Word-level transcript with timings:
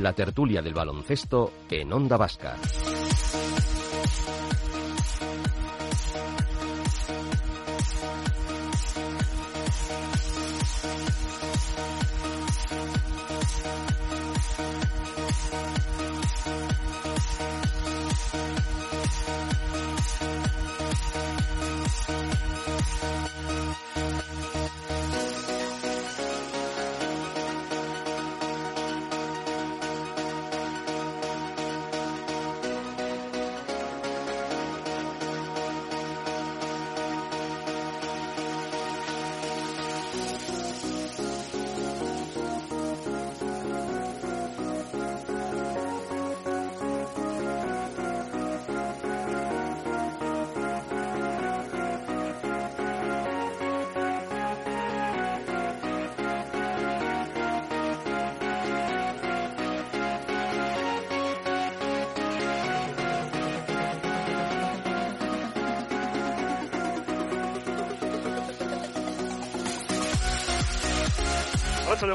La 0.00 0.14
tertulia 0.14 0.62
del 0.62 0.72
baloncesto 0.72 1.52
en 1.68 1.92
Onda 1.92 2.16
Vasca. 2.16 2.56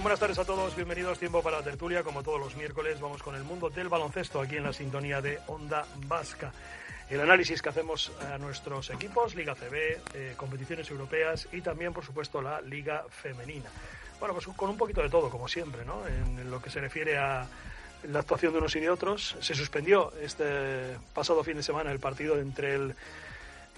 Buenas 0.02 0.20
tardes 0.20 0.40
a 0.40 0.46
todos, 0.46 0.76
bienvenidos 0.76 1.20
Tiempo 1.20 1.42
para 1.42 1.58
la 1.58 1.64
Tertulia, 1.64 2.04
como 2.04 2.22
todos 2.22 2.40
los 2.40 2.56
miércoles 2.58 3.00
vamos 3.00 3.24
con 3.24 3.36
el 3.36 3.44
mundo 3.44 3.70
del 3.70 3.88
baloncesto 3.88 4.42
aquí 4.42 4.58
en 4.58 4.64
la 4.64 4.74
sintonía 4.74 5.22
de 5.22 5.40
Onda 5.48 5.86
Vasca. 6.08 6.52
El 7.10 7.22
análisis 7.22 7.62
que 7.62 7.70
hacemos 7.70 8.12
a 8.34 8.38
nuestros 8.38 8.90
equipos, 8.90 9.36
Liga 9.36 9.56
CB, 9.56 10.02
eh, 10.14 10.34
competiciones 10.36 10.90
europeas 10.90 11.48
y 11.52 11.62
también, 11.62 11.94
por 11.94 12.04
supuesto, 12.04 12.42
la 12.42 12.60
Liga 12.62 13.06
Femenina. 13.10 13.70
Bueno, 14.20 14.34
pues 14.34 14.48
con 14.48 14.70
un 14.70 14.78
poquito 14.78 15.02
de 15.02 15.10
todo, 15.10 15.30
como 15.30 15.48
siempre, 15.48 15.86
¿no? 15.86 16.06
En 16.08 16.50
lo 16.50 16.62
que 16.62 16.70
se 16.70 16.82
refiere 16.82 17.18
a 17.18 17.48
la 18.10 18.20
actuación 18.20 18.52
de 18.52 18.60
unos 18.60 18.76
y 18.76 18.82
de 18.82 18.90
otros. 18.90 19.38
Se 19.40 19.56
suspendió 19.56 20.12
este 20.22 20.98
pasado 21.14 21.44
fin 21.44 21.58
de 21.58 21.64
semana 21.64 21.92
el 21.92 22.00
partido 22.00 22.38
entre 22.40 22.76
el 22.76 22.96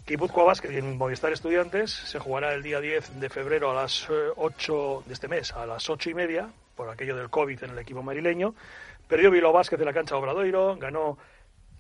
Guipúzcoa 0.08 0.46
Basket 0.46 0.72
en 0.72 0.98
Movistar 0.98 1.34
Estudiantes 1.34 1.92
se 1.92 2.18
jugará 2.18 2.54
el 2.54 2.64
día 2.64 2.80
10 2.80 3.20
de 3.20 3.28
febrero 3.28 3.72
a 3.72 3.74
las 3.74 4.08
8 4.38 5.00
eh, 5.02 5.04
de 5.06 5.14
este 5.14 5.28
mes, 5.28 5.52
a 5.52 5.66
las 5.66 5.90
8 5.90 6.12
y 6.12 6.14
media, 6.14 6.50
por 6.78 6.90
aquello 6.90 7.14
del 7.18 7.30
COVID 7.30 7.62
en 7.66 7.72
el 7.72 7.80
equipo 7.80 8.02
marileño. 8.02 8.56
Perdió 9.10 9.30
Bilbao 9.30 9.52
Basket 9.52 9.76
de 9.76 9.84
la 9.84 9.92
cancha 9.92 10.16
Obradoiro, 10.16 10.78
ganó 10.78 11.18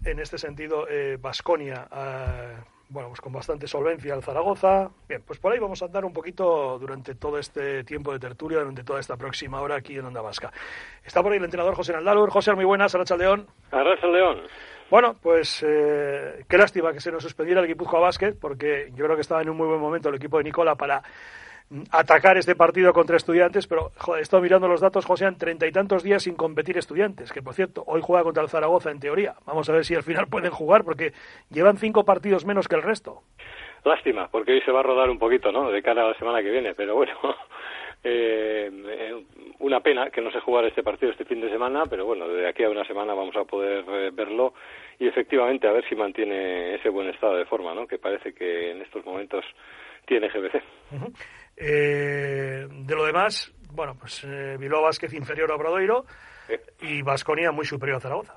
en 0.04 0.20
este 0.20 0.38
sentido 0.38 0.86
Basconia, 1.22 1.88
eh, 1.90 2.58
bueno, 2.90 3.08
pues 3.08 3.22
con 3.22 3.32
bastante 3.32 3.66
solvencia 3.66 4.14
al 4.14 4.22
Zaragoza. 4.22 4.90
Bien, 5.08 5.24
pues 5.26 5.40
por 5.40 5.54
ahí 5.54 5.60
vamos 5.60 5.82
a 5.82 5.86
andar 5.86 6.04
un 6.04 6.12
poquito 6.12 6.78
durante 6.80 7.16
todo 7.16 7.40
este 7.40 7.86
tiempo 7.86 8.12
de 8.12 8.20
tertulia, 8.20 8.60
durante 8.60 8.84
toda 8.84 9.00
esta 9.00 9.16
próxima 9.16 9.62
hora 9.62 9.76
aquí 9.76 9.96
en 9.98 10.06
Onda 10.06 10.22
Vasca. 10.22 10.52
Está 11.02 11.24
por 11.24 11.32
ahí 11.32 11.38
el 11.38 11.46
entrenador 11.46 11.76
José 11.76 11.94
Naldalur. 11.94 12.30
José, 12.30 12.54
muy 12.56 12.66
buenas, 12.66 12.94
Arracha 12.94 13.16
León. 13.16 13.48
Arracha 13.72 14.08
León. 14.08 14.42
Bueno, 14.90 15.16
pues 15.22 15.66
eh, 15.68 16.46
qué 16.48 16.58
lástima 16.58 16.94
que 16.94 17.02
se 17.02 17.12
nos 17.12 17.22
suspendiera 17.22 17.60
el 17.60 17.68
Guipúzcoa 17.68 18.00
Basket, 18.00 18.36
porque 18.40 18.90
yo 18.96 19.04
creo 19.04 19.16
que 19.16 19.22
estaba 19.22 19.42
en 19.42 19.50
un 19.50 19.58
muy 19.58 19.68
buen 19.68 19.82
momento 19.82 20.08
el 20.08 20.16
equipo 20.16 20.38
de 20.38 20.46
Nicola 20.46 20.76
para 20.76 21.02
mm, 21.70 21.84
atacar 21.92 22.38
este 22.38 22.56
partido 22.56 22.94
contra 22.94 23.18
estudiantes, 23.18 23.68
pero 23.68 23.92
joder, 23.98 24.22
he 24.22 24.24
estado 24.24 24.42
mirando 24.42 24.70
los 24.70 24.80
datos, 24.80 25.06
José, 25.06 25.26
han 25.26 25.38
treinta 25.38 25.68
y 25.68 25.74
tantos 25.74 26.04
días 26.04 26.24
sin 26.24 26.36
competir 26.36 26.78
estudiantes, 26.78 27.34
que 27.34 27.42
por 27.42 27.54
cierto, 27.54 27.84
hoy 27.86 28.00
juega 28.02 28.24
contra 28.24 28.44
el 28.44 28.50
Zaragoza 28.50 28.90
en 28.90 29.02
teoría. 29.02 29.36
Vamos 29.46 29.70
a 29.70 29.74
ver 29.74 29.84
si 29.84 29.94
al 29.94 30.04
final 30.04 30.28
pueden 30.32 30.52
jugar, 30.52 30.86
porque 30.86 31.12
llevan 31.50 31.78
cinco 31.78 32.06
partidos 32.06 32.46
menos 32.46 32.70
que 32.70 32.76
el 32.76 32.84
resto. 32.84 33.24
Lástima, 33.84 34.30
porque 34.30 34.54
hoy 34.54 34.62
se 34.62 34.72
va 34.72 34.80
a 34.80 34.84
rodar 34.84 35.10
un 35.10 35.20
poquito, 35.20 35.52
¿no? 35.52 35.70
De 35.70 35.82
cara 35.82 36.06
a 36.06 36.10
la 36.10 36.18
semana 36.18 36.42
que 36.42 36.50
viene, 36.50 36.74
pero 36.76 36.96
bueno, 36.96 37.14
eh, 38.08 38.72
eh, 38.72 39.24
una 39.60 39.82
pena 39.82 40.10
que 40.10 40.22
no 40.22 40.32
se 40.32 40.40
jugara 40.40 40.68
este 40.68 40.84
partido 40.84 41.12
este 41.12 41.26
fin 41.26 41.42
de 41.42 41.50
semana, 41.50 41.84
pero 41.90 42.06
bueno, 42.06 42.28
de 42.28 42.48
aquí 42.48 42.64
a 42.64 42.70
una 42.70 42.86
semana 42.86 43.14
vamos 43.14 43.36
a 43.36 43.44
poder 43.44 43.84
eh, 43.88 44.12
verlo 44.14 44.54
y 45.00 45.08
efectivamente 45.08 45.68
a 45.68 45.74
ver 45.74 45.88
si 45.90 45.96
mantiene 45.96 46.76
ese 46.76 46.90
buen 46.90 47.10
estado 47.10 47.36
de 47.36 47.46
forma, 47.46 47.74
¿no? 47.74 47.86
Que 47.88 47.98
parece 47.98 48.34
que 48.34 48.72
en 48.72 48.82
estos 48.82 49.06
momentos 49.06 49.44
tiene 50.06 50.30
GBC. 50.30 50.62
eh, 51.58 52.68
de 52.70 52.96
lo 52.96 53.06
demás, 53.06 53.54
bueno, 53.74 53.96
pues 54.00 54.24
eh, 54.24 54.56
Bilbao 54.60 54.84
Vázquez 54.84 55.14
inferior 55.14 55.52
a 55.52 55.56
Obradoiro 55.56 56.06
y 56.82 57.02
Vasconia 57.02 57.52
muy 57.52 57.66
superior 57.66 57.98
a 57.98 58.02
Zaragoza. 58.02 58.34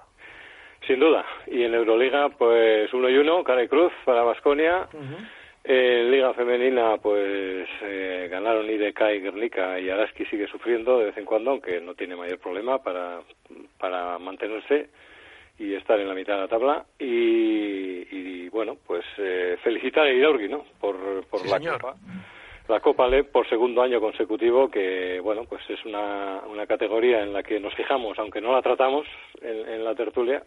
Sin 0.86 0.98
duda. 0.98 1.24
Y 1.46 1.62
en 1.62 1.74
Euroliga, 1.74 2.30
pues 2.30 2.92
uno 2.92 3.08
y 3.08 3.16
uno, 3.16 3.44
cara 3.44 3.62
y 3.62 3.68
cruz 3.68 3.92
para 4.04 4.22
Vasconia. 4.22 4.88
En 5.62 6.10
Liga 6.10 6.32
Femenina, 6.32 6.96
pues 6.96 7.68
eh, 7.82 8.28
ganaron 8.30 8.70
IDK 8.70 9.00
y 9.14 9.20
Guernica 9.20 9.78
y 9.78 9.90
Araski 9.90 10.24
sigue 10.24 10.46
sufriendo 10.46 10.98
de 10.98 11.06
vez 11.06 11.16
en 11.18 11.26
cuando, 11.26 11.50
aunque 11.50 11.80
no 11.80 11.94
tiene 11.94 12.16
mayor 12.16 12.38
problema 12.38 12.82
para, 12.82 13.20
para 13.78 14.18
mantenerse 14.18 14.88
y 15.58 15.74
estar 15.74 16.00
en 16.00 16.08
la 16.08 16.14
mitad 16.14 16.34
de 16.36 16.40
la 16.40 16.48
tabla. 16.48 16.86
Y, 16.98 18.48
bueno, 18.48 18.78
pues 18.86 19.04
eh, 19.18 19.58
felicitar 19.62 20.06
a 20.06 20.12
Iraurgi, 20.12 20.48
¿no? 20.48 20.64
Por, 20.80 20.96
por 21.26 21.46
la 21.46 21.60
Copa. 21.60 21.94
La 22.68 22.80
Copa 22.80 23.08
Le 23.08 23.24
por 23.24 23.48
segundo 23.48 23.82
año 23.82 24.00
consecutivo, 24.00 24.70
que 24.70 25.20
bueno, 25.20 25.44
pues 25.44 25.62
es 25.68 25.84
una, 25.84 26.40
una 26.48 26.66
categoría 26.66 27.22
en 27.22 27.32
la 27.32 27.42
que 27.42 27.60
nos 27.60 27.74
fijamos, 27.74 28.18
aunque 28.18 28.40
no 28.40 28.52
la 28.52 28.62
tratamos 28.62 29.06
en 29.42 29.84
la 29.84 29.94
tertulia, 29.94 30.42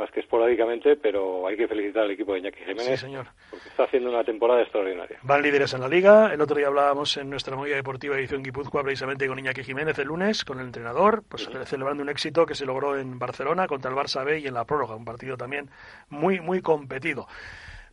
más 0.00 0.10
que 0.10 0.20
esporádicamente, 0.20 0.96
pero 0.96 1.46
hay 1.46 1.56
que 1.56 1.68
felicitar 1.68 2.04
al 2.04 2.10
equipo 2.10 2.32
de 2.32 2.40
Iñaki 2.40 2.64
Jiménez. 2.64 2.98
señor. 3.00 3.26
Porque 3.50 3.68
está 3.68 3.84
haciendo 3.84 4.08
una 4.08 4.24
temporada 4.24 4.62
extraordinaria. 4.62 5.18
Van 5.22 5.42
líderes 5.42 5.74
en 5.74 5.80
la 5.82 5.88
liga. 5.88 6.32
El 6.32 6.40
otro 6.40 6.56
día 6.56 6.68
hablábamos 6.68 7.16
en 7.18 7.28
nuestra 7.28 7.54
movida 7.54 7.76
deportiva 7.76 8.16
edición 8.16 8.42
Guipúzcoa 8.42 8.82
precisamente 8.82 9.28
con 9.28 9.38
Iñaki 9.38 9.62
Jiménez 9.62 9.98
el 9.98 10.08
lunes, 10.08 10.44
con 10.44 10.58
el 10.58 10.66
entrenador, 10.66 11.22
pues 11.28 11.48
celebrando 11.66 12.02
un 12.02 12.08
éxito 12.08 12.46
que 12.46 12.54
se 12.54 12.64
logró 12.64 12.98
en 12.98 13.18
Barcelona 13.18 13.66
contra 13.66 13.90
el 13.90 13.96
Barça 13.96 14.24
B 14.24 14.40
y 14.40 14.46
en 14.46 14.54
la 14.54 14.64
prórroga, 14.64 14.96
un 14.96 15.04
partido 15.04 15.36
también 15.36 15.68
muy, 16.08 16.40
muy 16.40 16.62
competido. 16.62 17.26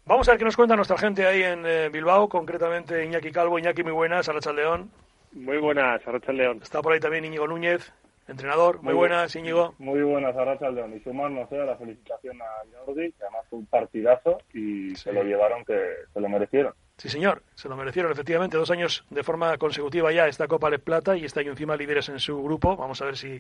Vamos 0.06 0.30
a 0.30 0.32
ver 0.32 0.40
qué 0.40 0.46
nos 0.46 0.56
cuenta 0.56 0.78
nuestra 0.78 0.98
gente 0.98 1.28
ahí 1.28 1.44
en 1.44 1.66
eh, 1.66 1.90
Bilbao, 1.90 2.30
concretamente 2.30 3.04
Iñaki 3.04 3.32
Calvo. 3.32 3.60
Iñaki, 3.60 3.84
muy 3.84 3.92
buenas, 3.92 4.30
Arracha 4.30 4.54
León. 4.54 4.90
Muy 5.34 5.58
buenas, 5.58 6.08
Arracha 6.08 6.32
León. 6.32 6.62
Está 6.64 6.82
por 6.82 6.94
ahí 6.94 7.02
también 7.02 7.26
Íñigo 7.26 7.46
Núñez. 7.46 7.92
Entrenador, 8.28 8.82
muy, 8.84 8.94
buenas, 8.94 9.34
Íñigo. 9.36 9.74
Muy 9.78 10.02
buenas, 10.02 10.36
Arracha 10.36 10.70
León. 10.70 10.94
Y 10.96 11.00
sumarnos 11.00 11.50
a 11.52 11.56
la 11.56 11.78
felicitación 11.78 12.38
a 12.42 12.46
Jordi, 12.86 13.14
que 13.14 13.24
además 13.24 13.46
fue 13.50 13.60
un 13.60 13.66
partidazo 13.68 14.40
y 14.54 14.94
se 14.96 15.14
lo 15.14 15.24
llevaron 15.24 15.64
que 15.64 15.80
se 16.14 16.20
lo 16.20 16.28
merecieron. 16.28 16.74
Sí, 16.98 17.10
señor, 17.10 17.44
se 17.56 17.70
lo 17.70 17.78
merecieron, 17.78 18.12
efectivamente. 18.12 18.58
Dos 18.58 18.72
años 18.72 19.06
de 19.10 19.24
forma 19.24 19.58
consecutiva 19.58 20.12
ya 20.12 20.28
esta 20.28 20.48
Copa 20.48 20.70
de 20.70 20.80
Plata 20.80 21.16
y 21.16 21.24
está 21.24 21.40
ahí 21.40 21.48
encima 21.48 21.78
líderes 21.78 22.10
en 22.10 22.20
su 22.20 22.44
grupo. 22.44 22.76
Vamos 22.76 23.02
a 23.02 23.06
ver 23.06 23.16
si 23.16 23.40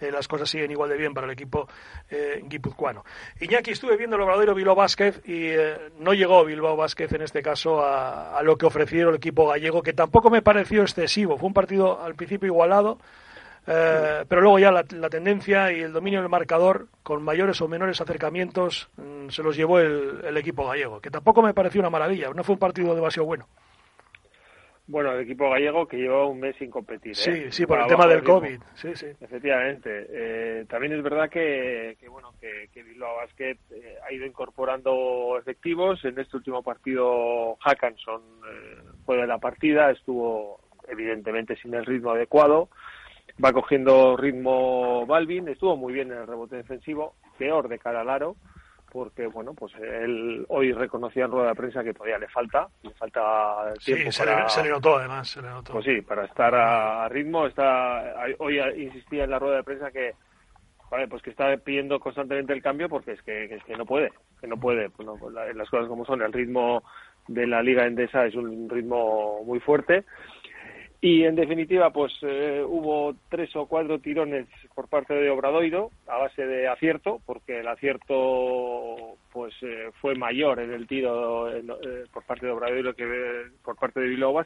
eh, 0.00 0.10
las 0.10 0.26
cosas 0.26 0.50
siguen 0.50 0.72
igual 0.72 0.90
de 0.90 0.96
bien 0.96 1.14
para 1.14 1.26
el 1.26 1.32
equipo 1.32 1.68
eh, 2.10 2.42
guipuzcoano. 2.44 3.04
Iñaki, 3.40 3.70
estuve 3.70 3.96
viendo 3.96 4.16
el 4.16 4.22
obradero 4.22 4.54
Bilbao 4.54 4.74
Vázquez 4.74 5.20
y 5.24 5.50
eh, 5.50 5.76
no 6.00 6.14
llegó 6.14 6.44
Bilbao 6.44 6.76
Vázquez 6.76 7.12
en 7.12 7.22
este 7.22 7.42
caso 7.42 7.80
a, 7.80 8.36
a 8.36 8.42
lo 8.42 8.56
que 8.56 8.66
ofrecieron 8.66 9.10
el 9.10 9.18
equipo 9.18 9.46
gallego, 9.46 9.82
que 9.82 9.92
tampoco 9.92 10.30
me 10.30 10.42
pareció 10.42 10.82
excesivo. 10.82 11.38
Fue 11.38 11.46
un 11.46 11.54
partido 11.54 12.02
al 12.02 12.16
principio 12.16 12.48
igualado 12.48 12.98
eh, 13.66 14.24
pero 14.28 14.40
luego 14.40 14.58
ya 14.58 14.70
la, 14.70 14.84
tendencia 14.84 15.72
y 15.72 15.80
el 15.80 15.92
dominio 15.92 16.20
del 16.20 16.28
marcador, 16.28 16.86
con 17.02 17.22
mayores 17.22 17.60
o 17.60 17.68
menores 17.68 18.00
acercamientos, 18.00 18.88
mm, 18.96 19.28
se 19.28 19.42
los 19.42 19.56
llevó 19.56 19.80
el, 19.80 20.36
equipo 20.36 20.66
gallego, 20.66 21.00
que 21.00 21.10
tampoco 21.10 21.42
me 21.42 21.54
pareció 21.54 21.80
una 21.80 21.90
maravilla, 21.90 22.30
no 22.34 22.44
fue 22.44 22.54
un 22.54 22.58
partido 22.60 22.94
demasiado 22.94 23.26
bueno. 23.26 23.46
Bueno, 24.88 25.10
el 25.12 25.22
equipo 25.22 25.50
gallego 25.50 25.88
que 25.88 25.96
lleva 25.96 26.28
un 26.28 26.38
mes 26.38 26.54
sin 26.56 26.70
competir. 26.70 27.16
Sí, 27.16 27.30
¿eh? 27.30 27.46
sí, 27.50 27.66
por 27.66 27.80
el 27.80 27.88
tema 27.88 28.06
del 28.06 28.22
COVID. 28.22 28.60
Sí, 28.74 28.94
sí. 28.94 29.06
Efectivamente. 29.20 30.06
Eh, 30.08 30.64
también 30.68 30.92
es 30.92 31.02
verdad 31.02 31.28
que, 31.28 31.96
bueno, 32.08 32.34
que, 32.40 32.68
que 32.72 32.84
Bilbao 32.84 33.16
Basket 33.16 33.58
eh, 33.72 33.96
ha 34.06 34.12
ido 34.12 34.24
incorporando 34.24 35.36
efectivos. 35.40 36.04
En 36.04 36.16
este 36.20 36.36
último 36.36 36.62
partido, 36.62 37.56
Hackanson 37.64 38.22
fue 39.04 39.16
de 39.16 39.26
la 39.26 39.38
partida, 39.38 39.90
estuvo 39.90 40.60
evidentemente 40.86 41.56
sin 41.56 41.74
el 41.74 41.84
ritmo 41.84 42.12
adecuado. 42.12 42.68
Va 43.42 43.52
cogiendo 43.52 44.16
ritmo 44.16 45.06
Balvin, 45.06 45.48
estuvo 45.48 45.76
muy 45.76 45.92
bien 45.92 46.10
en 46.10 46.18
el 46.18 46.26
rebote 46.26 46.56
defensivo, 46.56 47.14
peor 47.38 47.68
de 47.68 47.78
cara 47.78 48.00
al 48.00 48.10
aro 48.10 48.36
porque 48.96 49.26
bueno, 49.26 49.52
pues 49.52 49.74
él 49.74 50.46
hoy 50.48 50.72
reconocía 50.72 51.26
en 51.26 51.30
rueda 51.30 51.48
de 51.48 51.54
prensa 51.54 51.84
que 51.84 51.92
todavía 51.92 52.18
le 52.18 52.28
falta, 52.28 52.66
le 52.82 52.92
falta 52.92 53.74
tiempo 53.84 54.10
sí, 54.10 54.18
para... 54.20 54.48
se, 54.48 54.62
le, 54.62 54.70
notó 54.70 54.96
además, 54.96 55.28
se 55.28 55.42
le 55.42 55.48
notó. 55.48 55.74
Pues 55.74 55.84
sí, 55.84 56.00
para 56.00 56.24
estar 56.24 56.54
a, 56.54 57.06
ritmo, 57.10 57.46
está 57.46 58.14
hoy 58.38 58.58
insistía 58.76 59.24
en 59.24 59.30
la 59.30 59.38
rueda 59.38 59.56
de 59.56 59.64
prensa 59.64 59.90
que 59.90 60.14
vale, 60.90 61.08
pues 61.08 61.22
que 61.22 61.28
está 61.28 61.54
pidiendo 61.58 62.00
constantemente 62.00 62.54
el 62.54 62.62
cambio 62.62 62.88
porque 62.88 63.12
es 63.12 63.22
que, 63.22 63.44
es 63.44 63.62
que 63.64 63.76
no 63.76 63.84
puede, 63.84 64.12
que 64.40 64.46
no 64.46 64.56
puede, 64.56 64.88
pues 64.88 65.04
no, 65.04 65.18
las 65.30 65.68
cosas 65.68 65.88
como 65.88 66.06
son, 66.06 66.22
el 66.22 66.32
ritmo 66.32 66.82
de 67.28 67.46
la 67.46 67.62
liga 67.62 67.86
endesa 67.86 68.24
es 68.24 68.34
un 68.34 68.70
ritmo 68.70 69.42
muy 69.44 69.60
fuerte 69.60 70.04
y 71.08 71.22
en 71.22 71.36
definitiva, 71.36 71.90
pues 71.90 72.12
eh, 72.22 72.64
hubo 72.66 73.14
tres 73.28 73.54
o 73.54 73.66
cuatro 73.66 74.00
tirones 74.00 74.48
por 74.74 74.88
parte 74.88 75.14
de 75.14 75.30
Obradoiro 75.30 75.92
a 76.08 76.16
base 76.18 76.44
de 76.44 76.66
acierto, 76.66 77.20
porque 77.24 77.60
el 77.60 77.68
acierto 77.68 79.14
pues 79.32 79.54
eh, 79.62 79.90
fue 80.00 80.16
mayor 80.16 80.58
en 80.58 80.72
el 80.72 80.88
tiro 80.88 81.48
eh, 81.48 81.62
por 82.12 82.24
parte 82.24 82.46
de 82.46 82.50
Obradoiro 82.50 82.92
que 82.96 83.06
por 83.64 83.76
parte 83.76 84.00
de 84.00 84.08
Bilbao. 84.08 84.42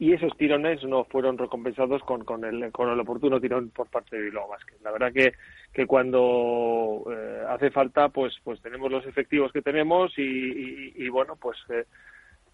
Y 0.00 0.14
esos 0.14 0.36
tirones 0.36 0.82
no 0.82 1.04
fueron 1.04 1.38
recompensados 1.38 2.02
con, 2.02 2.24
con, 2.24 2.44
el, 2.44 2.72
con 2.72 2.90
el 2.90 2.98
oportuno 2.98 3.40
tirón 3.40 3.70
por 3.70 3.88
parte 3.88 4.16
de 4.16 4.22
Bilbao 4.24 4.48
Basket. 4.48 4.82
La 4.82 4.90
verdad 4.90 5.12
que, 5.12 5.34
que 5.72 5.86
cuando 5.86 7.04
hace 7.50 7.70
falta, 7.70 8.08
pues, 8.08 8.34
pues 8.42 8.60
tenemos 8.60 8.90
los 8.90 9.06
efectivos 9.06 9.52
que 9.52 9.62
tenemos 9.62 10.12
y, 10.18 10.92
y 10.96 11.08
bueno, 11.08 11.36
pues 11.40 11.56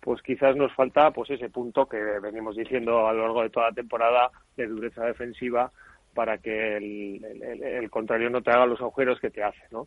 pues 0.00 0.22
quizás 0.22 0.56
nos 0.56 0.72
falta 0.74 1.10
pues 1.10 1.30
ese 1.30 1.50
punto 1.50 1.86
que 1.86 1.98
venimos 2.20 2.56
diciendo 2.56 3.06
a 3.06 3.12
lo 3.12 3.22
largo 3.22 3.42
de 3.42 3.50
toda 3.50 3.68
la 3.68 3.74
temporada 3.74 4.30
de 4.56 4.66
dureza 4.66 5.04
defensiva 5.04 5.70
para 6.14 6.38
que 6.38 6.76
el, 6.76 7.90
contrario 7.90 8.30
no 8.30 8.42
te 8.42 8.50
haga 8.50 8.66
los 8.66 8.80
agujeros 8.80 9.20
que 9.20 9.30
te 9.30 9.42
hace, 9.42 9.62
¿no? 9.70 9.86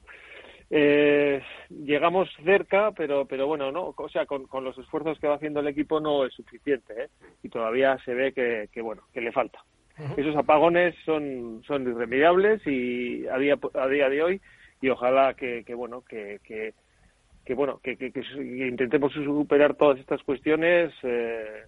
Eh, 0.70 1.42
llegamos 1.70 2.30
cerca, 2.44 2.92
pero 2.92 3.26
pero 3.26 3.46
bueno, 3.46 3.72
no, 3.72 3.94
o 3.96 4.10
sea, 4.10 4.26
con, 4.26 4.48
los 4.64 4.78
esfuerzos 4.78 5.20
que 5.20 5.28
va 5.28 5.36
haciendo 5.36 5.60
el 5.60 5.68
equipo 5.68 6.00
no 6.00 6.26
es 6.26 6.34
suficiente, 6.34 6.94
¿eh? 7.04 7.10
y 7.44 7.50
todavía 7.50 7.98
se 8.06 8.14
ve 8.14 8.32
que, 8.32 8.82
bueno, 8.82 9.04
que 9.14 9.22
le 9.22 9.32
falta. 9.32 9.60
Esos 10.18 10.36
apagones 10.36 10.96
son 11.06 11.62
son 11.68 11.88
irremediables 11.88 12.66
y 12.66 13.28
a 13.28 13.38
día 13.38 13.60
a 13.76 13.88
día 13.88 14.10
de 14.10 14.24
hoy 14.24 14.42
y 14.82 14.90
ojalá 14.90 15.36
que, 15.36 15.64
que 15.64 15.76
bueno 15.76 16.04
que, 16.04 16.40
que 16.44 16.74
que 17.46 17.54
bueno 17.54 17.80
que, 17.84 17.98
que, 17.98 18.12
intentemos 18.68 19.12
superar 19.14 19.76
todas 19.76 20.00
estas 20.00 20.22
cuestiones 20.24 20.94
eh, 21.04 21.64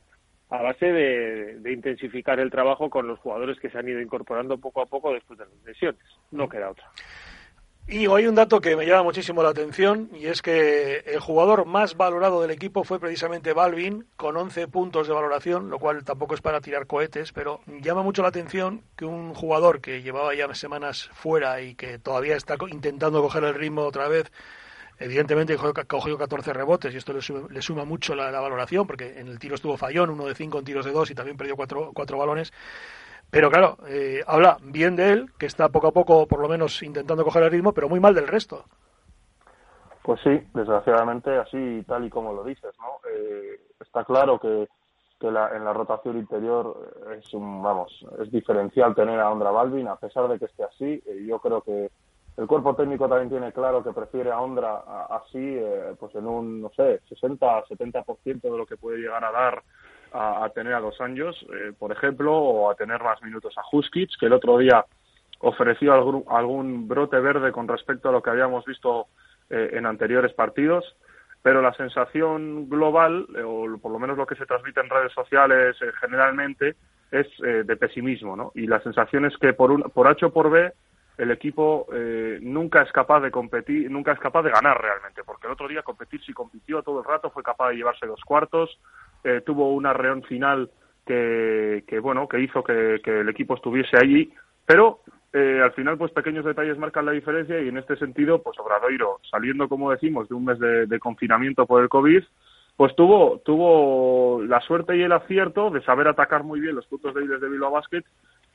a 0.50 0.62
base 0.62 0.86
de, 0.86 1.74
intensificar 1.74 2.40
el 2.40 2.52
trabajo 2.52 2.90
con 2.90 3.08
los 3.08 3.20
jugadores 3.20 3.60
que 3.60 3.70
se 3.70 3.78
han 3.78 3.90
ido 3.90 4.02
incorporando 4.02 4.58
poco 4.58 4.82
a 4.82 4.86
poco 4.86 5.14
después 5.14 5.40
de 5.40 5.46
las 5.46 5.66
lesiones. 5.66 6.02
No 6.32 6.48
queda 6.48 6.70
otra. 6.70 6.90
Y 7.88 8.08
hay 8.08 8.26
un 8.26 8.34
dato 8.34 8.62
que 8.62 8.76
me 8.76 8.88
llama 8.88 9.04
muchísimo 9.04 9.44
la 9.44 9.50
atención 9.50 10.10
y 10.12 10.26
es 10.26 10.42
que 10.42 11.04
el 11.06 11.20
jugador 11.20 11.66
más 11.66 11.96
valorado 11.96 12.42
del 12.42 12.50
equipo 12.50 12.84
fue 12.84 13.00
precisamente 13.00 13.54
Balvin 13.54 14.08
con 14.16 14.36
11 14.38 14.68
puntos 14.70 15.08
de 15.08 15.14
valoración, 15.14 15.70
lo 15.70 15.78
cual 15.78 16.04
tampoco 16.04 16.34
es 16.34 16.42
para 16.42 16.62
tirar 16.62 16.88
cohetes, 16.88 17.32
pero 17.32 17.60
llama 17.82 18.02
mucho 18.02 18.24
la 18.24 18.30
atención 18.30 18.82
que 18.96 19.06
un 19.06 19.36
jugador 19.36 19.82
que 19.82 20.02
llevaba 20.02 20.34
ya 20.34 20.52
semanas 20.56 21.10
fuera 21.14 21.62
y 21.62 21.76
que 21.76 22.00
todavía 22.00 22.36
está 22.36 22.56
intentando 22.72 23.22
coger 23.22 23.44
el 23.44 23.54
ritmo 23.54 23.84
otra 23.84 24.08
vez 24.08 24.32
Evidentemente 24.98 25.58
cogió 25.88 26.18
14 26.18 26.54
rebotes 26.54 26.94
y 26.94 26.98
esto 26.98 27.14
le 27.14 27.62
suma, 27.62 27.84
mucho 27.84 28.16
la, 28.16 28.32
valoración 28.40 28.88
porque 28.88 29.20
en 29.20 29.28
el 29.28 29.40
tiro 29.40 29.56
estuvo 29.56 29.76
fallón, 29.76 30.10
uno 30.10 30.26
de 30.26 30.36
cinco 30.36 30.60
en 30.60 30.66
tiros 30.66 30.86
de 30.86 30.92
dos 30.92 31.12
y 31.12 31.16
también 31.16 31.36
perdió 31.36 31.56
cuatro, 31.56 31.92
cuatro 31.94 32.18
balones. 32.18 32.54
Pero 33.30 33.50
claro, 33.50 33.78
eh, 33.88 34.24
habla 34.26 34.58
bien 34.62 34.96
de 34.96 35.12
él, 35.12 35.32
que 35.38 35.48
está 35.48 35.70
poco 35.70 35.88
a 35.88 35.92
poco 35.92 36.28
por 36.28 36.40
lo 36.40 36.48
menos 36.48 36.82
intentando 36.82 37.26
coger 37.26 37.44
el 37.44 37.52
ritmo, 37.52 37.74
pero 37.74 37.90
muy 37.90 38.00
mal 38.00 38.14
del 38.14 38.28
resto. 38.28 38.64
Pues 40.04 40.22
sí, 40.22 40.40
desgraciadamente 40.54 41.36
así 41.36 41.84
tal 41.88 42.06
y 42.06 42.10
como 42.10 42.32
lo 42.32 42.44
dices, 42.44 42.74
¿no? 42.80 43.00
Eh, 43.10 43.60
está 43.82 44.06
claro 44.06 44.40
que, 44.40 44.70
que 45.20 45.32
la, 45.32 45.50
en 45.56 45.66
la 45.66 45.74
rotación 45.74 46.18
interior 46.18 46.94
es 47.18 47.34
un, 47.34 47.62
vamos, 47.62 48.06
es 48.20 48.32
diferencial 48.32 48.96
tener 48.96 49.20
a 49.20 49.32
Ondra 49.32 49.52
Balvin, 49.52 49.88
a 49.88 49.96
pesar 49.96 50.28
de 50.30 50.40
que 50.40 50.46
esté 50.46 50.64
así. 50.64 51.04
Eh, 51.06 51.26
yo 51.28 51.40
creo 51.40 51.62
que 51.62 51.90
el 52.38 52.48
cuerpo 52.48 52.76
técnico 52.76 53.08
también 53.08 53.30
tiene 53.30 53.54
claro 53.54 53.82
que 53.84 53.94
prefiere 53.94 54.30
a 54.30 54.42
Ondra 54.42 54.84
así, 55.10 55.40
eh, 55.40 55.96
pues 55.98 56.14
en 56.16 56.28
un, 56.28 56.62
no 56.62 56.70
sé, 56.76 57.00
60-70% 57.10 58.42
de 58.42 58.58
lo 58.58 58.66
que 58.66 58.76
puede 58.76 58.98
llegar 58.98 59.24
a 59.24 59.32
dar 59.32 59.64
a, 60.12 60.50
tener 60.54 60.74
a 60.74 60.80
dos 60.80 61.00
años, 61.02 61.36
eh, 61.54 61.74
por 61.78 61.92
ejemplo, 61.92 62.34
o 62.34 62.70
a 62.70 62.76
tener 62.76 63.02
más 63.04 63.22
minutos 63.22 63.54
a 63.58 63.64
Huskic, 63.72 64.10
que 64.20 64.28
el 64.28 64.34
otro 64.34 64.58
día 64.58 64.86
ofreció 65.40 65.94
algún, 65.94 66.24
algún 66.30 66.88
brote 66.88 67.20
verde 67.20 67.52
con 67.52 67.68
respecto 67.68 68.10
a 68.10 68.12
lo 68.14 68.22
que 68.22 68.30
habíamos 68.30 68.64
visto 68.66 69.08
eh, 69.50 69.72
en 69.74 69.86
anteriores 69.86 70.34
partidos, 70.34 70.96
pero 71.42 71.62
la 71.62 71.74
sensación 71.74 72.70
global, 72.70 73.28
o 73.46 73.78
por 73.78 73.92
lo 73.92 74.00
menos 74.00 74.18
lo 74.18 74.26
que 74.26 74.36
se 74.36 74.46
transmite 74.46 74.80
en 74.80 74.90
redes 74.90 75.12
sociales 75.14 75.78
generalmente, 76.00 76.76
es 77.12 77.28
de 77.40 77.78
pesimismo, 77.78 78.36
¿no? 78.36 78.52
Y 78.56 78.66
la 78.66 78.82
sensación 78.82 79.26
es 79.26 79.38
que 79.38 79.54
por, 79.54 79.72
un, 79.72 79.84
por 79.84 80.08
H 80.08 80.26
o 80.26 80.34
por 80.34 80.50
B, 80.50 80.74
el 81.18 81.32
equipo 81.32 81.88
eh, 81.94 82.40
nunca 82.42 82.82
es 82.82 82.92
capaz 82.92 83.22
de 83.22 83.32
competir, 83.32 83.90
nunca 83.90 84.12
es 84.12 84.20
capaz 84.20 84.44
de 84.44 84.52
ganar 84.52 84.82
realmente, 84.82 85.24
porque 85.24 85.48
el 85.48 85.54
otro 85.54 85.68
día 85.68 85.82
competir 85.82 86.22
sí 86.24 86.34
compitió 86.34 86.84
todo 86.84 87.00
el 87.00 87.06
rato, 87.06 87.30
fue 87.30 87.44
capaz 87.44 87.70
de 87.70 87.78
llevarse 87.78 88.06
dos 88.06 88.22
cuartos, 88.26 88.78
eh, 89.24 89.42
tuvo 89.46 89.74
una 89.74 89.94
reón 89.94 90.24
final 90.24 90.70
que, 91.06 91.84
que 91.88 92.00
bueno, 92.00 92.28
que 92.28 92.42
hizo 92.42 92.64
que, 92.64 93.02
el 93.06 93.30
equipo 93.30 93.56
estuviese 93.56 93.98
allí, 93.98 94.32
pero 94.66 95.00
eh, 95.32 95.62
al 95.64 95.72
final 95.74 95.98
pues 95.98 96.12
pequeños 96.12 96.44
detalles 96.44 96.78
marcan 96.78 97.06
la 97.06 97.12
diferencia 97.12 97.60
y 97.62 97.70
en 97.70 97.78
este 97.78 97.96
sentido 97.96 98.42
pues 98.42 98.60
Obradoiro, 98.60 99.20
saliendo 99.30 99.70
como 99.70 99.92
decimos 99.92 100.28
de 100.28 100.36
un 100.36 100.46
mes 100.46 100.60
de, 100.60 100.86
de 100.86 101.00
confinamiento 101.00 101.66
por 101.66 101.82
el 101.82 101.90
COVID, 101.90 102.24
pues 102.78 102.94
tuvo, 102.96 103.40
tuvo 103.46 104.44
la 104.44 104.60
suerte 104.62 104.98
y 104.98 105.02
el 105.02 105.12
acierto 105.12 105.70
de 105.70 105.82
saber 105.84 106.08
atacar 106.08 106.44
muy 106.44 106.60
bien 106.60 106.76
los 106.76 106.86
puntos 106.88 107.14
débiles 107.14 107.40
de 107.40 107.50
Bilbao 107.50 107.72
Basket 107.72 108.04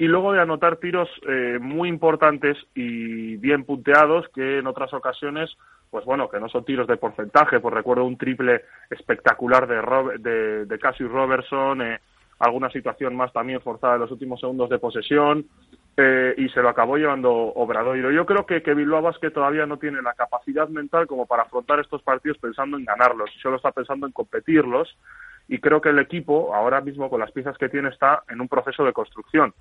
y 0.01 0.09
luego 0.09 0.33
de 0.33 0.41
anotar 0.41 0.79
tiros 0.79 1.11
eh, 1.29 1.59
muy 1.61 1.91
importantes 1.91 2.57
y 2.75 3.37
bien 3.37 3.65
punteados 3.65 4.27
que 4.35 4.59
en 4.59 4.67
otras 4.67 4.95
ocasiones 4.95 5.55
pues 5.91 6.07
bueno 6.07 6.31
que 6.31 6.41
no 6.41 6.49
son 6.49 6.65
tiros 6.65 6.87
de 6.87 6.97
porcentaje 6.97 7.61
pues 7.61 7.75
recuerdo 7.75 8.07
un 8.07 8.17
triple 8.17 8.63
espectacular 8.89 9.67
de 9.69 10.19
de, 10.19 10.65
de 10.65 10.79
Cassius 10.79 11.13
Robertson 11.13 11.83
eh, 11.83 12.01
alguna 12.39 12.71
situación 12.71 13.15
más 13.15 13.31
también 13.35 13.61
forzada 13.61 13.97
en 13.97 14.01
los 14.01 14.11
últimos 14.11 14.41
segundos 14.41 14.71
de 14.71 14.79
posesión 14.79 15.45
eh, 15.99 16.35
y 16.39 16.49
se 16.49 16.63
lo 16.63 16.71
acabó 16.71 16.97
llevando 16.97 17.31
Obradoiro. 17.31 18.11
Yo 18.11 18.25
creo 18.25 18.47
que, 18.47 18.63
que 18.63 18.73
Bilbao 18.73 19.03
Basket 19.03 19.31
todavía 19.31 19.67
no 19.67 19.77
tiene 19.77 20.01
la 20.01 20.15
capacidad 20.15 20.67
mental 20.69 21.07
como 21.07 21.27
para 21.27 21.43
afrontar 21.43 21.79
estos 21.81 22.03
partidos 22.03 22.39
pensando 22.39 22.79
en 22.79 22.87
ganarlos, 22.87 23.29
solo 23.43 23.57
está 23.57 23.73
pensando 23.73 24.07
en 24.07 24.13
competirlos 24.13 24.97
y 25.49 25.59
creo 25.59 25.83
que 25.83 25.91
el 25.91 25.99
equipo 25.99 26.55
ahora 26.55 26.81
mismo 26.81 27.11
con 27.11 27.21
las 27.21 27.33
piezas 27.33 27.59
que 27.59 27.69
tiene 27.69 27.91
está 27.91 28.23
en 28.31 28.41
un 28.41 28.49
proceso 28.49 28.85
de 28.85 28.95
construcción. 28.95 29.53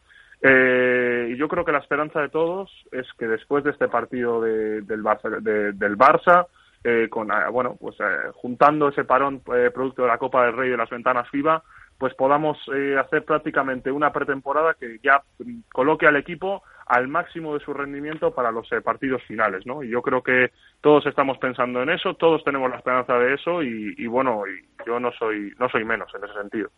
Eh, 0.42 1.32
y 1.32 1.38
yo 1.38 1.48
creo 1.50 1.66
que 1.66 1.72
la 1.74 1.80
esperanza 1.80 2.22
de 2.22 2.30
todos 2.30 2.72
es 2.92 3.06
que 3.18 3.28
después 3.28 3.64
de 3.64 3.72
este 3.72 3.90
partido 3.90 4.42
del 4.42 5.04
Barça, 5.04 5.42
del 5.42 5.98
Barça 5.98 6.48
eh, 6.82 7.10
con 7.10 7.30
ah, 7.30 7.50
bueno 7.50 7.76
pues 7.78 7.98
eh, 8.00 8.32
juntando 8.36 8.88
ese 8.88 9.04
parón 9.04 9.42
producto 9.42 10.04
de 10.04 10.08
la 10.08 10.18
Copa 10.18 10.46
del 10.46 10.56
Rey 10.56 10.70
y 10.70 10.72
de 10.72 10.78
las 10.78 10.90
ventanas 10.90 11.30
FIBA 11.30 11.62
pues 11.98 12.14
podamos 12.14 12.58
hacer 12.98 13.26
prácticamente 13.26 13.92
una 13.92 14.14
pretemporada 14.14 14.76
que 14.76 15.00
ya 15.04 15.22
coloque 15.74 16.08
al 16.08 16.16
equipo 16.16 16.64
al 16.86 17.10
máximo 17.10 17.54
de 17.54 17.60
su 17.60 17.74
rendimiento 17.74 18.34
para 18.34 18.52
los 18.52 18.70
partidos 18.86 19.22
finales, 19.24 19.66
¿no? 19.66 19.84
Y 19.84 19.90
yo 19.90 20.02
creo 20.02 20.24
que 20.24 20.52
todos 20.80 21.06
estamos 21.06 21.38
pensando 21.38 21.84
en 21.84 21.90
eso, 21.90 22.14
todos 22.14 22.42
tenemos 22.46 22.70
la 22.72 22.78
esperanza 22.78 23.20
de 23.20 23.34
eso 23.34 23.62
y, 23.62 24.08
bueno, 24.08 24.44
y 24.48 24.66
yo 24.88 24.98
no 25.02 25.12
soy 25.12 25.54
no 25.60 25.68
soy 25.68 25.84
menos 25.84 26.10
en 26.16 26.24
ese 26.24 26.34
sentido. 26.36 26.70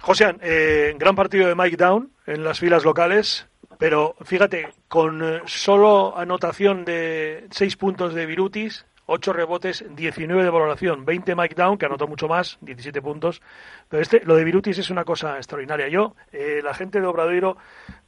José, 0.00 0.34
eh, 0.40 0.94
gran 0.98 1.14
partido 1.14 1.46
de 1.46 1.54
Mike 1.54 1.76
Down 1.76 2.10
en 2.26 2.42
las 2.42 2.58
filas 2.58 2.84
locales, 2.84 3.46
pero 3.78 4.16
fíjate, 4.24 4.68
con 4.88 5.22
eh, 5.22 5.42
solo 5.44 6.16
anotación 6.16 6.84
de 6.86 7.46
6 7.50 7.76
puntos 7.76 8.14
de 8.14 8.24
Virutis, 8.24 8.86
8 9.04 9.32
rebotes, 9.34 9.84
19 9.94 10.42
de 10.42 10.50
valoración, 10.50 11.04
20 11.04 11.34
Mike 11.34 11.54
Down, 11.54 11.76
que 11.76 11.86
anotó 11.86 12.06
mucho 12.06 12.28
más, 12.28 12.58
17 12.62 13.02
puntos. 13.02 13.42
Pero 13.88 14.02
este, 14.02 14.22
lo 14.24 14.36
de 14.36 14.44
Virutis 14.44 14.78
es 14.78 14.88
una 14.88 15.04
cosa 15.04 15.36
extraordinaria. 15.36 15.88
Yo, 15.88 16.14
eh, 16.32 16.60
la 16.62 16.72
gente 16.72 17.00
de 17.00 17.06
Obradoiro, 17.06 17.56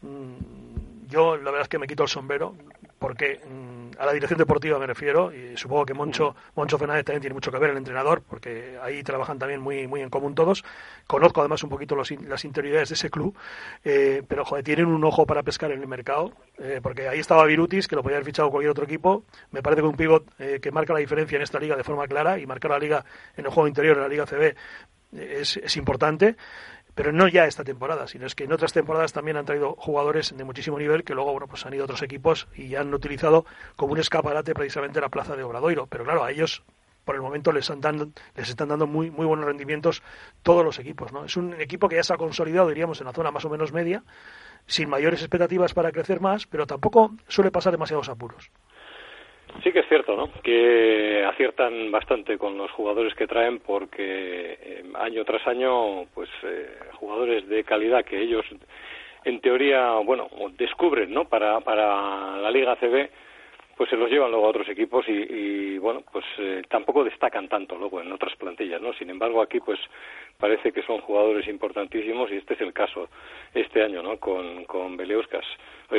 mm, 0.00 0.71
yo 1.12 1.36
la 1.36 1.44
verdad 1.44 1.62
es 1.62 1.68
que 1.68 1.78
me 1.78 1.86
quito 1.86 2.02
el 2.02 2.08
sombrero, 2.08 2.56
porque 2.98 3.40
mm, 3.46 3.98
a 3.98 4.06
la 4.06 4.12
dirección 4.12 4.38
deportiva 4.38 4.78
me 4.78 4.86
refiero, 4.86 5.32
y 5.32 5.56
supongo 5.56 5.84
que 5.84 5.94
Moncho, 5.94 6.34
Moncho 6.56 6.78
Fernández 6.78 7.04
también 7.04 7.20
tiene 7.20 7.34
mucho 7.34 7.52
que 7.52 7.58
ver, 7.58 7.70
el 7.70 7.76
entrenador, 7.76 8.22
porque 8.22 8.78
ahí 8.82 9.02
trabajan 9.02 9.38
también 9.38 9.60
muy, 9.60 9.86
muy 9.86 10.00
en 10.00 10.08
común 10.08 10.34
todos. 10.34 10.64
Conozco 11.06 11.40
además 11.40 11.62
un 11.62 11.70
poquito 11.70 11.94
las 11.94 12.44
interioridades 12.44 12.88
de 12.88 12.94
ese 12.94 13.10
club, 13.10 13.36
eh, 13.84 14.22
pero 14.26 14.44
joder, 14.44 14.64
tienen 14.64 14.86
un 14.86 15.04
ojo 15.04 15.26
para 15.26 15.42
pescar 15.42 15.70
en 15.72 15.80
el 15.80 15.86
mercado, 15.86 16.32
eh, 16.58 16.80
porque 16.82 17.08
ahí 17.08 17.18
estaba 17.20 17.44
Virutis, 17.44 17.86
que 17.86 17.96
lo 17.96 18.02
podía 18.02 18.16
haber 18.16 18.26
fichado 18.26 18.50
cualquier 18.50 18.70
otro 18.70 18.84
equipo. 18.84 19.24
Me 19.50 19.62
parece 19.62 19.82
que 19.82 19.88
un 19.88 19.96
pivot 19.96 20.24
eh, 20.38 20.60
que 20.62 20.70
marca 20.70 20.94
la 20.94 21.00
diferencia 21.00 21.36
en 21.36 21.42
esta 21.42 21.60
liga 21.60 21.76
de 21.76 21.84
forma 21.84 22.06
clara 22.06 22.38
y 22.38 22.46
marcar 22.46 22.70
la 22.70 22.78
liga 22.78 23.04
en 23.36 23.44
el 23.44 23.50
juego 23.50 23.68
interior, 23.68 23.96
en 23.96 24.02
la 24.02 24.08
Liga 24.08 24.24
CB, 24.24 24.54
es, 25.12 25.58
es 25.58 25.76
importante 25.76 26.36
pero 26.94 27.12
no 27.12 27.28
ya 27.28 27.46
esta 27.46 27.64
temporada, 27.64 28.06
sino 28.06 28.26
es 28.26 28.34
que 28.34 28.44
en 28.44 28.52
otras 28.52 28.72
temporadas 28.72 29.12
también 29.12 29.36
han 29.36 29.44
traído 29.44 29.74
jugadores 29.78 30.36
de 30.36 30.44
muchísimo 30.44 30.78
nivel 30.78 31.04
que 31.04 31.14
luego 31.14 31.32
bueno, 31.32 31.46
pues 31.46 31.64
han 31.64 31.74
ido 31.74 31.84
a 31.84 31.86
otros 31.86 32.02
equipos 32.02 32.48
y 32.54 32.74
han 32.74 32.92
utilizado 32.92 33.46
como 33.76 33.92
un 33.92 33.98
escaparate 33.98 34.54
precisamente 34.54 35.00
la 35.00 35.08
plaza 35.08 35.36
de 35.36 35.42
Obradoiro. 35.42 35.86
Pero 35.86 36.04
claro, 36.04 36.24
a 36.24 36.30
ellos 36.30 36.62
por 37.04 37.14
el 37.14 37.22
momento 37.22 37.52
les, 37.52 37.68
están 37.68 38.12
les 38.36 38.48
están 38.48 38.68
dando 38.68 38.86
muy, 38.86 39.10
muy 39.10 39.26
buenos 39.26 39.46
rendimientos 39.46 40.02
todos 40.42 40.64
los 40.64 40.78
equipos. 40.78 41.12
¿no? 41.12 41.24
Es 41.24 41.36
un 41.36 41.54
equipo 41.60 41.88
que 41.88 41.96
ya 41.96 42.04
se 42.04 42.14
ha 42.14 42.16
consolidado, 42.16 42.68
diríamos, 42.68 43.00
en 43.00 43.06
la 43.06 43.12
zona 43.12 43.30
más 43.30 43.44
o 43.44 43.50
menos 43.50 43.72
media, 43.72 44.04
sin 44.66 44.88
mayores 44.88 45.20
expectativas 45.20 45.74
para 45.74 45.90
crecer 45.92 46.20
más, 46.20 46.46
pero 46.46 46.66
tampoco 46.66 47.12
suele 47.26 47.50
pasar 47.50 47.72
demasiados 47.72 48.08
apuros. 48.08 48.50
Sí 49.62 49.72
que 49.72 49.80
es 49.80 49.88
cierto, 49.88 50.16
¿no? 50.16 50.30
Que 50.42 51.24
aciertan 51.24 51.90
bastante 51.90 52.38
con 52.38 52.56
los 52.56 52.70
jugadores 52.72 53.14
que 53.14 53.26
traen 53.26 53.60
porque 53.60 54.58
eh, 54.60 54.84
año 54.94 55.24
tras 55.24 55.46
año, 55.46 56.06
pues 56.14 56.28
eh, 56.42 56.78
jugadores 56.94 57.48
de 57.48 57.62
calidad 57.62 58.04
que 58.04 58.20
ellos, 58.20 58.44
en 59.24 59.40
teoría, 59.40 59.92
bueno, 60.04 60.28
descubren, 60.56 61.12
¿no? 61.12 61.26
Para, 61.26 61.60
para 61.60 62.38
la 62.38 62.50
Liga 62.50 62.76
CB, 62.76 63.08
pues 63.82 63.90
se 63.90 63.96
los 63.96 64.08
llevan 64.08 64.30
luego 64.30 64.46
a 64.46 64.50
otros 64.50 64.68
equipos 64.68 65.04
y, 65.08 65.76
bueno, 65.78 66.04
pues 66.12 66.24
eh, 66.38 66.62
tampoco 66.68 67.02
destacan 67.02 67.48
tanto 67.48 67.76
luego 67.76 68.00
en 68.00 68.12
otras 68.12 68.32
plantillas, 68.36 68.80
¿no? 68.80 68.92
Sin 68.92 69.10
embargo, 69.10 69.42
aquí 69.42 69.58
pues 69.58 69.80
parece 70.38 70.70
que 70.70 70.82
son 70.82 71.00
jugadores 71.00 71.48
importantísimos 71.48 72.30
y 72.30 72.36
este 72.36 72.54
es 72.54 72.60
el 72.60 72.72
caso 72.72 73.08
este 73.52 73.82
año, 73.82 74.00
¿no? 74.00 74.18
Con, 74.18 74.66
con 74.66 74.96
Beleuskas, 74.96 75.44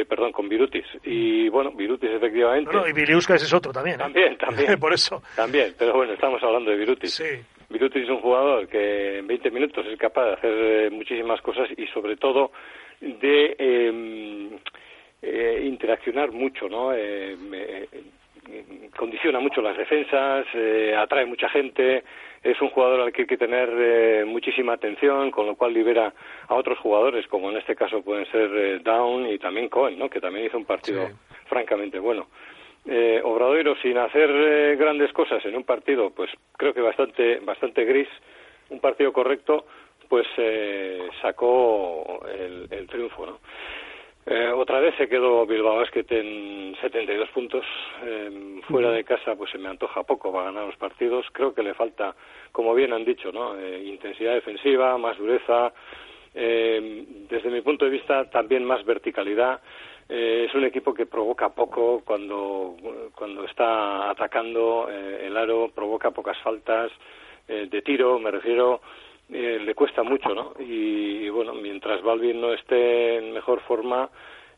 perdón, 0.07 0.31
con 0.31 0.47
Virutis. 0.47 0.85
Y 1.03 1.49
bueno, 1.49 1.71
Virutis 1.71 2.09
efectivamente... 2.09 2.71
No, 2.71 2.87
y 2.87 2.93
Beleuskas 2.93 3.43
es 3.43 3.53
otro 3.53 3.73
también. 3.73 3.95
¿eh? 3.95 4.03
También, 4.03 4.37
también. 4.37 4.79
Por 4.79 4.93
eso. 4.93 5.21
También, 5.35 5.75
pero 5.77 5.91
bueno, 5.91 6.13
estamos 6.13 6.41
hablando 6.41 6.71
de 6.71 6.77
Virutis. 6.77 7.13
Sí. 7.13 7.41
Virutis 7.69 8.03
es 8.03 8.09
un 8.09 8.21
jugador 8.21 8.65
que 8.69 9.17
en 9.17 9.27
20 9.27 9.51
minutos 9.51 9.85
es 9.87 9.99
capaz 9.99 10.23
de 10.23 10.33
hacer 10.35 10.53
eh, 10.53 10.89
muchísimas 10.89 11.41
cosas 11.41 11.67
y 11.75 11.85
sobre 11.87 12.15
todo 12.15 12.53
de... 13.01 13.57
Eh, 13.59 14.49
eh, 15.25 15.61
interaccionar 15.63 16.33
mucho, 16.33 16.67
¿no? 16.67 16.93
Eh, 16.93 17.37
eh, 17.53 17.87
condiciona 18.97 19.39
mucho 19.39 19.61
las 19.61 19.77
defensas, 19.77 20.45
atrae 20.97 21.25
mucha 21.25 21.47
gente, 21.47 22.03
es 22.43 22.61
un 22.61 22.69
jugador 22.71 22.99
al 22.99 23.13
que 23.13 23.21
hay 23.21 23.27
que 23.27 23.37
tener 23.37 24.25
muchísima 24.25 24.73
atención, 24.73 25.31
con 25.31 25.45
lo 25.45 25.55
cual 25.55 25.73
libera 25.73 26.13
a 26.49 26.53
otros 26.53 26.77
jugadores, 26.79 27.25
como 27.27 27.49
en 27.49 27.57
este 27.57 27.73
caso 27.73 28.03
pueden 28.03 28.29
ser 28.31 28.83
Down 28.83 29.27
y 29.29 29.39
también 29.39 29.69
Cohen, 29.69 29.97
¿no? 29.97 30.09
que 30.09 30.19
también 30.19 30.47
hizo 30.47 30.57
un 30.57 30.65
partido 30.65 31.09
francamente 31.45 31.99
bueno. 31.99 32.27
Eh, 32.85 33.21
Obradoiro 33.23 33.75
sin 33.77 33.97
hacer 33.97 34.75
grandes 34.75 35.13
cosas 35.13 35.43
en 35.45 35.55
un 35.55 35.63
partido, 35.63 36.09
pues 36.09 36.29
creo 36.57 36.73
que 36.73 36.81
bastante, 36.81 37.39
bastante 37.39 37.85
gris, 37.85 38.09
un 38.71 38.81
partido 38.81 39.13
correcto, 39.13 39.65
pues 40.09 40.27
sacó 41.21 42.25
el, 42.27 42.67
el 42.69 42.87
triunfo, 42.87 43.25
¿no? 43.25 43.39
Eh, 44.25 44.51
otra 44.55 44.79
vez 44.79 44.95
se 44.95 45.09
quedó 45.09 45.45
Bilbao 45.45 45.77
Basket 45.77 46.05
en 46.09 46.75
72 46.79 47.29
puntos. 47.29 47.65
Eh, 48.03 48.61
fuera 48.67 48.91
de 48.91 49.03
casa, 49.03 49.35
pues 49.35 49.51
se 49.51 49.57
me 49.57 49.67
antoja 49.67 50.03
poco 50.03 50.31
para 50.31 50.45
ganar 50.45 50.65
los 50.65 50.77
partidos. 50.77 51.25
Creo 51.33 51.53
que 51.53 51.63
le 51.63 51.73
falta, 51.73 52.15
como 52.51 52.73
bien 52.73 52.93
han 52.93 53.03
dicho, 53.03 53.31
¿no? 53.31 53.59
Eh, 53.59 53.83
intensidad 53.85 54.33
defensiva, 54.33 54.97
más 54.97 55.17
dureza. 55.17 55.73
Eh, 56.33 57.05
desde 57.29 57.49
mi 57.49 57.61
punto 57.61 57.85
de 57.85 57.91
vista, 57.91 58.29
también 58.29 58.63
más 58.63 58.85
verticalidad. 58.85 59.59
Eh, 60.07 60.45
es 60.47 60.55
un 60.55 60.63
equipo 60.63 60.93
que 60.93 61.05
provoca 61.05 61.49
poco 61.49 62.01
cuando, 62.05 62.75
cuando 63.15 63.43
está 63.43 64.09
atacando 64.09 64.89
el 64.89 65.35
aro, 65.35 65.69
provoca 65.73 66.11
pocas 66.11 66.37
faltas 66.39 66.91
de 67.47 67.81
tiro, 67.81 68.19
me 68.19 68.31
refiero. 68.31 68.79
Eh, 69.35 69.59
le 69.59 69.73
cuesta 69.73 70.03
mucho, 70.03 70.29
¿no? 70.35 70.53
Y, 70.59 71.27
bueno, 71.29 71.55
mientras 71.55 72.03
Balvin 72.03 72.39
no 72.39 72.53
esté 72.53 73.17
en 73.17 73.33
mejor 73.33 73.61
forma, 73.61 74.07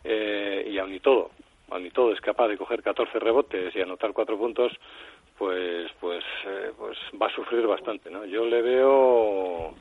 eh, 0.04 0.68
y 0.70 0.78
aun 0.78 0.94
y 0.94 1.00
todo, 1.00 1.32
aun 1.70 1.86
y 1.86 1.92
todo 1.92 2.12
es 2.12 2.20
capaz 2.20 2.50
de 2.50 2.58
coger 2.58 2.84
14 2.84 3.18
rebotes 3.20 3.74
y 3.74 3.80
anotar 3.80 4.12
cuatro 4.12 4.38
puntos, 4.38 4.74
pues, 5.38 5.90
pues, 6.02 6.26
eh, 6.46 6.72
pues 6.78 6.98
va 7.22 7.28
a 7.28 7.36
sufrir 7.36 7.66
bastante, 7.66 8.10
¿no? 8.10 8.26
Yo 8.26 8.46
le 8.46 8.62
veo, 8.62 9.74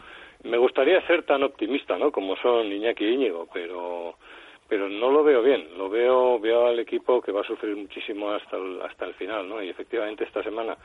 me 0.44 0.58
gustaría 0.58 1.04
ser 1.08 1.24
tan 1.24 1.42
optimista, 1.42 1.98
¿no? 1.98 2.12
Como 2.12 2.36
son 2.36 2.70
Iñaki 2.70 3.04
y 3.04 3.14
Íñigo, 3.14 3.48
pero, 3.52 4.14
pero 4.68 4.88
no 4.88 5.10
lo 5.10 5.24
veo 5.24 5.42
bien. 5.42 5.76
Lo 5.76 5.88
veo, 5.88 6.38
veo 6.38 6.68
al 6.68 6.78
equipo 6.78 7.20
que 7.20 7.32
va 7.32 7.40
a 7.40 7.46
sufrir 7.48 7.74
muchísimo 7.74 8.30
hasta 8.30 8.56
el, 8.56 8.80
hasta 8.82 9.06
el 9.06 9.14
final, 9.14 9.48
¿no? 9.48 9.60
Y 9.60 9.70
efectivamente 9.70 10.22
esta 10.22 10.44
semana 10.44 10.76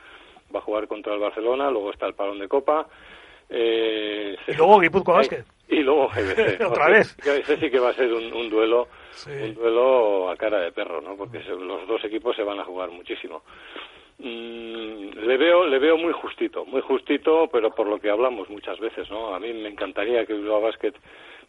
va 0.52 0.58
a 0.58 0.62
jugar 0.62 0.88
contra 0.88 1.14
el 1.14 1.20
Barcelona, 1.20 1.70
luego 1.70 1.92
está 1.92 2.06
el 2.06 2.14
Palón 2.14 2.40
de 2.40 2.48
Copa 2.48 2.88
eh, 3.50 4.36
y 4.46 4.54
luego 4.54 4.78
Guipúzcoa 4.78 5.16
Basket. 5.16 5.44
Y 5.68 5.80
luego 5.80 6.08
GBC. 6.08 6.60
Otra 6.66 6.88
vez. 6.88 7.16
Ese 7.24 7.56
sí 7.56 7.70
que 7.70 7.78
va 7.78 7.90
a 7.90 7.94
ser 7.94 8.12
un, 8.12 8.48
duelo 8.48 8.88
un 9.26 9.54
duelo 9.54 10.30
a 10.30 10.36
cara 10.36 10.60
de 10.60 10.72
perro, 10.72 11.00
¿no? 11.00 11.16
Porque 11.16 11.40
los 11.40 11.86
dos 11.86 12.04
equipos 12.04 12.36
se 12.36 12.42
van 12.42 12.60
a 12.60 12.64
jugar 12.64 12.90
muchísimo. 12.90 13.42
Mm, 14.18 15.18
le 15.26 15.36
veo 15.36 15.66
le 15.66 15.78
veo 15.78 15.96
muy 15.96 16.12
justito, 16.12 16.64
muy 16.64 16.82
justito, 16.82 17.48
pero 17.50 17.70
por 17.70 17.86
lo 17.86 17.98
que 17.98 18.10
hablamos 18.10 18.48
muchas 18.50 18.78
veces, 18.78 19.10
¿no? 19.10 19.34
A 19.34 19.40
mí 19.40 19.52
me 19.52 19.68
encantaría 19.68 20.26
que 20.26 20.34
Bilbao 20.34 20.60
Basket 20.60 20.92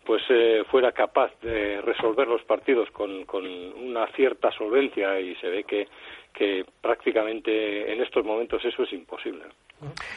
pues 0.05 0.23
eh, 0.29 0.63
fuera 0.69 0.91
capaz 0.91 1.31
de 1.41 1.79
resolver 1.81 2.27
los 2.27 2.41
partidos 2.43 2.89
con, 2.91 3.25
con 3.25 3.45
una 3.45 4.07
cierta 4.13 4.51
solvencia 4.51 5.19
y 5.19 5.35
se 5.35 5.47
ve 5.47 5.63
que, 5.63 5.87
que 6.33 6.65
prácticamente 6.81 7.91
en 7.91 8.01
estos 8.01 8.25
momentos 8.25 8.63
eso 8.65 8.83
es 8.83 8.93
imposible. 8.93 9.43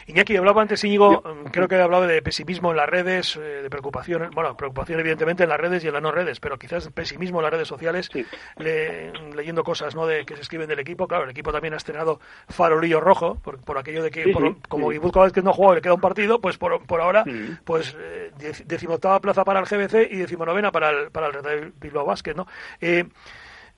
Iñaki, 0.07 0.37
hablaba 0.37 0.61
antes 0.61 0.83
Íñigo, 0.83 1.21
mm, 1.23 1.49
creo 1.51 1.67
que 1.67 1.75
hablaba 1.75 2.07
de 2.07 2.21
pesimismo 2.21 2.71
en 2.71 2.77
las 2.77 2.87
redes, 2.87 3.35
eh, 3.35 3.61
de 3.63 3.69
preocupación, 3.69 4.29
bueno, 4.33 4.55
preocupación 4.55 4.99
evidentemente 4.99 5.43
en 5.43 5.49
las 5.49 5.59
redes 5.59 5.83
y 5.83 5.87
en 5.87 5.93
las 5.93 6.01
no 6.01 6.11
redes, 6.11 6.39
pero 6.39 6.57
quizás 6.57 6.89
pesimismo 6.89 7.39
en 7.39 7.43
las 7.43 7.53
redes 7.53 7.67
sociales, 7.67 8.09
leyendo 8.57 9.63
cosas 9.63 9.95
¿no? 9.95 10.05
de 10.05 10.25
que 10.25 10.35
se 10.35 10.41
escriben 10.41 10.67
del 10.67 10.79
equipo. 10.79 11.07
Claro, 11.07 11.23
el 11.23 11.31
equipo 11.31 11.51
también 11.51 11.73
ha 11.73 11.77
estrenado 11.77 12.19
farolillo 12.49 12.99
rojo, 12.99 13.35
por, 13.35 13.59
por 13.59 13.77
aquello 13.77 14.03
de 14.03 14.11
que, 14.11 14.31
como 14.69 14.89
Guipúzcoa 14.89 15.23
vez 15.23 15.33
que 15.33 15.41
no 15.41 15.53
juega 15.53 15.75
le 15.75 15.81
queda 15.81 15.93
un 15.93 16.01
partido, 16.01 16.39
pues 16.39 16.57
por, 16.57 16.85
por 16.85 17.01
ahora, 17.01 17.23
pues 17.63 17.95
eh, 17.99 18.31
decimoctava 18.65 19.19
plaza 19.19 19.43
para 19.43 19.59
el 19.59 19.65
GBC 19.65 20.11
y 20.11 20.17
decimonovena 20.17 20.71
para 20.71 20.89
el, 20.89 21.11
para 21.11 21.27
el 21.27 21.33
Red 21.33 21.73
Bilbao 21.79 22.05
Basket, 22.05 22.35
¿no? 22.35 22.47
Eh, 22.79 23.03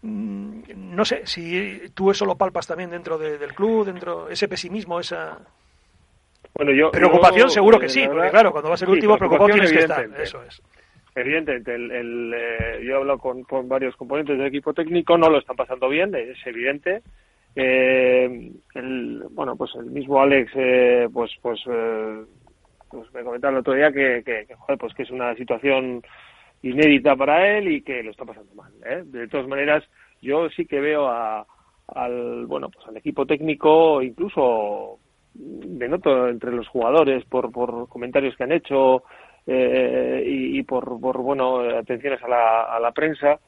mm, 0.01 0.61
no 0.75 1.05
sé 1.05 1.21
si 1.25 1.91
tú 1.93 2.11
eso 2.11 2.25
lo 2.25 2.35
palpas 2.35 2.67
también 2.67 2.89
dentro 2.89 3.17
del 3.17 3.53
club, 3.53 3.85
dentro 3.85 4.29
ese 4.29 4.47
pesimismo, 4.47 4.99
esa 4.99 5.39
bueno, 6.57 6.71
yo, 6.73 6.91
preocupación 6.91 7.49
seguro 7.49 7.79
que 7.79 7.87
sí, 7.87 8.05
porque 8.07 8.29
claro, 8.29 8.51
cuando 8.51 8.69
va 8.69 8.75
a 8.75 8.77
ser 8.77 8.89
último 8.89 9.17
preocupado 9.17 9.49
tienes 9.49 9.71
que 9.71 9.79
estar. 9.79 10.05
Eso 10.19 10.43
es. 10.43 10.61
Evidentemente, 11.15 11.73
el, 11.73 12.31
eh, 12.35 12.83
yo 12.83 12.93
he 12.93 12.95
hablado 12.95 13.17
con, 13.17 13.43
varios 13.67 13.95
componentes 13.95 14.37
del 14.37 14.47
equipo 14.47 14.73
técnico, 14.73 15.17
no 15.17 15.29
lo 15.29 15.39
están 15.39 15.55
pasando 15.55 15.89
bien, 15.89 16.13
es 16.13 16.37
evidente. 16.45 17.01
Eh, 17.55 18.51
el, 18.75 19.23
bueno, 19.31 19.55
pues 19.55 19.71
el 19.75 19.85
mismo 19.85 20.21
Alex, 20.21 20.51
eh, 20.55 21.07
pues, 21.11 21.31
pues, 21.41 21.59
eh, 21.67 22.23
pues 22.91 23.11
me 23.13 23.23
comentaba 23.23 23.53
el 23.53 23.59
otro 23.59 23.73
día 23.73 23.91
que, 23.91 24.21
que, 24.23 24.45
joder, 24.55 24.77
pues 24.77 24.93
que 24.93 25.03
es 25.03 25.09
una 25.09 25.33
situación 25.35 26.03
inédita 26.61 27.15
para 27.15 27.57
él 27.57 27.71
y 27.71 27.81
que 27.81 28.03
lo 28.03 28.11
está 28.11 28.25
pasando 28.25 28.53
mal. 28.53 28.71
¿eh? 28.85 29.01
De 29.05 29.27
todas 29.27 29.47
maneras, 29.47 29.83
yo 30.21 30.49
sí 30.49 30.65
que 30.65 30.79
veo 30.79 31.07
a, 31.07 31.45
al, 31.87 32.45
bueno, 32.45 32.69
pues 32.69 32.85
al 32.87 32.97
equipo 32.97 33.25
técnico, 33.25 34.01
incluso 34.01 34.99
denoto 35.37 36.27
entre 36.27 36.51
los 36.51 36.67
jugadores 36.67 37.23
por, 37.25 37.51
por 37.51 37.87
comentarios 37.87 38.35
que 38.35 38.43
han 38.43 38.51
hecho 38.51 39.03
eh, 39.45 40.23
y, 40.25 40.63
por, 40.63 40.99
por, 40.99 41.17
bueno, 41.19 41.59
atenciones 41.59 42.21
a 42.23 42.27
la, 42.27 42.63
a 42.63 42.79
la 42.79 42.91
prensa, 42.91 43.39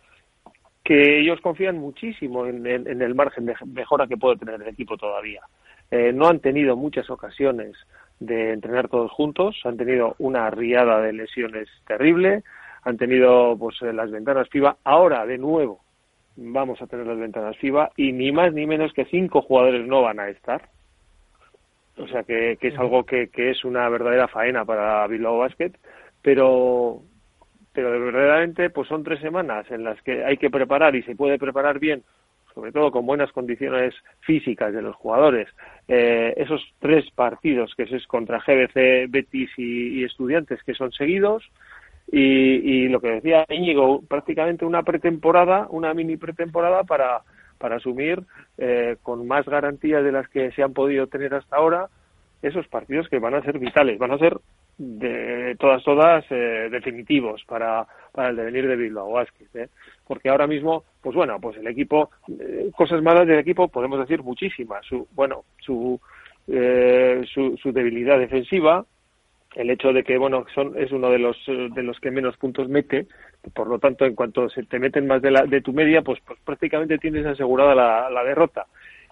que 0.84 1.20
ellos 1.20 1.42
confían 1.42 1.78
muchísimo 1.78 2.46
en, 2.46 2.66
en, 2.66 3.02
el 3.02 3.14
margen 3.16 3.46
de 3.46 3.56
mejora 3.66 4.08
que 4.08 4.18
puede 4.18 4.38
tener 4.38 4.62
el 4.62 4.68
equipo 4.70 4.98
todavía. 4.98 5.42
Eh, 5.92 6.14
no 6.14 6.28
han 6.28 6.40
tenido 6.40 6.76
muchas 6.76 7.10
ocasiones 7.10 7.76
de 8.20 8.54
entrenar 8.54 8.88
todos 8.88 9.12
juntos, 9.12 9.60
han 9.66 9.78
tenido 9.78 10.16
una 10.20 10.50
riada 10.50 11.02
de 11.02 11.14
lesiones 11.14 11.68
terrible, 11.86 12.44
han 12.84 12.98
tenido 12.98 13.58
pues 13.58 13.82
eh, 13.82 13.92
las 13.92 14.12
ventanas 14.12 14.48
FIBA, 14.50 14.78
ahora 14.84 15.26
de 15.26 15.38
nuevo 15.38 15.82
vamos 16.36 16.82
a 16.82 16.88
tener 16.88 17.06
las 17.06 17.20
ventanas 17.20 17.58
FIBA 17.58 17.92
y 17.98 18.14
ni 18.14 18.32
más 18.32 18.54
ni 18.54 18.66
menos 18.66 18.94
que 18.94 19.06
cinco 19.06 19.42
jugadores 19.42 19.86
no 19.86 20.02
van 20.02 20.20
a 20.20 20.30
estar 20.30 20.70
o 22.00 22.08
sea 22.08 22.24
que, 22.24 22.58
que 22.60 22.70
es 22.70 22.78
algo 22.78 23.06
que, 23.06 23.28
que, 23.28 23.52
es 23.52 23.64
una 23.64 23.88
verdadera 23.90 24.28
faena 24.28 24.66
para 24.66 25.06
Bilbao 25.08 25.40
Basket, 25.40 25.72
pero 26.22 27.02
pero 27.72 27.92
verdaderamente 27.92 28.70
pues 28.72 28.88
son 28.88 29.04
tres 29.04 29.20
semanas 29.20 29.70
en 29.70 29.84
las 29.84 30.02
que 30.02 30.24
hay 30.26 30.38
que 30.38 30.50
preparar 30.50 30.96
y 30.96 31.04
se 31.04 31.16
puede 31.16 31.38
preparar 31.38 31.80
bien 31.80 32.04
sobre 32.54 32.72
todo 32.72 32.92
con 32.92 33.06
buenas 33.06 33.32
condiciones 33.32 33.94
físicas 34.22 34.74
de 34.74 34.82
los 34.82 34.96
jugadores, 34.96 35.48
eh, 35.88 36.34
esos 36.38 36.62
tres 36.80 37.10
partidos 37.12 37.74
que 37.76 37.84
es 37.84 38.08
contra 38.08 38.40
GBC, 38.40 39.08
Betis 39.10 39.50
y, 39.58 40.04
Estudiantes 40.04 40.62
que 40.64 40.74
son 40.74 40.92
seguidos, 40.92 41.44
y, 42.12 42.88
lo 42.88 43.00
que 43.00 43.12
decía 43.12 43.46
Íñigo, 43.50 44.02
prácticamente 44.02 44.66
una 44.66 44.82
pretemporada, 44.84 45.68
una 45.70 45.94
mini 45.94 46.18
pretemporada 46.18 46.84
para, 46.84 47.22
para 47.60 47.76
asumir 47.76 48.24
eh, 48.58 48.98
con 49.04 49.28
más 49.28 49.46
garantías 49.46 50.04
de 50.04 50.12
las 50.12 50.28
que 50.30 50.52
se 50.52 50.64
han 50.64 50.74
podido 50.74 51.06
tener 51.08 51.36
hasta 51.36 51.58
ahora 51.58 51.90
esos 52.42 52.68
partidos 52.68 53.08
que 53.10 53.20
van 53.20 53.36
a 53.36 53.44
ser 53.44 53.60
vitales, 53.60 54.00
van 54.00 54.12
a 54.12 54.18
ser 54.18 54.40
de 54.80 55.58
todas, 55.60 55.84
todas 55.84 56.26
eh, 56.30 56.70
definitivos 56.72 57.44
para, 57.46 57.86
para 58.14 58.30
el 58.30 58.38
devenir 58.38 58.66
de 58.66 58.78
Bilbao 58.78 59.12
Basket, 59.12 59.48
¿eh? 59.54 59.70
porque 60.08 60.30
ahora 60.30 60.48
mismo, 60.48 60.86
pues 61.02 61.16
bueno, 61.16 61.38
pues 61.42 61.58
el 61.58 61.68
equipo, 61.68 62.10
eh, 62.40 62.72
cosas 62.76 63.02
malas 63.04 63.28
del 63.28 63.40
equipo 63.40 63.68
podemos 63.68 64.00
decir 64.00 64.24
muchísimas, 64.24 64.86
su, 64.86 65.06
bueno, 65.14 65.44
su, 65.60 66.00
eh, 66.48 67.26
su, 67.34 67.58
su 67.58 67.74
debilidad 67.74 68.20
defensiva, 68.20 68.86
el 69.56 69.70
hecho 69.70 69.92
de 69.92 70.04
que 70.04 70.18
bueno 70.18 70.46
son 70.54 70.78
es 70.78 70.92
uno 70.92 71.10
de 71.10 71.18
los 71.18 71.36
de 71.48 71.82
los 71.82 72.00
que 72.00 72.12
menos 72.12 72.38
puntos 72.38 72.70
mete 72.70 73.08
por 73.54 73.68
lo 73.68 73.80
tanto 73.80 74.06
en 74.06 74.16
cuanto 74.16 74.50
se 74.50 74.64
te 74.64 74.80
meten 74.80 75.08
más 75.08 75.22
de 75.22 75.32
la 75.32 75.44
de 75.44 75.62
tu 75.62 75.74
media 75.74 76.02
pues, 76.02 76.20
pues 76.26 76.40
prácticamente 76.44 76.98
tienes 76.98 77.26
asegurada 77.26 77.74
la, 77.74 78.10
la 78.10 78.24
derrota 78.24 78.66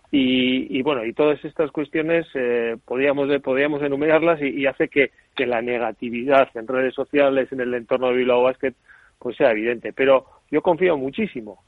y, 0.10 0.82
bueno, 0.84 1.04
y 1.04 1.14
todas 1.14 1.44
estas 1.44 1.70
cuestiones 1.72 2.26
eh, 2.34 2.78
podríamos, 2.86 3.30
podríamos 3.42 3.82
enumerarlas 3.82 4.42
y, 4.42 4.66
hace 4.66 4.88
que, 4.88 5.12
que, 5.36 5.46
la 5.46 5.62
negatividad 5.62 6.48
en 6.56 6.68
redes 6.68 6.94
sociales, 6.94 7.52
en 7.52 7.60
el 7.60 7.74
entorno 7.74 8.08
de 8.08 8.18
Bilbao 8.18 8.44
Basket, 8.44 8.74
pues 9.20 9.36
sea 9.36 9.52
evidente. 9.52 9.92
Pero 9.92 10.26
yo 10.50 10.62
confío 10.62 10.96
muchísimo, 10.96 11.62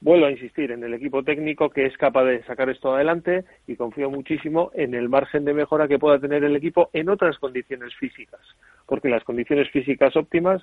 vuelvo 0.00 0.26
a 0.26 0.32
insistir, 0.32 0.72
en 0.72 0.82
el 0.82 0.94
equipo 0.94 1.22
técnico 1.22 1.70
que 1.70 1.86
es 1.86 1.96
capaz 1.96 2.24
de 2.24 2.42
sacar 2.42 2.68
esto 2.70 2.92
adelante 2.92 3.44
y 3.68 3.76
confío 3.76 4.10
muchísimo 4.10 4.72
en 4.74 4.94
el 4.94 5.08
margen 5.08 5.44
de 5.44 5.54
mejora 5.54 5.86
que 5.86 6.00
pueda 6.00 6.18
tener 6.18 6.42
el 6.42 6.56
equipo 6.56 6.90
en 6.92 7.08
otras 7.08 7.38
condiciones 7.38 7.94
físicas, 7.94 8.40
porque 8.86 9.08
las 9.08 9.22
condiciones 9.22 9.70
físicas 9.70 10.16
óptimas 10.16 10.60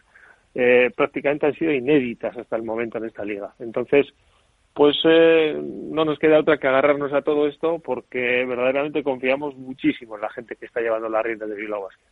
eh, 0.56 0.92
prácticamente 0.96 1.48
han 1.48 1.54
sido 1.56 1.72
inéditas 1.72 2.38
hasta 2.38 2.56
el 2.56 2.64
momento 2.64 2.98
en 2.98 3.06
esta 3.06 3.26
liga. 3.26 3.54
Entonces, 3.60 4.08
pues 4.74 4.96
eh, 5.06 5.60
no 5.62 6.04
nos 6.04 6.18
queda 6.18 6.40
otra 6.40 6.58
que 6.58 6.68
agarrarnos 6.68 7.14
a 7.14 7.22
todo 7.22 7.48
esto 7.48 7.80
porque 7.80 8.46
verdaderamente 8.46 9.04
confiamos 9.04 9.56
muchísimo 9.56 10.16
en 10.16 10.22
la 10.22 10.30
gente 10.30 10.56
que 10.56 10.66
está 10.66 10.82
llevando 10.82 11.10
la 11.10 11.22
rienda 11.22 11.46
de 11.46 11.56
Bilbao 11.56 11.84
Basket. 11.84 12.04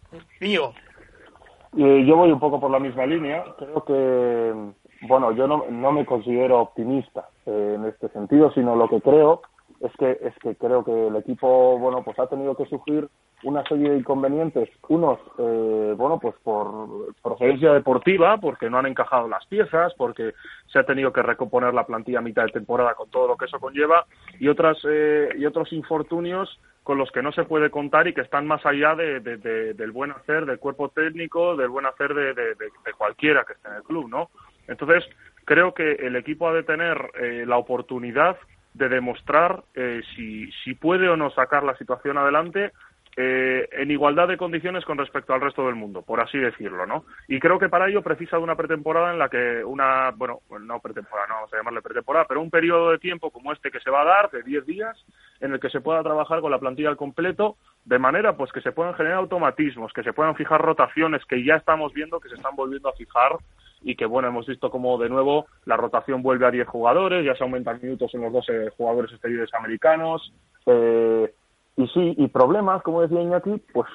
Eh, 1.78 2.04
yo 2.06 2.18
voy 2.18 2.32
un 2.32 2.40
poco 2.40 2.60
por 2.60 2.70
la 2.70 2.80
misma 2.80 3.06
línea. 3.06 3.44
Creo 3.58 3.84
que, 3.84 5.08
bueno, 5.08 5.32
yo 5.32 5.48
no, 5.48 5.66
no 5.70 5.92
me 5.92 6.06
considero 6.06 6.60
optimista 6.60 7.30
eh, 7.46 7.76
en 7.78 7.86
este 7.86 8.10
sentido, 8.10 8.52
sino 8.52 8.76
lo 8.76 8.88
que 8.90 9.02
creo 9.02 9.42
es 9.84 9.92
que 9.98 10.18
es 10.22 10.34
que 10.42 10.56
creo 10.56 10.84
que 10.84 11.08
el 11.08 11.16
equipo, 11.16 11.78
bueno, 11.80 12.04
pues 12.04 12.18
ha 12.20 12.28
tenido 12.28 12.56
que 12.56 12.66
sufrir 12.66 13.08
una 13.44 13.64
serie 13.64 13.90
de 13.90 13.98
inconvenientes, 13.98 14.70
unos, 14.88 15.20
eh, 15.40 15.94
bueno, 15.98 16.20
pues 16.20 16.36
por 16.44 17.14
procedencia 17.24 17.74
deportiva, 17.74 18.38
porque 18.38 18.70
no 18.70 18.78
han 18.78 18.86
encajado 18.86 19.28
las 19.28 19.46
piezas, 19.48 19.94
porque 19.96 20.34
se 20.72 20.80
ha 20.80 20.84
tenido 20.84 21.12
que 21.12 21.24
recomponer 21.24 21.74
la 21.74 21.86
plantilla 21.86 22.20
a 22.20 22.24
mitad 22.24 22.46
de 22.46 22.52
temporada 22.52 22.94
con 22.94 23.10
todo 23.10 23.28
lo 23.28 23.38
que 23.38 23.46
eso 23.46 23.60
conlleva, 23.60 24.06
y 24.40 24.48
otras 24.48 24.78
eh, 24.88 25.30
y 25.38 25.46
otros 25.46 25.74
infortunios 25.74 26.60
con 26.84 26.98
los 26.98 27.12
que 27.12 27.22
no 27.22 27.32
se 27.32 27.44
puede 27.44 27.70
contar 27.70 28.08
y 28.08 28.14
que 28.14 28.22
están 28.22 28.48
más 28.48 28.66
allá 28.66 28.96
de, 28.96 29.20
del 29.20 29.92
buen 29.92 30.12
hacer 30.12 30.46
del 30.46 30.60
cuerpo 30.60 30.90
técnico, 30.90 31.56
del 31.56 31.70
buen 31.70 31.86
hacer 31.86 32.14
de, 32.14 32.56
cualquiera 32.98 33.44
que 33.44 33.54
esté 33.54 33.70
en 33.70 33.76
el 33.76 33.84
club, 33.84 34.10
¿no? 34.10 34.30
Entonces, 34.68 35.04
creo 35.46 35.74
que 35.74 35.92
el 35.94 36.16
equipo 36.16 36.48
ha 36.48 36.54
de 36.54 36.64
tener 36.64 37.12
eh, 37.20 37.46
la 37.48 37.58
oportunidad 37.58 38.38
de 38.74 38.90
demostrar 38.90 39.64
eh, 39.76 40.02
si, 40.16 40.50
si 40.64 40.74
puede 40.74 41.10
o 41.10 41.18
no 41.18 41.30
sacar 41.32 41.64
la 41.64 41.78
situación 41.78 42.18
adelante 42.18 42.72
eh, 43.18 43.68
en 43.74 43.92
igualdad 43.92 44.28
de 44.30 44.38
condiciones 44.38 44.86
con 44.86 44.98
respecto 44.98 45.34
al 45.34 45.42
resto 45.42 45.66
del 45.66 45.76
mundo, 45.76 46.02
por 46.02 46.22
así 46.22 46.38
decirlo, 46.38 46.86
¿no? 46.86 47.04
Y 47.28 47.40
creo 47.40 47.60
que 47.60 47.68
para 47.68 47.90
ello 47.90 48.02
precisa 48.02 48.38
de 48.38 48.44
una 48.44 48.56
pretemporada 48.56 49.12
en 49.12 49.20
la 49.20 49.28
que 49.28 49.64
una, 49.66 50.12
bueno, 50.12 50.40
no 50.62 50.80
pretemporada, 50.80 51.28
no 51.28 51.36
vamos 51.36 51.54
a 51.54 51.58
llamarle 51.58 51.82
pretemporada, 51.82 52.26
pero 52.26 52.42
un 52.42 52.50
periodo 52.50 52.92
de 52.92 53.00
tiempo 53.00 53.30
como 53.30 53.52
este 53.52 53.70
que 53.70 53.82
se 53.82 53.90
va 53.90 54.04
a 54.04 54.06
dar, 54.06 54.32
de 54.32 54.44
10 54.44 54.66
días, 54.66 54.98
en 55.42 55.52
el 55.52 55.60
que 55.60 55.70
se 55.70 55.82
pueda 55.82 56.04
trabajar 56.04 56.40
con 56.40 56.52
la 56.52 56.60
plantilla 56.60 56.90
al 56.90 56.98
completo, 56.98 57.58
de 57.84 58.00
manera 58.00 58.38
pues 58.38 58.52
que 58.52 58.62
se 58.62 58.72
puedan 58.72 58.94
generar 58.94 59.18
automatismos, 59.18 59.92
que 59.92 60.04
se 60.04 60.14
puedan 60.14 60.36
fijar 60.36 60.62
rotaciones 60.62 61.26
que 61.26 61.44
ya 61.44 61.56
estamos 61.56 61.94
viendo 61.94 62.20
que 62.20 62.30
se 62.30 62.36
están 62.36 62.56
volviendo 62.56 62.90
a 62.90 62.94
fijar 62.94 63.38
y 63.82 63.96
que 63.96 64.06
bueno, 64.06 64.28
hemos 64.28 64.46
visto 64.46 64.70
como 64.70 64.98
de 64.98 65.10
nuevo 65.10 65.48
la 65.66 65.76
rotación 65.76 66.22
vuelve 66.22 66.46
a 66.46 66.52
10 66.52 66.68
jugadores, 66.68 67.26
ya 67.26 67.36
se 67.36 67.44
aumentan 67.44 67.80
minutos 67.82 68.14
en 68.14 68.22
los 68.22 68.32
12 68.32 68.70
jugadores 68.78 69.12
exteriores 69.12 69.54
americanos, 69.54 70.32
eh, 70.68 71.34
y 71.78 71.88
sí, 71.88 72.16
y 72.18 72.28
problemas, 72.28 72.84
como 72.84 73.02
decía 73.02 73.22
Iñaki, 73.22 73.62
pues, 73.74 73.88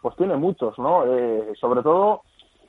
pues 0.00 0.16
tiene 0.16 0.36
muchos, 0.36 0.78
¿no? 0.78 1.04
Eh, 1.06 1.52
sobre 1.60 1.82
todo, 1.82 2.22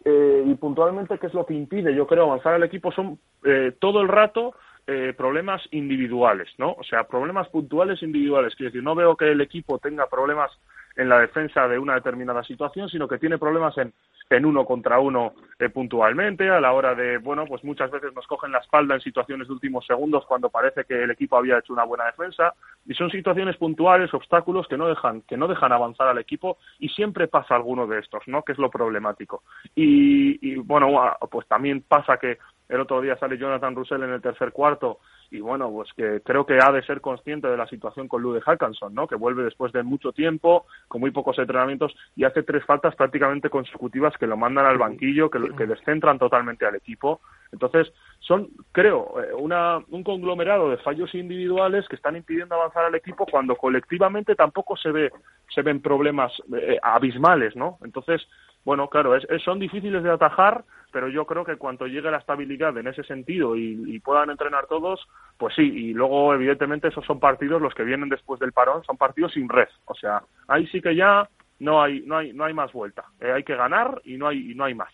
eh, 0.06 0.44
y 0.46 0.56
puntualmente, 0.56 1.18
¿qué 1.18 1.28
es 1.28 1.34
lo 1.34 1.46
que 1.46 1.54
impide, 1.54 1.94
yo 1.94 2.08
creo, 2.08 2.26
avanzar 2.26 2.54
al 2.54 2.64
equipo? 2.64 2.92
Son 2.92 3.20
eh, 3.44 3.74
todo 3.80 4.02
el 4.02 4.08
rato 4.08 4.54
eh, 4.88 5.14
problemas 5.16 5.62
individuales, 5.72 6.50
¿no? 6.58 6.72
O 6.72 6.84
sea, 6.84 7.04
problemas 7.04 7.48
puntuales 7.50 8.02
individuales. 8.02 8.56
Quiero 8.56 8.72
decir, 8.72 8.84
no 8.84 8.96
veo 8.96 9.16
que 9.16 9.32
el 9.32 9.42
equipo 9.42 9.78
tenga 9.78 10.08
problemas 10.08 10.52
en 11.00 11.10
la 11.10 11.20
defensa 11.20 11.68
de 11.68 11.80
una 11.80 11.96
determinada 11.96 12.44
situación, 12.44 12.90
sino 12.90 13.08
que 13.08 13.18
tiene 13.18 13.38
problemas 13.38 13.78
en 13.78 13.94
en 14.30 14.46
uno 14.46 14.66
contra 14.66 15.00
uno 15.00 15.34
eh, 15.58 15.70
puntualmente, 15.70 16.50
a 16.50 16.60
la 16.60 16.74
hora 16.74 16.94
de, 16.94 17.18
bueno, 17.18 17.46
pues 17.46 17.64
muchas 17.64 17.90
veces 17.90 18.14
nos 18.14 18.28
cogen 18.28 18.52
la 18.52 18.60
espalda 18.60 18.96
en 18.96 19.02
situaciones 19.02 19.48
de 19.48 19.54
últimos 19.54 19.86
segundos 19.86 20.26
cuando 20.28 20.50
parece 20.50 20.84
que 20.86 21.04
el 21.04 21.12
equipo 21.12 21.38
había 21.38 21.58
hecho 21.58 21.74
una 21.74 21.84
buena 21.84 22.06
defensa, 22.06 22.54
y 22.86 22.94
son 22.94 23.10
situaciones 23.10 23.58
puntuales, 23.58 24.14
obstáculos 24.14 24.68
que 24.68 24.78
no 24.78 24.88
dejan, 24.88 25.22
que 25.22 25.38
no 25.38 25.48
dejan 25.48 25.72
avanzar 25.72 26.08
al 26.08 26.20
equipo, 26.20 26.58
y 26.78 26.90
siempre 26.90 27.28
pasa 27.28 27.56
alguno 27.56 27.88
de 27.88 28.00
estos, 28.00 28.22
¿no? 28.28 28.44
Que 28.44 28.52
es 28.52 28.60
lo 28.60 28.70
problemático. 28.70 29.44
Y, 29.76 30.38
y 30.48 30.56
bueno, 30.58 31.18
pues 31.32 31.48
también 31.48 31.82
pasa 31.82 32.18
que 32.18 32.38
el 32.70 32.80
otro 32.80 33.02
día 33.02 33.18
sale 33.18 33.38
Jonathan 33.38 33.76
Russell 33.76 34.04
en 34.04 34.14
el 34.14 34.22
tercer 34.22 34.52
cuarto 34.52 35.00
y 35.32 35.42
bueno, 35.42 35.70
pues 35.72 35.90
que 35.94 36.22
creo 36.22 36.46
que 36.46 36.58
ha 36.62 36.72
de 36.72 36.84
ser 36.84 37.02
consciente 37.02 37.48
de 37.48 37.58
la 37.58 37.68
situación 37.68 38.08
con 38.08 38.22
Lude 38.22 38.42
Hackanson, 38.42 38.94
¿no? 38.94 39.08
Que 39.08 39.16
vuelve 39.16 39.44
después 39.44 39.72
de 39.74 39.84
mucho 39.84 40.12
tiempo, 40.12 40.66
con 40.88 41.02
muy 41.02 41.12
pocos 41.12 41.38
entrenamientos 41.38 41.96
y 42.16 42.24
hace 42.24 42.44
tres 42.44 42.64
faltas 42.66 42.96
prácticamente 42.96 43.50
consecutivas 43.50 44.16
que 44.18 44.28
lo 44.28 44.38
mandan 44.38 44.66
al 44.66 44.78
banquillo, 44.78 45.30
que, 45.30 45.40
que 45.56 45.68
descentran 45.68 46.18
totalmente 46.18 46.66
al 46.66 46.76
equipo. 46.76 47.22
Entonces, 47.52 47.92
son, 48.20 48.50
creo, 48.72 49.22
eh, 49.22 49.34
una, 49.34 49.80
un 49.90 50.04
conglomerado 50.04 50.70
de 50.70 50.78
fallos 50.78 51.14
individuales 51.16 51.88
que 51.88 51.96
están 51.96 52.16
impidiendo 52.16 52.56
avanzar 52.56 52.86
al 52.86 52.96
equipo 52.96 53.26
cuando 53.26 53.56
colectivamente 53.56 54.36
tampoco 54.36 54.78
se 54.78 54.92
ve 54.92 55.12
se 55.54 55.62
ven 55.64 55.82
problemas 55.82 56.32
eh, 56.56 56.78
abismales, 56.82 57.56
¿no? 57.56 57.80
Entonces, 57.84 58.22
bueno, 58.66 58.90
claro, 58.90 59.16
es, 59.16 59.26
son 59.44 59.60
difíciles 59.60 60.04
de 60.04 60.12
atajar, 60.12 60.64
pero 60.92 61.08
yo 61.08 61.26
creo 61.26 61.46
que 61.46 61.56
cuando 61.56 61.88
llegue 61.88 62.12
la 62.12 62.18
estabilidad 62.18 62.78
en 62.78 62.88
ese 62.88 63.04
sentido 63.04 63.56
y, 63.56 64.00
puedan 64.00 64.30
entrenar 64.30 64.66
todos, 64.68 65.08
pues 65.38 65.54
sí, 65.56 65.62
y 65.62 65.94
luego 65.94 66.34
evidentemente 66.34 66.88
esos 66.88 67.06
son 67.06 67.20
partidos 67.20 67.62
los 67.62 67.74
que 67.74 67.84
vienen 67.84 68.10
después 68.10 68.40
del 68.40 68.54
parón, 68.54 68.84
son 68.84 68.98
partidos 68.98 69.34
sin 69.34 69.48
red, 69.48 69.68
o 69.86 69.94
sea, 69.94 70.24
ahí 70.48 70.66
sí 70.68 70.82
que 70.82 70.96
ya 70.96 71.30
no 71.60 71.82
hay 71.82 72.02
no 72.02 72.18
hay 72.18 72.34
no 72.34 72.46
hay 72.46 72.54
más 72.54 72.72
vuelta, 72.72 73.06
eh, 73.20 73.32
hay 73.32 73.44
que 73.44 73.56
ganar 73.56 74.02
y 74.06 74.18
no 74.18 74.28
hay 74.28 74.52
y 74.52 74.56
no 74.56 74.64
hay 74.64 74.74
más. 74.74 74.94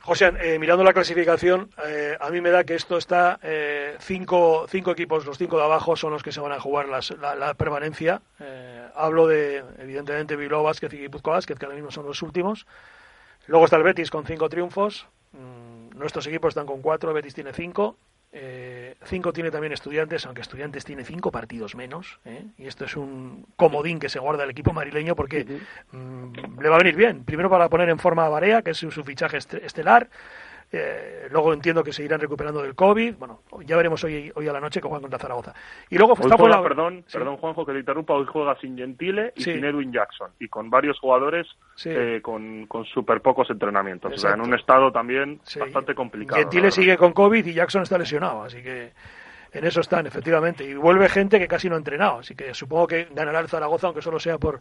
José, 0.00 0.32
eh, 0.40 0.58
mirando 0.58 0.84
la 0.84 0.92
clasificación, 0.92 1.70
eh, 1.84 2.16
a 2.18 2.30
mí 2.30 2.40
me 2.40 2.50
da 2.50 2.64
que 2.64 2.74
esto 2.74 2.96
está 2.96 3.38
cinco, 3.98 4.66
cinco 4.68 4.92
equipos, 4.92 5.26
los 5.26 5.36
cinco 5.36 5.58
de 5.58 5.64
abajo 5.64 5.96
son 5.96 6.12
los 6.12 6.22
que 6.22 6.32
se 6.32 6.40
van 6.40 6.52
a 6.52 6.60
jugar 6.60 6.86
la, 6.88 7.54
permanencia. 7.54 8.22
Hablo 8.98 9.26
de, 9.26 9.64
evidentemente, 9.78 10.36
Bilbao 10.36 10.62
Vázquez 10.62 10.92
y 10.92 10.98
Guipuzcoa 10.98 11.34
Vázquez, 11.34 11.58
que 11.58 11.64
ahora 11.64 11.76
mismo 11.76 11.90
son 11.90 12.06
los 12.06 12.20
últimos. 12.22 12.66
Luego 13.46 13.64
está 13.64 13.76
el 13.76 13.82
Betis 13.82 14.10
con 14.10 14.26
cinco 14.26 14.48
triunfos. 14.48 15.06
Mm, 15.32 15.96
nuestros 15.98 16.26
equipos 16.26 16.50
están 16.50 16.66
con 16.66 16.82
cuatro. 16.82 17.12
Betis 17.12 17.34
tiene 17.34 17.52
cinco. 17.52 17.96
Eh, 18.30 18.94
cinco 19.04 19.32
tiene 19.32 19.50
también 19.50 19.72
estudiantes, 19.72 20.26
aunque 20.26 20.42
estudiantes 20.42 20.84
tiene 20.84 21.04
cinco 21.04 21.30
partidos 21.30 21.74
menos. 21.74 22.18
¿eh? 22.26 22.44
Y 22.58 22.66
esto 22.66 22.84
es 22.84 22.96
un 22.96 23.46
comodín 23.56 23.98
que 23.98 24.10
se 24.10 24.18
guarda 24.18 24.44
el 24.44 24.50
equipo 24.50 24.74
marileño 24.74 25.16
porque 25.16 25.46
mm, 25.92 26.60
le 26.60 26.68
va 26.68 26.74
a 26.76 26.78
venir 26.78 26.96
bien. 26.96 27.24
Primero 27.24 27.48
para 27.48 27.68
poner 27.68 27.88
en 27.88 27.98
forma 27.98 28.26
a 28.26 28.28
Barea, 28.28 28.62
que 28.62 28.72
es 28.72 28.76
su 28.76 28.90
fichaje 28.90 29.38
estelar. 29.38 30.10
Eh, 30.70 31.28
luego 31.30 31.54
entiendo 31.54 31.82
que 31.82 31.92
se 31.92 32.04
irán 32.04 32.20
recuperando 32.20 32.62
del 32.62 32.74
COVID. 32.74 33.14
Bueno, 33.14 33.40
ya 33.64 33.76
veremos 33.76 34.04
hoy, 34.04 34.30
hoy 34.34 34.48
a 34.48 34.52
la 34.52 34.60
noche 34.60 34.80
que 34.80 34.88
juegan 34.88 35.02
contra 35.02 35.18
Zaragoza. 35.18 35.54
Y 35.88 35.96
luego 35.96 36.12
está 36.12 36.36
juega, 36.36 36.62
perdón, 36.62 37.04
perdón, 37.10 37.38
Juanjo, 37.38 37.64
que 37.64 37.72
te 37.72 37.78
interrumpa. 37.78 38.14
Hoy 38.14 38.26
juega 38.26 38.54
sin 38.60 38.76
Gentile 38.76 39.32
y 39.34 39.42
sin 39.42 39.64
Edwin 39.64 39.92
Jackson. 39.92 40.30
Y 40.38 40.48
con 40.48 40.68
varios 40.68 40.98
jugadores 40.98 41.46
eh, 41.86 42.20
con, 42.22 42.66
con 42.66 42.84
súper 42.84 43.22
pocos 43.22 43.48
entrenamientos. 43.48 44.12
O 44.12 44.18
sea, 44.18 44.34
en 44.34 44.42
un 44.42 44.54
estado 44.54 44.92
también 44.92 45.40
bastante 45.58 45.94
complicado. 45.94 46.40
Gentile 46.40 46.70
sigue 46.70 46.98
con 46.98 47.12
COVID 47.12 47.46
y 47.46 47.54
Jackson 47.54 47.82
está 47.82 47.96
lesionado. 47.96 48.42
Así 48.42 48.62
que 48.62 48.92
en 49.52 49.64
eso 49.64 49.80
están, 49.80 50.06
efectivamente. 50.06 50.64
Y 50.64 50.74
vuelve 50.74 51.08
gente 51.08 51.38
que 51.38 51.48
casi 51.48 51.70
no 51.70 51.76
ha 51.76 51.78
entrenado. 51.78 52.18
Así 52.18 52.34
que 52.34 52.52
supongo 52.52 52.86
que 52.88 53.08
ganará 53.14 53.40
el 53.40 53.48
Zaragoza, 53.48 53.86
aunque 53.86 54.02
solo 54.02 54.20
sea 54.20 54.36
por 54.36 54.60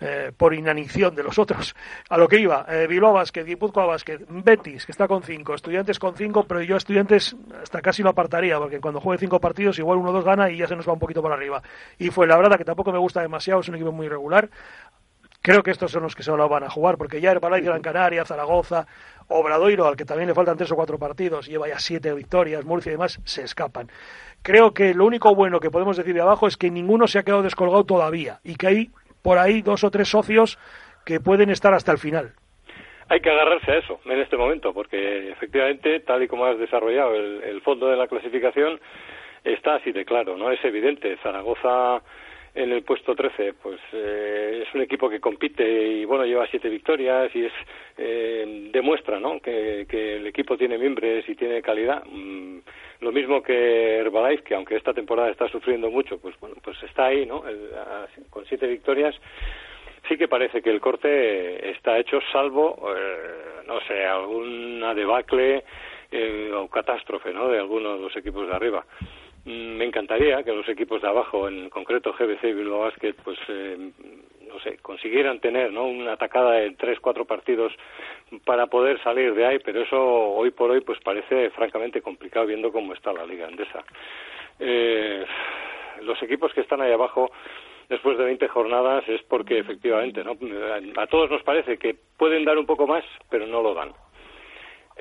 eh, 0.00 0.32
por 0.36 0.54
inanición 0.54 1.14
de 1.14 1.22
los 1.22 1.38
otros. 1.38 1.74
A 2.08 2.16
lo 2.16 2.26
que 2.26 2.38
iba, 2.38 2.64
eh, 2.68 2.86
Bilbao 2.86 3.12
Basket, 3.12 3.44
Guipúzcoa 3.44 3.86
Basket, 3.86 4.20
Betis, 4.28 4.86
que 4.86 4.92
está 4.92 5.06
con 5.06 5.22
cinco, 5.22 5.54
Estudiantes 5.54 5.98
con 5.98 6.14
cinco, 6.16 6.44
pero 6.44 6.62
yo 6.62 6.76
Estudiantes 6.76 7.36
hasta 7.62 7.80
casi 7.80 8.02
lo 8.02 8.10
apartaría, 8.10 8.58
porque 8.58 8.80
cuando 8.80 9.00
juegue 9.00 9.18
cinco 9.18 9.40
partidos 9.40 9.78
igual 9.78 9.98
uno 9.98 10.10
o 10.10 10.12
dos 10.12 10.24
gana 10.24 10.50
y 10.50 10.56
ya 10.56 10.66
se 10.66 10.76
nos 10.76 10.88
va 10.88 10.92
un 10.94 10.98
poquito 10.98 11.22
por 11.22 11.32
arriba. 11.32 11.62
Y 11.98 12.10
fue 12.10 12.26
la 12.26 12.36
verdad 12.36 12.56
que 12.56 12.64
tampoco 12.64 12.92
me 12.92 12.98
gusta 12.98 13.20
demasiado, 13.20 13.60
es 13.60 13.68
un 13.68 13.74
equipo 13.74 13.92
muy 13.92 14.08
regular. 14.08 14.48
Creo 15.42 15.62
que 15.62 15.70
estos 15.70 15.90
son 15.90 16.02
los 16.02 16.14
que 16.14 16.22
se 16.22 16.30
lo 16.30 16.48
van 16.48 16.64
a 16.64 16.70
jugar, 16.70 16.98
porque 16.98 17.20
ya 17.20 17.30
Herbalife, 17.30 17.66
Gran 17.66 17.80
Canaria, 17.80 18.26
Zaragoza, 18.26 18.86
Obradoiro, 19.28 19.86
al 19.86 19.96
que 19.96 20.04
también 20.04 20.28
le 20.28 20.34
faltan 20.34 20.56
tres 20.56 20.70
o 20.72 20.76
cuatro 20.76 20.98
partidos, 20.98 21.46
lleva 21.46 21.68
ya 21.68 21.78
siete 21.78 22.12
victorias, 22.12 22.64
Murcia 22.64 22.90
y 22.90 22.92
demás, 22.94 23.20
se 23.24 23.42
escapan. 23.42 23.90
Creo 24.42 24.74
que 24.74 24.92
lo 24.92 25.06
único 25.06 25.34
bueno 25.34 25.60
que 25.60 25.70
podemos 25.70 25.96
decir 25.96 26.14
de 26.14 26.20
abajo 26.20 26.46
es 26.46 26.58
que 26.58 26.70
ninguno 26.70 27.06
se 27.06 27.18
ha 27.18 27.22
quedado 27.22 27.42
descolgado 27.42 27.84
todavía 27.84 28.40
y 28.44 28.56
que 28.56 28.66
hay 28.66 28.90
por 29.22 29.38
ahí 29.38 29.62
dos 29.62 29.84
o 29.84 29.90
tres 29.90 30.08
socios 30.08 30.58
que 31.04 31.20
pueden 31.20 31.50
estar 31.50 31.72
hasta 31.74 31.92
el 31.92 31.98
final. 31.98 32.32
Hay 33.08 33.20
que 33.20 33.30
agarrarse 33.30 33.72
a 33.72 33.78
eso 33.78 34.00
en 34.04 34.20
este 34.20 34.36
momento, 34.36 34.72
porque 34.72 35.30
efectivamente, 35.30 35.98
tal 36.00 36.22
y 36.22 36.28
como 36.28 36.46
has 36.46 36.58
desarrollado 36.58 37.16
el, 37.16 37.60
fondo 37.62 37.88
de 37.88 37.96
la 37.96 38.06
clasificación, 38.06 38.80
está 39.42 39.74
así 39.74 39.90
de 39.90 40.04
claro, 40.04 40.36
¿no? 40.36 40.50
Es 40.52 40.64
evidente. 40.64 41.16
Zaragoza 41.22 42.02
en 42.54 42.72
el 42.72 42.82
puesto 42.82 43.14
13, 43.14 43.54
pues 43.62 43.80
eh, 43.92 44.64
es 44.66 44.74
un 44.74 44.80
equipo 44.80 45.08
que 45.08 45.20
compite 45.20 45.64
y 45.64 46.04
bueno 46.04 46.24
lleva 46.24 46.46
siete 46.48 46.68
victorias 46.68 47.30
y 47.34 47.44
es 47.44 47.52
eh, 47.96 48.68
demuestra, 48.72 49.20
¿no? 49.20 49.40
Que, 49.40 49.86
el 49.90 50.26
equipo 50.26 50.56
tiene 50.56 50.78
miembros 50.78 51.28
y 51.28 51.34
tiene 51.34 51.62
calidad. 51.62 52.04
Mm, 52.06 52.58
lo 53.00 53.12
mismo 53.12 53.42
que 53.42 53.98
Herbalife, 53.98 54.42
que 54.42 54.54
aunque 54.54 54.76
esta 54.76 54.92
temporada 54.92 55.30
está 55.30 55.48
sufriendo 55.48 55.90
mucho, 55.90 56.18
pues 56.18 56.38
bueno, 56.40 56.56
pues 56.62 56.82
está 56.82 57.06
ahí, 57.06 57.24
¿no? 57.24 57.44
con 58.30 58.44
siete 58.46 58.66
victorias. 58.66 59.14
Sí 60.08 60.16
que 60.16 60.28
parece 60.28 60.62
que 60.62 60.70
el 60.70 60.80
corte 60.80 61.70
está 61.70 61.98
hecho, 61.98 62.20
salvo, 62.32 62.90
eh, 62.96 63.62
no 63.66 63.80
sé, 63.82 64.04
alguna 64.04 64.94
debacle 64.94 65.62
o 66.54 66.68
catástrofe, 66.68 67.32
¿no? 67.32 67.48
De 67.48 67.58
alguno 67.58 67.94
de 67.94 68.00
los 68.00 68.16
equipos 68.16 68.48
de 68.48 68.54
arriba. 68.54 68.84
Mm, 69.44 69.76
me 69.76 69.84
encantaría 69.84 70.42
que 70.42 70.52
los 70.52 70.68
equipos 70.68 71.00
de 71.00 71.08
abajo, 71.08 71.48
en 71.48 71.70
concreto 71.70 72.12
GBC 72.12 72.44
y 72.44 72.52
Bilbao 72.52 72.80
Basket, 72.80 73.14
pues 73.24 73.38
eh, 73.48 73.90
no 74.48 74.60
sé, 74.60 74.78
consiguieran 74.78 75.40
tener 75.40 75.72
¿no? 75.72 75.86
una 75.86 76.12
atacada 76.12 76.52
de 76.52 76.72
tres, 76.72 76.98
cuatro 77.00 77.24
partidos 77.24 77.72
para 78.44 78.66
poder 78.66 79.02
salir 79.02 79.34
de 79.34 79.46
ahí, 79.46 79.58
pero 79.64 79.82
eso 79.82 79.98
hoy 79.98 80.50
por 80.50 80.70
hoy 80.70 80.80
pues 80.80 80.98
parece 81.00 81.50
francamente 81.50 82.02
complicado 82.02 82.46
viendo 82.46 82.72
cómo 82.72 82.92
está 82.92 83.12
la 83.12 83.24
liga 83.24 83.46
andesa. 83.46 83.84
Eh, 84.58 85.24
los 86.02 86.22
equipos 86.22 86.52
que 86.52 86.60
están 86.60 86.80
ahí 86.80 86.92
abajo 86.92 87.30
después 87.88 88.18
de 88.18 88.24
20 88.24 88.48
jornadas 88.48 89.08
es 89.08 89.22
porque 89.22 89.58
efectivamente 89.58 90.22
¿no? 90.22 90.36
a 90.96 91.06
todos 91.06 91.30
nos 91.30 91.42
parece 91.42 91.78
que 91.78 91.96
pueden 92.16 92.44
dar 92.44 92.58
un 92.58 92.66
poco 92.66 92.86
más, 92.86 93.04
pero 93.30 93.46
no 93.46 93.62
lo 93.62 93.74
dan. 93.74 93.92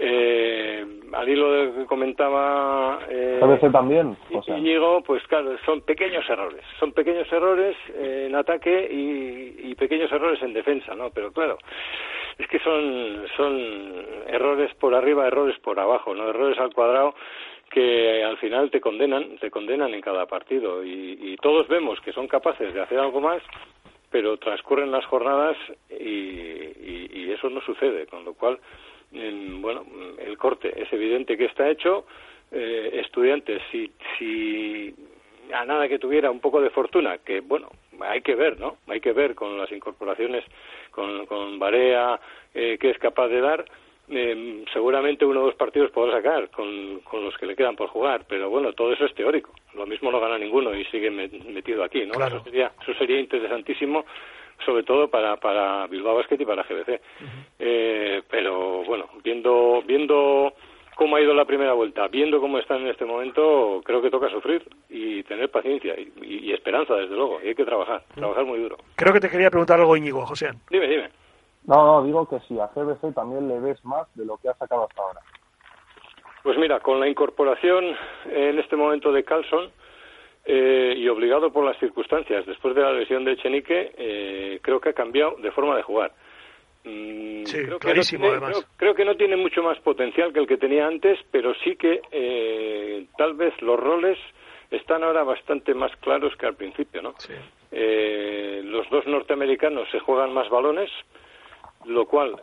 Eh, 0.01 0.85
al 1.11 1.27
hilo 1.27 1.51
de 1.51 1.65
lo 1.65 1.73
que 1.73 1.85
comentaba 1.85 2.99
eh, 3.09 3.37
también 3.69 4.15
Íñigo, 4.47 5.01
pues 5.01 5.21
claro, 5.27 5.57
son 5.65 5.81
pequeños 5.81 6.23
errores, 6.29 6.63
son 6.79 6.93
pequeños 6.93 7.29
errores 7.33 7.75
en 7.93 8.33
ataque 8.33 8.87
y, 8.89 9.75
pequeños 9.75 10.11
errores 10.11 10.41
en 10.41 10.53
defensa, 10.53 10.93
¿no? 10.93 11.09
Pero 11.09 11.31
claro, 11.31 11.57
es 12.37 12.47
que 12.47 12.59
son 12.59 13.25
son 13.37 14.05
errores 14.27 14.73
por 14.75 14.93
arriba, 14.93 15.27
errores 15.27 15.57
por 15.59 15.79
abajo, 15.79 16.13
no 16.13 16.29
errores 16.29 16.59
al 16.59 16.73
cuadrado 16.73 17.15
que 17.69 18.23
al 18.23 18.37
final 18.37 18.71
te 18.71 18.81
condenan, 18.81 19.37
te 19.37 19.49
condenan 19.49 19.93
en 19.93 20.01
cada 20.01 20.25
partido. 20.25 20.83
Y, 20.83 21.35
todos 21.41 21.67
vemos 21.69 21.99
que 22.01 22.11
son 22.11 22.27
capaces 22.27 22.73
de 22.73 22.81
hacer 22.81 22.99
algo 22.99 23.21
más, 23.21 23.41
pero 24.11 24.37
transcurren 24.37 24.91
las 24.91 25.05
jornadas 25.05 25.55
y, 25.89 27.21
y 27.21 27.31
eso 27.31 27.49
no 27.49 27.61
sucede, 27.61 28.05
con 28.07 28.25
lo 28.25 28.33
cual 28.33 28.59
bueno, 29.11 29.85
el 30.17 30.37
corte 30.37 30.73
es 30.81 30.91
evidente 30.93 31.37
que 31.37 31.45
está 31.45 31.69
hecho. 31.69 32.05
Eh, 32.51 33.01
estudiantes, 33.03 33.61
si, 33.71 33.91
si 34.17 34.93
a 35.53 35.65
nada 35.65 35.87
que 35.87 35.99
tuviera 35.99 36.31
un 36.31 36.39
poco 36.39 36.61
de 36.61 36.71
fortuna, 36.71 37.19
que 37.19 37.41
bueno, 37.41 37.69
hay 38.01 38.21
que 38.21 38.35
ver, 38.35 38.59
¿no? 38.59 38.77
Hay 38.87 39.01
que 39.01 39.13
ver 39.13 39.35
con 39.35 39.57
las 39.57 39.71
incorporaciones, 39.71 40.43
con, 40.91 41.25
con 41.25 41.59
Barea, 41.59 42.19
eh, 42.53 42.77
que 42.79 42.89
es 42.89 42.97
capaz 42.97 43.27
de 43.27 43.41
dar. 43.41 43.65
Eh, 44.11 44.65
seguramente 44.73 45.23
uno 45.23 45.41
o 45.41 45.45
dos 45.45 45.55
partidos 45.55 45.91
podrá 45.91 46.13
sacar 46.17 46.49
con, 46.49 47.01
con, 47.01 47.23
los 47.23 47.37
que 47.37 47.45
le 47.45 47.55
quedan 47.55 47.75
por 47.75 47.89
jugar, 47.89 48.25
pero 48.27 48.49
bueno, 48.49 48.73
todo 48.73 48.93
eso 48.93 49.05
es 49.05 49.13
teórico. 49.13 49.53
Lo 49.75 49.85
mismo 49.85 50.11
no 50.11 50.19
gana 50.19 50.39
ninguno 50.39 50.75
y 50.75 50.83
sigue 50.85 51.11
metido 51.11 51.83
aquí, 51.83 52.05
¿no? 52.07 52.13
Eso, 52.25 52.43
sería, 52.43 52.71
eso 52.81 52.93
sería 52.95 53.19
interesantísimo 53.19 54.05
sobre 54.65 54.83
todo 54.83 55.09
para, 55.09 55.37
para 55.37 55.87
Bilbao 55.87 56.15
Basket 56.15 56.39
y 56.39 56.45
para 56.45 56.63
GBC. 56.63 57.01
eh, 57.59 58.21
pero 58.29 58.83
bueno, 58.85 59.05
viendo, 59.23 59.81
viendo 59.85 60.53
cómo 60.99 61.15
ha 61.15 61.21
ido 61.21 61.33
la 61.33 61.45
primera 61.45 61.71
vuelta, 61.71 62.09
viendo 62.09 62.41
cómo 62.41 62.59
están 62.59 62.81
en 62.81 62.89
este 62.89 63.05
momento, 63.05 63.81
creo 63.85 64.01
que 64.01 64.09
toca 64.09 64.29
sufrir 64.29 64.67
y 64.89 65.23
tener 65.23 65.49
paciencia 65.49 65.95
y, 65.97 66.51
esperanza, 66.51 66.93
desde 66.95 67.15
luego. 67.15 67.39
Y 67.41 67.47
hay 67.47 67.55
que 67.55 67.63
trabajar, 67.63 68.03
trabajar 68.15 68.43
muy 68.43 68.59
duro. 68.59 68.75
Creo 68.95 69.13
que 69.13 69.21
te 69.21 69.29
quería 69.29 69.49
preguntar 69.49 69.79
algo, 69.79 69.95
Íñigo, 69.95 70.25
José. 70.25 70.49
Dime, 70.69 70.87
dime. 70.87 71.09
No, 71.65 71.85
no, 71.85 72.03
digo 72.03 72.27
que 72.27 72.39
si 72.41 72.59
a 72.59 72.67
GBC 72.67 73.13
también 73.13 73.47
le 73.47 73.59
ves 73.61 73.83
más 73.85 74.13
de 74.15 74.25
lo 74.25 74.37
que 74.37 74.49
ha 74.49 74.53
sacado 74.55 74.87
hasta 74.89 75.01
ahora. 75.01 75.21
Pues 76.43 76.57
mira, 76.57 76.81
con 76.81 76.99
la 76.99 77.07
incorporación 77.07 77.95
en 78.25 78.59
este 78.59 78.75
momento 78.75 79.13
de 79.13 79.23
Carlson, 79.23 79.69
eh, 80.51 80.95
y 80.97 81.07
obligado 81.07 81.51
por 81.51 81.63
las 81.63 81.77
circunstancias, 81.77 82.43
después 82.47 82.73
de 82.73 82.81
la 82.81 82.91
lesión 82.91 83.23
de 83.23 83.33
Echenique, 83.33 83.91
eh, 83.95 84.59
creo 84.63 84.81
que 84.81 84.89
ha 84.89 84.93
cambiado 84.93 85.35
de 85.37 85.51
forma 85.51 85.75
de 85.75 85.83
jugar. 85.83 86.11
Mm, 86.85 87.43
sí, 87.45 87.65
creo 87.65 87.77
clarísimo, 87.77 88.23
que 88.23 88.31
además. 88.31 88.67
Creo, 88.75 88.95
que 88.95 89.05
no 89.05 89.13
tiene 89.13 89.35
mucho 89.35 89.61
más 89.61 89.77
potencial 89.81 90.33
que 90.33 90.39
el 90.39 90.47
que 90.47 90.57
tenía 90.57 90.87
antes, 90.87 91.19
pero 91.29 91.53
sí 91.63 91.75
que 91.75 92.01
eh, 92.11 93.05
tal 93.15 93.35
vez 93.35 93.53
los 93.61 93.79
roles 93.79 94.17
están 94.71 95.03
ahora 95.03 95.23
bastante 95.23 95.75
más 95.75 95.95
claros 95.97 96.35
que 96.35 96.47
al 96.47 96.55
principio, 96.55 97.03
¿no? 97.03 97.13
los 97.71 98.89
dos 98.89 99.05
norteamericanos 99.05 99.87
se 99.91 99.99
juegan 99.99 100.33
más 100.33 100.49
balones, 100.49 100.89
lo 101.85 102.07
cual, 102.07 102.35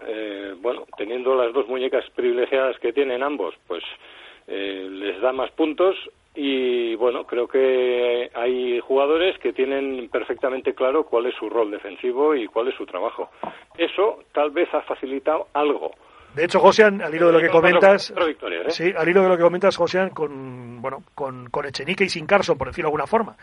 bueno, 0.60 0.86
teniendo 0.96 1.34
las 1.34 1.52
dos 1.52 1.66
muñecas 1.66 2.04
privilegiadas 2.10 2.78
que 2.78 2.92
tienen 2.92 3.24
ambos, 3.24 3.54
pues 3.66 3.82
les 4.46 5.20
da 5.20 5.32
más 5.32 5.50
puntos 5.52 5.96
y 6.36 6.94
bueno, 6.96 7.24
creo 7.24 7.48
que 7.48 8.30
hay 8.34 8.78
jugadores 8.80 9.38
que 9.38 9.54
tienen 9.54 10.08
perfectamente 10.10 10.74
claro 10.74 11.04
cuál 11.04 11.26
es 11.26 11.34
su 11.34 11.48
rol 11.48 11.70
defensivo 11.70 12.34
y 12.34 12.46
cuál 12.46 12.68
es 12.68 12.74
su 12.74 12.84
trabajo. 12.84 13.30
Eso 13.78 14.24
tal 14.32 14.50
vez 14.50 14.68
ha 14.74 14.82
facilitado 14.82 15.48
algo. 15.54 15.92
De 16.34 16.44
hecho, 16.44 16.60
Josian, 16.60 17.00
al 17.00 17.14
hilo 17.14 17.28
de 17.28 17.32
lo 17.32 17.40
que 17.40 17.48
comentas, 17.48 18.10
¿eh? 18.10 18.36
sí, 18.68 18.92
al 18.94 19.08
hilo 19.08 19.22
de 19.22 19.28
lo 19.30 19.36
que 19.38 19.42
comentas, 19.42 19.74
Josian, 19.74 20.10
con 20.10 20.82
bueno, 20.82 21.02
con, 21.14 21.48
con 21.48 21.64
Echenique 21.64 22.04
y 22.04 22.10
sin 22.10 22.26
Carson, 22.26 22.58
por 22.58 22.66
decirlo 22.66 22.88
de 22.88 22.90
alguna 22.90 23.06
forma, 23.06 23.36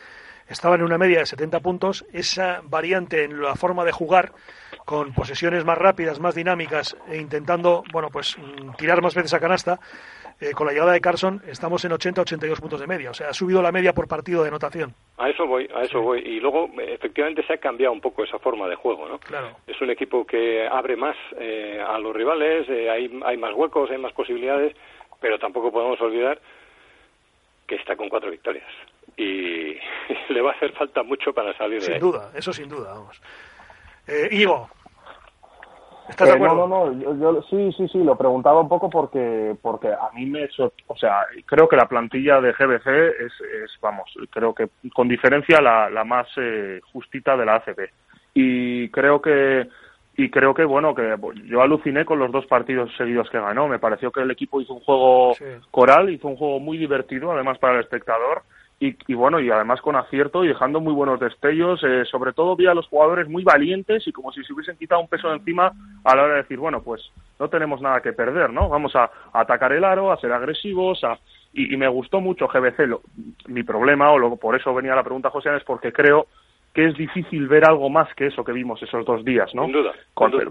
estaban 0.48 0.80
en 0.80 0.86
una 0.86 1.00
media 1.00 1.20
de 1.20 1.26
70 1.26 1.60
puntos. 1.62 2.06
Esa 2.14 2.62
variante 2.64 3.24
en 3.24 3.42
la 3.42 3.56
forma 3.56 3.84
de 3.84 3.92
jugar, 3.92 4.34
con 4.86 5.12
posesiones 5.14 5.66
más 5.66 5.80
rápidas, 5.80 6.20
más 6.20 6.36
dinámicas 6.36 6.96
e 7.10 7.18
intentando, 7.18 7.84
bueno, 7.92 8.10
pues 8.12 8.38
mm, 8.38 8.76
tirar 8.78 9.02
más 9.02 9.16
veces 9.16 9.34
a 9.34 9.40
canasta, 9.40 9.80
eh, 10.40 10.52
con 10.52 10.68
la 10.68 10.74
llegada 10.74 10.94
de 10.94 11.02
Carson 11.02 11.42
estamos 11.48 11.84
en 11.86 11.92
80-82 11.92 12.60
puntos 12.60 12.80
de 12.80 12.88
media. 12.88 13.12
O 13.12 13.14
sea, 13.14 13.30
ha 13.30 13.34
subido 13.34 13.62
la 13.62 13.72
media 13.72 13.94
por 13.94 14.08
partido 14.08 14.42
de 14.42 14.50
anotación. 14.50 14.94
A 15.18 15.30
eso 15.30 15.46
voy, 15.46 15.70
a 15.74 15.82
eso 15.84 16.02
voy. 16.02 16.20
Y 16.20 16.40
luego, 16.40 16.70
efectivamente, 16.78 17.46
se 17.46 17.54
ha 17.54 17.58
cambiado 17.58 17.94
un 17.94 18.02
poco 18.02 18.24
esa 18.24 18.40
forma 18.40 18.68
de 18.68 18.76
juego, 18.76 19.08
¿no? 19.08 19.20
Claro. 19.20 19.58
Es 19.68 19.80
un 19.82 19.90
equipo 19.90 20.26
que 20.26 20.68
abre 20.68 20.96
más 20.96 21.16
eh, 21.40 21.82
a 21.86 21.98
los 22.00 22.16
rivales, 22.16 22.68
eh, 22.70 22.90
hay, 22.90 23.20
hay 23.26 23.38
más 23.38 23.54
huecos, 23.54 23.90
hay 23.92 23.98
más 23.98 24.14
posibilidades, 24.14 24.76
pero 25.22 25.40
tampoco 25.40 25.72
podemos 25.72 26.00
olvidar 26.02 26.40
que 27.68 27.76
está 27.76 27.96
con 27.96 28.10
cuatro 28.10 28.30
victorias. 28.30 28.70
Y 29.18 29.78
le 30.30 30.42
va 30.42 30.52
a 30.52 30.56
hacer 30.56 30.74
falta 30.74 31.04
mucho 31.04 31.34
para 31.34 31.56
salir 31.58 31.82
de 31.82 31.88
ahí. 31.88 32.00
Sin 32.00 32.12
duda, 32.12 32.32
eso 32.36 32.52
sin 32.52 32.70
duda, 32.70 32.94
vamos. 32.94 33.22
Eh, 34.08 34.28
Igo, 34.32 34.70
¿Estás 36.10 36.28
de 36.28 36.34
eh, 36.34 36.36
acuerdo? 36.36 36.68
No, 36.68 36.92
no, 36.92 37.14
no, 37.14 37.42
sí, 37.44 37.72
sí, 37.74 37.88
sí, 37.88 38.04
lo 38.04 38.18
preguntaba 38.18 38.62
un 38.62 38.70
poco 38.70 38.90
porque 38.90 39.56
porque 39.62 39.88
a 39.88 40.10
mí 40.14 40.26
me... 40.26 40.50
O 40.88 40.98
sea, 40.98 41.26
creo 41.46 41.68
que 41.68 41.76
la 41.76 41.88
plantilla 41.88 42.42
de 42.42 42.54
GBC 42.54 42.88
es, 42.88 43.34
es 43.42 43.72
vamos, 43.82 44.12
creo 44.30 44.54
que 44.54 44.70
con 44.94 45.08
diferencia 45.08 45.62
la, 45.62 45.90
la 45.90 46.04
más 46.04 46.28
eh, 46.38 46.82
justita 46.92 47.38
de 47.38 47.46
la 47.46 47.56
ACB. 47.56 47.90
Y 48.34 48.90
creo 48.90 49.22
que 49.22 49.68
y 50.16 50.30
creo 50.30 50.54
que 50.54 50.64
bueno 50.64 50.94
que 50.94 51.16
yo 51.46 51.62
aluciné 51.62 52.06
con 52.06 52.20
los 52.20 52.32
dos 52.32 52.46
partidos 52.46 52.92
seguidos 52.98 53.30
que 53.32 53.40
ganó 53.40 53.68
me 53.68 53.80
pareció 53.80 54.12
que 54.12 54.22
el 54.22 54.30
equipo 54.30 54.62
hizo 54.62 54.74
un 54.74 54.82
juego 54.82 55.34
coral 55.72 56.12
hizo 56.12 56.28
un 56.28 56.36
juego 56.36 56.60
muy 56.60 56.78
divertido 56.78 57.32
además 57.32 57.58
para 57.58 57.74
el 57.74 57.80
espectador 57.80 58.44
y, 58.80 59.14
bueno, 59.14 59.40
y 59.40 59.50
además 59.50 59.82
con 59.82 59.96
acierto 59.96 60.44
y 60.44 60.50
dejando 60.50 60.82
muy 60.82 60.94
buenos 60.94 61.20
destellos, 61.20 61.82
eh, 61.84 62.04
sobre 62.06 62.34
todo 62.34 62.56
vi 62.56 62.68
a 62.68 62.74
los 62.74 62.88
jugadores 62.88 63.30
muy 63.30 63.44
valientes 63.44 64.06
y 64.08 64.12
como 64.12 64.32
si 64.34 64.44
se 64.44 64.52
hubiesen 64.52 64.78
quitado 64.78 65.00
un 65.00 65.08
peso 65.08 65.30
de 65.30 65.38
encima 65.38 65.72
a 66.04 66.16
la 66.16 66.24
hora 66.24 66.34
de 66.34 66.42
decir, 66.42 66.60
bueno, 66.60 66.82
pues 66.84 67.02
no 67.40 67.48
tenemos 67.48 67.82
nada 67.82 68.02
que 68.02 68.12
perder, 68.12 68.52
¿no? 68.52 68.68
Vamos 68.68 68.94
a, 68.96 69.10
atacar 69.32 69.72
el 69.72 69.86
aro, 69.86 70.12
a 70.12 70.20
ser 70.20 70.34
agresivos, 70.34 71.02
a, 71.04 71.18
y, 71.54 71.78
me 71.78 71.88
gustó 71.88 72.20
mucho 72.20 72.48
GBC. 72.48 73.00
mi 73.48 73.64
problema, 73.64 74.12
o 74.12 74.36
por 74.36 74.56
eso 74.56 74.74
venía 74.74 74.96
la 74.96 75.04
pregunta, 75.04 75.30
José, 75.30 75.56
es 75.56 75.64
porque 75.64 75.94
creo 75.94 76.28
que 76.74 76.86
es 76.86 76.98
difícil 76.98 77.48
ver 77.48 77.66
algo 77.66 77.90
más 77.90 78.14
que 78.16 78.28
eso 78.28 78.44
que 78.44 78.52
vimos 78.52 78.82
esos 78.82 79.06
dos 79.06 79.24
días, 79.24 79.54
¿no? 79.54 79.66
Sin 79.66 79.74
duda. 79.74 79.94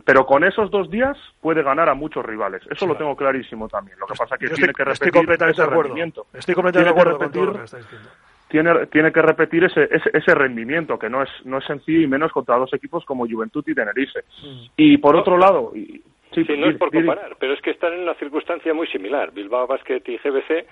Pero 0.05 0.25
con 0.25 0.45
esos 0.45 0.71
dos 0.71 0.91
días 0.91 1.19
puede 1.41 1.63
ganar 1.63 1.89
a 1.89 1.95
muchos 1.95 2.25
rivales. 2.25 2.63
Eso 2.71 2.87
lo 2.87 2.97
tengo 2.97 3.17
clarísimo 3.17 3.69
también. 3.69 3.99
Lo 3.99 4.07
que 4.07 4.15
pasa 4.17 4.37
es 4.37 4.41
que 4.41 4.55
tiene 4.55 4.73
que 4.73 4.85
repetir 4.85 5.43
ese 5.49 5.67
rendimiento. 5.67 6.27
Estoy 6.33 6.55
completamente 6.55 6.95
de 6.95 7.01
acuerdo 7.01 7.19
con 7.19 7.33
todo 7.33 7.45
lo 7.47 7.53
que 7.55 7.65
estáis 7.65 7.85
diciendo 7.85 8.09
tiene, 8.53 8.87
tiene 8.89 9.11
que 9.13 9.23
repetir 9.23 9.65
ese, 9.65 9.89
ese, 9.91 10.35
rendimiento, 10.35 10.99
que 10.99 11.09
no 11.09 11.23
es, 11.23 11.31
no 11.45 11.57
es 11.57 11.65
sencillo 11.65 12.03
y 12.03 12.07
menos 12.07 12.33
contra 12.33 12.59
dos 12.59 12.73
equipos 12.75 13.03
como 13.07 13.27
Juventud 13.27 13.65
y 13.67 13.75
Tenerife. 13.75 14.21
Mm. 14.43 14.65
Y 14.77 14.99
por 14.99 15.17
otro 15.17 15.39
lado... 15.39 15.73
Y, 15.75 16.03
sí, 16.35 16.45
no 16.59 16.67
es 16.67 16.77
por 16.77 16.93
comparar, 16.93 17.37
pero 17.41 17.55
es 17.55 17.63
que 17.63 17.71
están 17.71 17.95
en 17.95 18.01
una 18.01 18.13
circunstancia 18.15 18.75
muy 18.75 18.87
similar. 18.89 19.33
Bilbao 19.33 19.67
Basket 19.67 20.03
y 20.07 20.19
GBC 20.19 20.67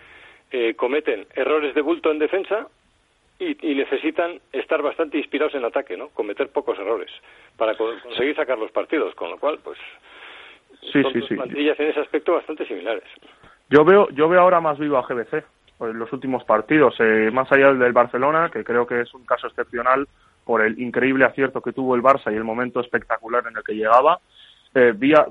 eh, 0.53 0.75
cometen 0.75 1.27
errores 1.35 1.75
de 1.75 1.81
bulto 1.81 2.11
en 2.11 2.19
defensa 2.19 2.69
y, 3.41 3.75
necesitan 3.75 4.39
estar 4.53 4.83
bastante 4.83 5.19
inspirados 5.19 5.55
en 5.55 5.65
ataque, 5.65 5.97
¿no? 5.97 6.09
Cometer 6.11 6.49
pocos 6.51 6.79
errores 6.79 7.11
para 7.57 7.75
conseguir 7.77 8.37
sacar 8.37 8.59
los 8.59 8.71
partidos, 8.71 9.15
con 9.15 9.31
lo 9.31 9.39
cual, 9.39 9.59
pues, 9.65 9.79
sí, 10.93 11.03
son 11.03 11.13
sí, 11.13 11.35
plantillas 11.35 11.81
en 11.81 11.89
ese 11.89 12.01
aspecto 12.01 12.35
bastante 12.35 12.67
similares. 12.67 13.05
Yo 13.71 13.85
veo, 13.85 14.09
yo 14.11 14.29
veo 14.29 14.41
ahora 14.41 14.61
más 14.61 14.79
vivo 14.79 14.99
a 14.99 15.07
GBC 15.07 15.45
en 15.81 15.99
los 15.99 16.13
últimos 16.13 16.45
partidos, 16.45 16.95
eh, 16.99 17.31
más 17.33 17.51
allá 17.51 17.73
del 17.73 17.93
Barcelona, 17.93 18.51
que 18.53 18.63
creo 18.63 18.87
que 18.87 19.01
es 19.01 19.15
un 19.15 19.25
caso 19.25 19.47
excepcional 19.47 20.07
por 20.45 20.61
el 20.63 20.79
increíble 20.79 21.25
acierto 21.25 21.63
que 21.63 21.73
tuvo 21.73 21.95
el 21.95 22.03
Barça 22.03 22.33
y 22.33 22.37
el 22.37 22.45
momento 22.45 22.81
espectacular 22.81 23.47
en 23.47 23.57
el 23.57 23.65
que 23.65 23.75
llegaba. 23.75 24.21
Eh, 24.75 24.93
vía, 24.95 25.27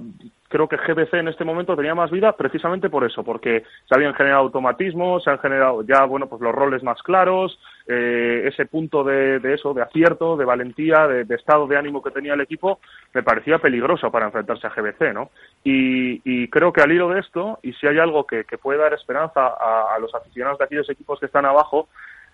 creo 0.49 0.67
que 0.67 0.77
GBC 0.77 1.13
en 1.13 1.27
este 1.27 1.45
momento 1.45 1.75
tenía 1.75 1.95
más 1.95 2.09
vida 2.12 2.35
precisamente 2.35 2.89
por 2.89 3.05
eso, 3.05 3.23
porque 3.23 3.63
se 3.88 3.95
habían 3.95 4.15
generado 4.15 4.41
automatismos, 4.41 5.23
se 5.23 5.29
han 5.29 5.39
generado 5.39 5.83
ya, 5.83 6.03
bueno, 6.05 6.27
pues 6.27 6.41
los 6.41 6.53
roles 6.53 6.83
más 6.83 7.01
claros, 7.03 7.59
eh, 7.88 8.47
ese 8.47 8.65
punto 8.65 9.03
de, 9.03 9.39
eso, 9.53 9.73
de 9.73 9.83
acierto, 9.83 10.35
de 10.35 10.45
valentía, 10.45 11.07
de, 11.07 11.35
estado 11.35 11.67
de 11.67 11.77
ánimo 11.77 12.01
que 12.01 12.12
tenía 12.12 12.33
el 12.33 12.41
equipo, 12.41 12.79
me 13.13 13.21
parecía 13.23 13.59
peligroso 13.59 14.12
para 14.12 14.25
enfrentarse 14.25 14.67
a 14.67 14.71
GBC, 14.71 15.13
¿no? 15.13 15.29
Y, 15.63 16.47
creo 16.49 16.73
que 16.73 16.81
al 16.81 16.91
hilo 16.91 17.09
de 17.09 17.19
esto, 17.19 17.59
y 17.62 17.73
si 17.73 17.85
hay 17.85 17.99
algo 17.99 18.25
que, 18.25 18.43
puede 18.62 18.79
dar 18.79 18.93
esperanza 18.93 19.47
a, 19.47 19.97
los 19.99 20.13
aficionados 20.15 20.57
de 20.57 20.65
aquellos 20.65 20.89
equipos 20.89 21.19
que 21.19 21.27
están 21.27 21.45
abajo, 21.45 21.88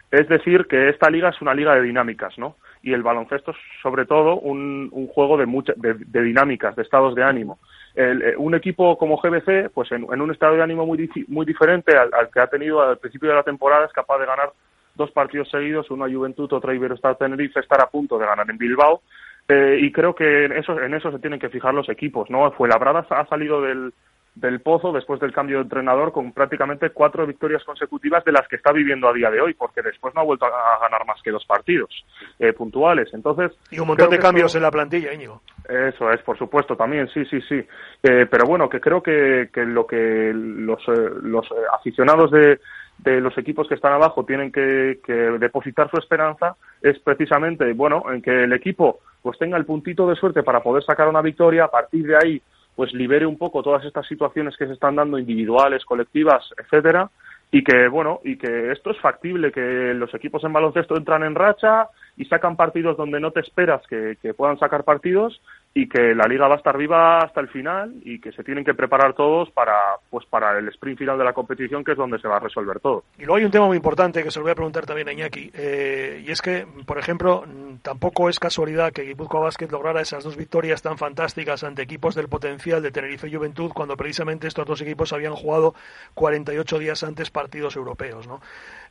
es 0.10 0.28
decir 0.30 0.68
que 0.68 0.90
esta 0.90 1.10
liga 1.10 1.30
es 1.30 1.42
una 1.42 1.54
liga 1.54 1.76
de 1.76 1.82
dinámicas, 1.82 2.38
¿no? 2.38 2.56
Y 2.82 2.94
el 2.94 3.04
baloncesto 3.04 3.52
es 3.52 3.58
sobre 3.82 4.06
todo 4.06 4.38
un, 4.38 4.90
juego 5.14 5.38
de, 5.38 5.46
de 5.76 6.22
dinámicas, 6.22 6.76
de 6.76 6.84
estados 6.84 7.16
de 7.16 7.24
ánimo. 7.24 7.60
Eh, 7.96 8.36
un 8.38 8.54
equipo 8.56 8.98
como 8.98 9.18
GBC, 9.18 9.72
pues 9.74 9.92
en, 9.92 10.04
un 10.04 10.32
estado 10.32 10.56
de 10.56 10.64
ánimo 10.64 10.86
muy, 10.86 11.10
muy 11.28 11.46
diferente 11.46 11.96
al, 11.98 12.12
que 12.30 12.42
ha 12.42 12.48
tenido 12.48 12.82
al 12.82 12.98
principio 12.98 13.30
de 13.30 13.36
la 13.36 13.44
temporada, 13.44 13.86
es 13.86 13.94
capaz 13.94 14.20
de 14.20 14.26
ganar 14.26 14.52
dos 14.96 15.12
partidos 15.12 15.50
seguidos, 15.50 15.90
uno 15.92 16.06
a 16.06 16.10
Juventud, 16.10 16.52
otro 16.52 16.72
a 16.72 16.76
Iberostar 16.76 17.18
Tenerife, 17.18 17.60
estar 17.60 17.82
a 17.82 17.90
punto 17.90 18.18
de 18.18 18.26
ganar 18.26 18.50
en 18.50 18.58
Bilbao. 18.58 19.02
Eh, 19.48 19.78
y 19.82 19.92
creo 19.92 20.16
que 20.16 20.46
en 20.46 20.54
eso, 20.54 20.80
en 20.82 20.94
eso 20.94 21.12
se 21.12 21.20
tienen 21.20 21.40
que 21.40 21.50
fijar 21.50 21.74
los 21.74 21.88
equipos, 21.88 22.30
¿no? 22.30 22.52
Fue 22.52 22.68
Labrada 22.68 23.06
ha 23.10 23.26
salido 23.28 23.62
del, 23.62 23.94
del 24.36 24.60
pozo 24.60 24.92
después 24.92 25.20
del 25.22 25.32
cambio 25.32 25.58
de 25.58 25.64
entrenador 25.64 26.12
con 26.12 26.34
prácticamente 26.34 26.90
cuatro 26.90 27.26
victorias 27.26 27.64
consecutivas 27.64 28.24
de 28.26 28.34
las 28.34 28.48
que 28.50 28.58
está 28.58 28.74
viviendo 28.74 29.08
a 29.08 29.14
día 29.14 29.32
de 29.32 29.40
hoy, 29.40 29.54
porque 29.54 29.82
después 29.82 30.14
no 30.14 30.22
ha 30.22 30.26
vuelto 30.26 30.46
a 30.46 30.80
ganar 30.82 31.06
más 31.06 31.22
que 31.22 31.32
dos 31.32 31.46
partidos 31.46 31.90
eh, 32.38 32.52
puntuales. 32.52 33.14
Entonces 33.14 33.54
y 33.72 33.80
un 33.80 33.88
montón 33.88 34.10
de 34.10 34.20
cambios 34.20 34.54
en 34.56 34.64
la 34.64 34.72
plantilla, 34.72 35.14
Íñigo. 35.14 35.42
Eso 35.68 36.12
es, 36.12 36.22
por 36.22 36.38
supuesto, 36.38 36.76
también, 36.76 37.08
sí, 37.10 37.24
sí, 37.26 37.40
sí. 37.48 37.66
Eh, 38.04 38.28
pero 38.30 38.46
bueno, 38.46 38.70
que 38.70 38.82
creo 38.82 39.02
que, 39.02 39.50
que 39.54 39.66
lo 39.66 39.88
que 39.88 40.32
los, 40.34 40.82
eh, 40.90 41.10
los 41.22 41.48
aficionados 41.74 42.30
de, 42.32 42.60
de 43.00 43.22
los 43.22 43.38
equipos 43.38 43.68
que 43.68 43.76
están 43.76 43.94
abajo 43.94 44.26
tienen 44.26 44.52
que, 44.52 45.00
que, 45.04 45.14
depositar 45.14 45.90
su 45.90 45.98
esperanza 45.98 46.56
es 46.82 47.00
precisamente, 47.00 47.72
bueno, 47.74 48.04
en 48.12 48.22
que 48.22 48.44
el 48.44 48.54
equipo 48.54 49.00
pues 49.22 49.40
tenga 49.40 49.58
el 49.58 49.66
puntito 49.66 50.08
de 50.08 50.16
suerte 50.16 50.44
para 50.44 50.62
poder 50.62 50.84
sacar 50.84 51.08
una 51.08 51.22
victoria, 51.22 51.64
a 51.64 51.72
partir 51.72 52.06
de 52.06 52.16
ahí 52.16 52.42
pues 52.76 52.94
libere 52.94 53.26
un 53.26 53.38
poco 53.38 53.64
todas 53.64 53.86
estas 53.86 54.06
situaciones 54.08 54.56
que 54.58 54.68
se 54.68 54.74
están 54.74 54.96
dando 54.96 55.18
individuales, 55.18 55.86
colectivas, 55.86 56.44
etcétera, 56.58 57.10
y 57.52 57.64
que 57.64 57.88
bueno, 57.88 58.20
y 58.24 58.38
que 58.38 58.72
esto 58.72 58.92
es 58.92 59.00
factible, 59.00 59.52
que 59.52 59.94
los 59.94 60.14
equipos 60.14 60.44
en 60.44 60.54
baloncesto 60.54 60.98
entran 60.98 61.24
en 61.24 61.36
racha 61.36 61.88
y 62.18 62.26
sacan 62.26 62.56
partidos 62.56 62.98
donde 62.98 63.20
no 63.20 63.32
te 63.32 63.40
esperas 63.40 63.82
que, 63.88 64.18
que 64.22 64.34
puedan 64.34 64.60
sacar 64.60 64.84
partidos 64.84 65.42
y 65.78 65.90
que 65.90 66.16
la 66.16 66.26
liga 66.26 66.48
va 66.48 66.54
a 66.54 66.58
estar 66.58 66.78
viva 66.78 67.20
hasta 67.20 67.42
el 67.42 67.50
final 67.50 67.96
y 68.02 68.22
que 68.22 68.32
se 68.32 68.46
tienen 68.46 68.64
que 68.64 68.74
preparar 68.74 69.14
todos 69.14 69.52
para 69.52 69.76
pues 70.10 70.26
para 70.26 70.58
el 70.58 70.70
sprint 70.70 71.00
final 71.00 71.18
de 71.18 71.26
la 71.26 71.34
competición 71.34 71.84
que 71.84 71.92
es 71.92 71.98
donde 71.98 72.18
se 72.18 72.30
va 72.30 72.38
a 72.38 72.40
resolver 72.40 72.80
todo. 72.80 73.04
Y 73.20 73.26
luego 73.26 73.36
hay 73.36 73.44
un 73.44 73.52
tema 73.52 73.66
muy 73.66 73.76
importante 73.76 74.24
que 74.24 74.32
se 74.32 74.40
lo 74.40 74.44
voy 74.44 74.54
a 74.54 74.56
preguntar 74.56 74.86
también 74.86 75.10
a 75.10 75.12
Iñaki 75.12 75.52
eh, 75.54 76.24
y 76.26 76.32
es 76.32 76.42
que 76.42 76.66
por 76.86 76.98
ejemplo 76.98 77.44
tampoco 77.82 78.30
es 78.30 78.40
casualidad 78.40 78.94
que 78.94 79.02
Guipúzcoa 79.02 79.42
Basket 79.42 79.68
lograra 79.70 80.00
esas 80.00 80.24
dos 80.24 80.38
victorias 80.38 80.82
tan 80.82 80.98
fantásticas 80.98 81.66
ante 81.66 81.82
equipos 81.82 82.16
del 82.16 82.30
potencial 82.30 82.82
de 82.82 82.92
Tenerife 82.92 83.28
y 83.28 83.36
Juventud 83.36 83.72
cuando 83.74 83.98
precisamente 83.98 84.48
estos 84.48 84.66
dos 84.66 84.80
equipos 84.80 85.12
habían 85.12 85.36
jugado 85.36 85.76
48 86.14 86.80
días 86.80 87.04
antes 87.04 87.30
partidos 87.32 87.76
europeos, 87.76 88.26
¿no? 88.30 88.40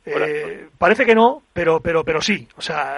Eh, 0.05 0.67
parece 0.77 1.03
que 1.03 1.15
no, 1.15 1.41
pero 1.51 1.79
pero 1.79 2.03
pero 2.03 2.21
sí, 2.21 2.47
o 2.55 2.61
sea 2.61 2.95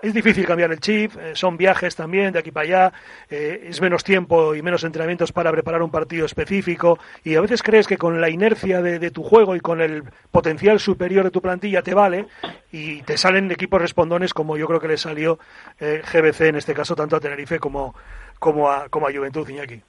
es 0.00 0.14
difícil 0.14 0.46
cambiar 0.46 0.70
el 0.70 0.78
chip, 0.78 1.12
eh, 1.16 1.34
son 1.34 1.56
viajes 1.56 1.96
también 1.96 2.32
de 2.32 2.38
aquí 2.38 2.52
para 2.52 2.64
allá, 2.64 2.92
eh, 3.28 3.66
es 3.68 3.80
menos 3.80 4.04
tiempo 4.04 4.54
y 4.54 4.62
menos 4.62 4.84
entrenamientos 4.84 5.32
para 5.32 5.50
preparar 5.50 5.82
un 5.82 5.90
partido 5.90 6.24
específico 6.24 6.98
y 7.24 7.34
a 7.34 7.40
veces 7.40 7.62
crees 7.62 7.86
que 7.86 7.96
con 7.96 8.20
la 8.20 8.30
inercia 8.30 8.80
de, 8.80 9.10
tu 9.10 9.22
juego 9.22 9.56
y 9.56 9.60
con 9.60 9.80
el 9.80 10.04
potencial 10.30 10.78
superior 10.78 11.24
de 11.24 11.30
tu 11.30 11.40
plantilla 11.40 11.82
te 11.82 11.94
vale 11.94 12.26
y 12.70 13.02
te 13.02 13.16
salen 13.16 13.50
equipos 13.50 13.80
respondones 13.80 14.34
como 14.34 14.56
yo 14.56 14.66
creo 14.66 14.80
que 14.80 14.88
le 14.88 14.96
salió 14.96 15.38
eh, 15.80 16.02
GBC 16.12 16.42
en 16.42 16.56
este 16.56 16.74
caso 16.74 16.94
tanto 16.94 17.16
a 17.16 17.20
Tenerife 17.20 17.58
como, 17.58 17.94
como, 18.38 18.70
a, 18.70 18.88
como 18.88 19.08
a 19.08 19.12
Juventud 19.12 19.48
Iñaki. 19.48 19.82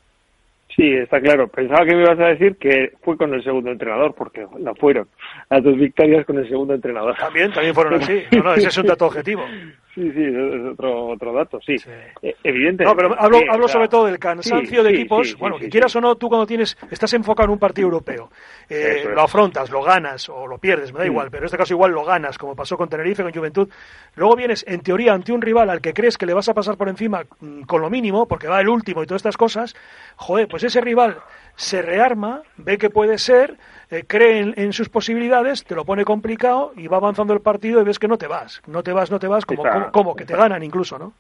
Sí, 0.76 0.94
está 0.94 1.20
claro. 1.20 1.48
Pensaba 1.48 1.86
que 1.86 1.96
me 1.96 2.04
ibas 2.04 2.20
a 2.20 2.28
decir 2.28 2.56
que 2.58 2.94
fue 3.02 3.18
con 3.18 3.34
el 3.34 3.44
segundo 3.44 3.72
entrenador, 3.72 4.14
porque 4.14 4.46
la 4.60 4.74
fueron. 4.76 5.08
Las 5.50 5.64
dos 5.64 5.76
victorias 5.76 6.26
con 6.26 6.38
el 6.38 6.48
segundo 6.48 6.74
entrenador. 6.74 7.16
También, 7.18 7.52
también 7.52 7.74
fueron 7.74 7.96
así. 7.96 8.24
No, 8.32 8.44
no, 8.44 8.54
ese 8.54 8.68
es 8.68 8.78
un 8.78 8.86
dato 8.86 9.08
objetivo. 9.08 9.44
Sí, 10.00 10.10
sí, 10.14 10.24
es 10.24 10.72
otro, 10.72 11.08
otro 11.08 11.34
dato, 11.34 11.60
sí. 11.60 11.76
Eh, 12.22 12.34
evidente. 12.42 12.86
No, 12.86 12.96
pero 12.96 13.20
hablo, 13.20 13.40
hablo 13.52 13.68
sobre 13.68 13.90
todo 13.90 14.06
del 14.06 14.18
cansancio 14.18 14.82
de 14.82 14.92
equipos. 14.92 15.36
bueno, 15.38 15.58
que 15.60 15.68
quieras 15.68 15.94
o 15.98 16.00
no, 16.00 16.16
tú 16.16 16.30
cuando 16.30 16.48
tienes, 16.48 16.78
estás 16.90 17.14
enfocado 17.16 17.48
en 17.48 17.52
un 17.52 17.60
partido 17.60 17.88
europeo, 17.88 18.32
eh, 18.70 19.04
lo 19.14 19.22
afrontas, 19.22 19.70
lo 19.70 19.84
ganas 19.84 20.30
o 20.30 20.48
lo 20.48 20.58
pierdes, 20.58 20.94
me 20.94 21.00
da 21.00 21.06
igual, 21.06 21.28
pero 21.30 21.44
en 21.44 21.46
este 21.48 21.58
caso 21.58 21.74
igual 21.74 21.92
lo 21.92 22.06
ganas, 22.06 22.38
como 22.38 22.56
pasó 22.56 22.78
con 22.78 22.88
Tenerife, 22.88 23.24
con 23.24 23.34
Juventud. 23.34 23.68
Luego 24.16 24.38
vienes, 24.38 24.64
en 24.70 24.80
teoría, 24.80 25.12
ante 25.12 25.34
un 25.34 25.42
rival 25.42 25.70
al 25.70 25.82
que 25.82 25.94
crees 25.94 26.18
que 26.18 26.26
le 26.26 26.34
vas 26.34 26.48
a 26.48 26.54
pasar 26.54 26.78
por 26.78 26.88
encima 26.88 27.24
mm, 27.42 27.64
con 27.64 27.82
lo 27.82 27.90
mínimo, 27.90 28.26
porque 28.26 28.48
va 28.48 28.62
el 28.62 28.70
último 28.70 29.04
y 29.04 29.06
todas 29.06 29.20
estas 29.20 29.36
cosas. 29.36 29.76
Joder, 30.16 30.48
pues 30.48 30.64
ese 30.64 30.80
rival 30.80 31.18
se 31.60 31.82
rearma, 31.82 32.42
ve 32.56 32.78
que 32.78 32.90
puede 32.90 33.18
ser, 33.18 33.58
eh, 33.92 34.06
cree 34.08 34.54
en, 34.56 34.72
sus 34.72 34.88
posibilidades, 34.88 35.66
te 35.66 35.76
lo 35.76 35.84
pone 35.84 36.06
complicado 36.06 36.72
y 36.78 36.88
va 36.88 36.98
avanzando 36.98 37.34
el 37.34 37.42
partido 37.42 37.82
y 37.82 37.84
ves 37.84 38.00
que 38.00 38.08
no 38.08 38.18
te 38.18 38.28
vas, 38.28 38.62
no 38.66 38.82
te 38.82 38.94
vas, 38.94 39.12
no 39.12 39.20
te 39.20 39.28
vas, 39.28 39.46
como, 39.46 39.64
como, 39.92 40.16
que 40.16 40.24
te 40.24 40.38
ganan 40.38 40.64
incluso, 40.64 40.98
¿no? 40.98 41.12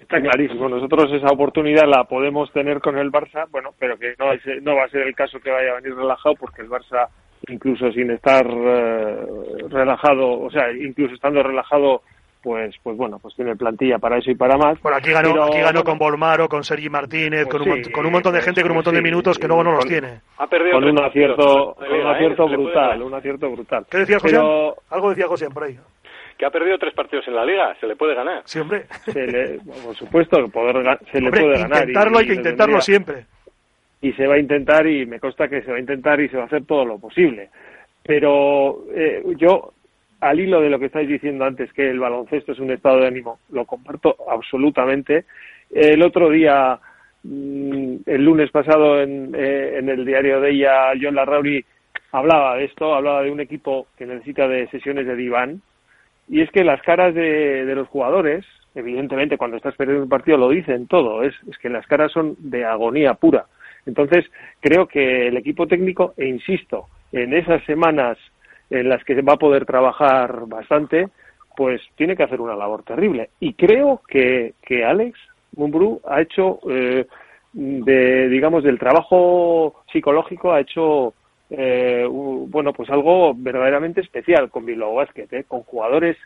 Está 0.00 0.20
clarísimo. 0.20 0.68
Nosotros 0.68 1.12
esa 1.12 1.32
oportunidad 1.32 1.88
la 1.88 2.04
podemos 2.04 2.52
tener 2.52 2.80
con 2.80 2.96
el 2.98 3.10
Barça, 3.10 3.50
bueno, 3.50 3.70
pero 3.76 3.98
que 3.98 4.14
no, 4.16 4.26
no 4.62 4.76
va 4.76 4.84
a 4.84 4.90
ser 4.90 5.08
el 5.08 5.14
caso 5.16 5.40
que 5.40 5.50
vaya 5.50 5.72
a 5.72 5.80
venir 5.80 5.96
relajado, 5.96 6.36
porque 6.36 6.62
el 6.62 6.70
Barça, 6.70 7.08
incluso 7.48 7.90
sin 7.90 8.12
estar 8.12 8.46
eh, 8.46 9.26
relajado, 9.70 10.40
o 10.40 10.50
sea, 10.52 10.70
incluso 10.70 11.14
estando 11.14 11.42
relajado, 11.42 12.02
pues 12.42 12.74
pues 12.82 12.96
bueno, 12.96 13.18
pues 13.18 13.34
tiene 13.34 13.56
plantilla 13.56 13.98
para 13.98 14.18
eso 14.18 14.30
y 14.30 14.34
para 14.34 14.56
más. 14.56 14.80
Bueno, 14.82 14.98
aquí 14.98 15.10
ganó, 15.10 15.44
aquí 15.44 15.58
ganó 15.58 15.82
con 15.84 15.98
Bolmaro, 15.98 16.48
con 16.48 16.64
Sergi 16.64 16.88
Martínez, 16.88 17.46
con, 17.46 17.62
un, 17.62 17.82
con 17.92 18.06
un 18.06 18.12
montón 18.12 18.34
de 18.34 18.40
gente, 18.40 18.62
con 18.62 18.70
un 18.70 18.76
montón 18.76 18.94
de 18.94 19.02
minutos 19.02 19.38
que 19.38 19.46
luego 19.46 19.64
no 19.64 19.72
los 19.72 19.86
tiene. 19.86 20.20
Ha 20.38 20.46
perdido 20.46 20.72
con 20.74 20.84
un 20.84 21.04
acierto, 21.04 21.74
un 21.74 22.06
acierto 22.06 22.48
brutal, 22.48 23.02
un 23.02 23.14
acierto 23.14 23.50
brutal. 23.50 23.86
¿Qué 23.90 23.98
decía 23.98 24.18
José? 24.18 24.36
Algo 24.90 25.10
decía 25.10 25.26
José 25.26 25.48
por 25.50 25.64
ahí. 25.64 25.78
Que 26.36 26.46
ha 26.46 26.50
perdido 26.50 26.78
tres 26.78 26.94
partidos 26.94 27.26
en 27.26 27.34
la 27.34 27.44
liga, 27.44 27.74
se 27.80 27.86
le 27.86 27.96
puede 27.96 28.14
ganar. 28.14 28.42
Sí, 28.44 28.60
hombre. 28.60 28.84
por 29.84 29.96
supuesto, 29.96 30.36
poder, 30.48 30.98
se 31.10 31.20
le 31.20 31.30
puede 31.30 31.58
ganar. 31.58 31.80
Intentarlo 31.80 32.18
hay 32.18 32.26
que 32.26 32.34
intentarlo 32.34 32.80
siempre. 32.80 33.24
Y 34.00 34.12
se 34.12 34.26
va 34.28 34.36
a 34.36 34.38
intentar 34.38 34.86
y 34.86 35.04
me 35.06 35.18
consta 35.18 35.48
que 35.48 35.62
se 35.62 35.72
va 35.72 35.78
a 35.78 35.80
intentar 35.80 36.20
y 36.20 36.28
se 36.28 36.36
va 36.36 36.44
a 36.44 36.46
hacer 36.46 36.64
todo 36.64 36.84
lo 36.84 36.98
posible. 36.98 37.50
Pero 38.04 38.84
eh, 38.94 39.22
yo 39.36 39.72
al 40.20 40.40
hilo 40.40 40.60
de 40.60 40.70
lo 40.70 40.78
que 40.78 40.86
estáis 40.86 41.08
diciendo 41.08 41.44
antes, 41.44 41.72
que 41.72 41.88
el 41.88 42.00
baloncesto 42.00 42.52
es 42.52 42.58
un 42.58 42.70
estado 42.70 43.00
de 43.00 43.06
ánimo, 43.06 43.38
lo 43.50 43.64
comparto 43.64 44.16
absolutamente. 44.28 45.24
El 45.70 46.02
otro 46.02 46.30
día, 46.30 46.78
mm, 47.22 47.96
el 48.06 48.24
lunes 48.24 48.50
pasado, 48.50 49.00
en, 49.00 49.34
eh, 49.34 49.78
en 49.78 49.88
el 49.88 50.04
diario 50.04 50.40
de 50.40 50.50
ella, 50.50 50.92
John 51.00 51.14
Larrauri 51.14 51.64
hablaba 52.12 52.56
de 52.56 52.64
esto, 52.64 52.94
hablaba 52.94 53.22
de 53.22 53.30
un 53.30 53.40
equipo 53.40 53.86
que 53.96 54.06
necesita 54.06 54.48
de 54.48 54.68
sesiones 54.68 55.06
de 55.06 55.16
diván, 55.16 55.62
y 56.28 56.42
es 56.42 56.50
que 56.50 56.64
las 56.64 56.82
caras 56.82 57.14
de, 57.14 57.64
de 57.64 57.74
los 57.74 57.88
jugadores, 57.88 58.44
evidentemente 58.74 59.38
cuando 59.38 59.56
estás 59.56 59.76
perdiendo 59.76 60.04
un 60.04 60.10
partido 60.10 60.36
lo 60.36 60.50
dicen 60.50 60.86
todo, 60.86 61.22
es, 61.22 61.34
es 61.50 61.56
que 61.58 61.68
las 61.68 61.86
caras 61.86 62.12
son 62.12 62.36
de 62.38 62.64
agonía 62.64 63.14
pura. 63.14 63.46
Entonces, 63.86 64.26
creo 64.60 64.86
que 64.86 65.28
el 65.28 65.36
equipo 65.36 65.66
técnico, 65.66 66.12
e 66.16 66.26
insisto, 66.26 66.86
en 67.12 67.32
esas 67.32 67.64
semanas 67.64 68.18
en 68.70 68.88
las 68.88 69.02
que 69.04 69.20
va 69.22 69.34
a 69.34 69.38
poder 69.38 69.64
trabajar 69.64 70.46
bastante, 70.46 71.08
pues 71.56 71.80
tiene 71.96 72.16
que 72.16 72.22
hacer 72.22 72.40
una 72.40 72.54
labor 72.54 72.82
terrible. 72.82 73.30
Y 73.40 73.54
creo 73.54 74.02
que, 74.06 74.54
que 74.62 74.84
Alex 74.84 75.18
Mumbrú 75.56 76.00
ha 76.06 76.20
hecho, 76.20 76.60
eh, 76.70 77.06
de, 77.52 78.28
digamos, 78.28 78.62
del 78.62 78.78
trabajo 78.78 79.82
psicológico, 79.92 80.52
ha 80.52 80.60
hecho, 80.60 81.14
eh, 81.50 82.06
bueno, 82.08 82.72
pues 82.72 82.90
algo 82.90 83.34
verdaderamente 83.34 84.00
especial 84.00 84.50
con 84.50 84.66
Bilbao 84.66 84.94
Basket, 84.94 85.26
¿eh? 85.32 85.44
con 85.48 85.62
jugadores 85.62 86.16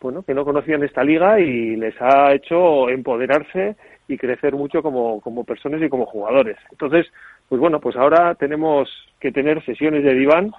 bueno, 0.00 0.22
que 0.22 0.34
no 0.34 0.44
conocían 0.44 0.82
esta 0.82 1.04
liga 1.04 1.38
y 1.40 1.76
les 1.76 1.94
ha 2.00 2.32
hecho 2.32 2.88
empoderarse 2.88 3.76
y 4.08 4.16
crecer 4.16 4.54
mucho 4.54 4.82
como, 4.82 5.20
como 5.20 5.44
personas 5.44 5.82
y 5.82 5.88
como 5.88 6.06
jugadores. 6.06 6.56
Entonces, 6.70 7.06
pues 7.48 7.60
bueno, 7.60 7.80
pues 7.80 7.96
ahora 7.96 8.34
tenemos 8.34 8.88
que 9.20 9.30
tener 9.30 9.62
sesiones 9.64 10.02
de 10.02 10.14
diván 10.14 10.52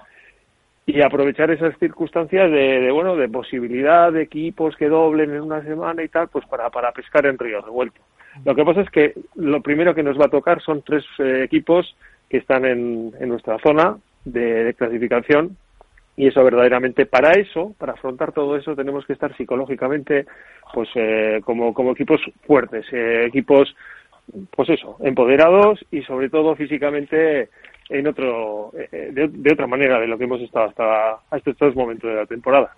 y 0.84 1.00
aprovechar 1.00 1.50
esas 1.50 1.78
circunstancias 1.78 2.50
de, 2.50 2.90
bueno 2.90 3.16
de 3.16 3.28
posibilidad 3.28 4.12
de 4.12 4.22
equipos 4.22 4.76
que 4.76 4.88
doblen 4.88 5.30
en 5.30 5.42
una 5.42 5.62
semana 5.62 6.02
y 6.02 6.08
tal 6.08 6.28
pues 6.28 6.44
para, 6.46 6.70
para 6.70 6.92
pescar 6.92 7.26
en 7.26 7.38
río 7.38 7.60
revuelto. 7.60 8.00
Lo 8.44 8.54
que 8.54 8.64
pasa 8.64 8.80
es 8.80 8.90
que 8.90 9.14
lo 9.36 9.60
primero 9.60 9.94
que 9.94 10.02
nos 10.02 10.18
va 10.18 10.24
a 10.26 10.30
tocar 10.30 10.60
son 10.62 10.82
tres 10.82 11.04
eh, 11.18 11.42
equipos 11.44 11.94
que 12.28 12.38
están 12.38 12.64
en, 12.64 13.12
en 13.20 13.28
nuestra 13.28 13.58
zona 13.58 13.98
de, 14.24 14.74
clasificación 14.76 15.56
y 16.16 16.26
eso 16.26 16.42
verdaderamente 16.44 17.06
para 17.06 17.32
eso 17.32 17.74
para 17.78 17.92
afrontar 17.92 18.32
todo 18.32 18.56
eso 18.56 18.74
tenemos 18.74 19.06
que 19.06 19.12
estar 19.14 19.34
psicológicamente 19.36 20.26
pues 20.74 20.88
eh, 20.94 21.40
como 21.44 21.72
como 21.72 21.92
equipos 21.92 22.20
fuertes 22.46 22.84
eh, 22.92 23.24
equipos 23.26 23.74
pues 24.54 24.68
eso 24.70 24.96
empoderados 25.00 25.84
y 25.90 26.02
sobre 26.02 26.28
todo 26.30 26.54
físicamente 26.56 27.48
en 27.88 28.06
otro 28.06 28.72
eh, 28.74 29.10
de, 29.12 29.52
otra 29.52 29.66
manera 29.66 30.00
de 30.00 30.06
lo 30.06 30.16
que 30.16 30.24
hemos 30.24 30.40
estado 30.40 30.66
hasta, 30.66 31.12
hasta 31.30 31.50
estos 31.50 31.74
momentos 31.74 32.10
de 32.10 32.16
la 32.16 32.26
temporada. 32.26 32.70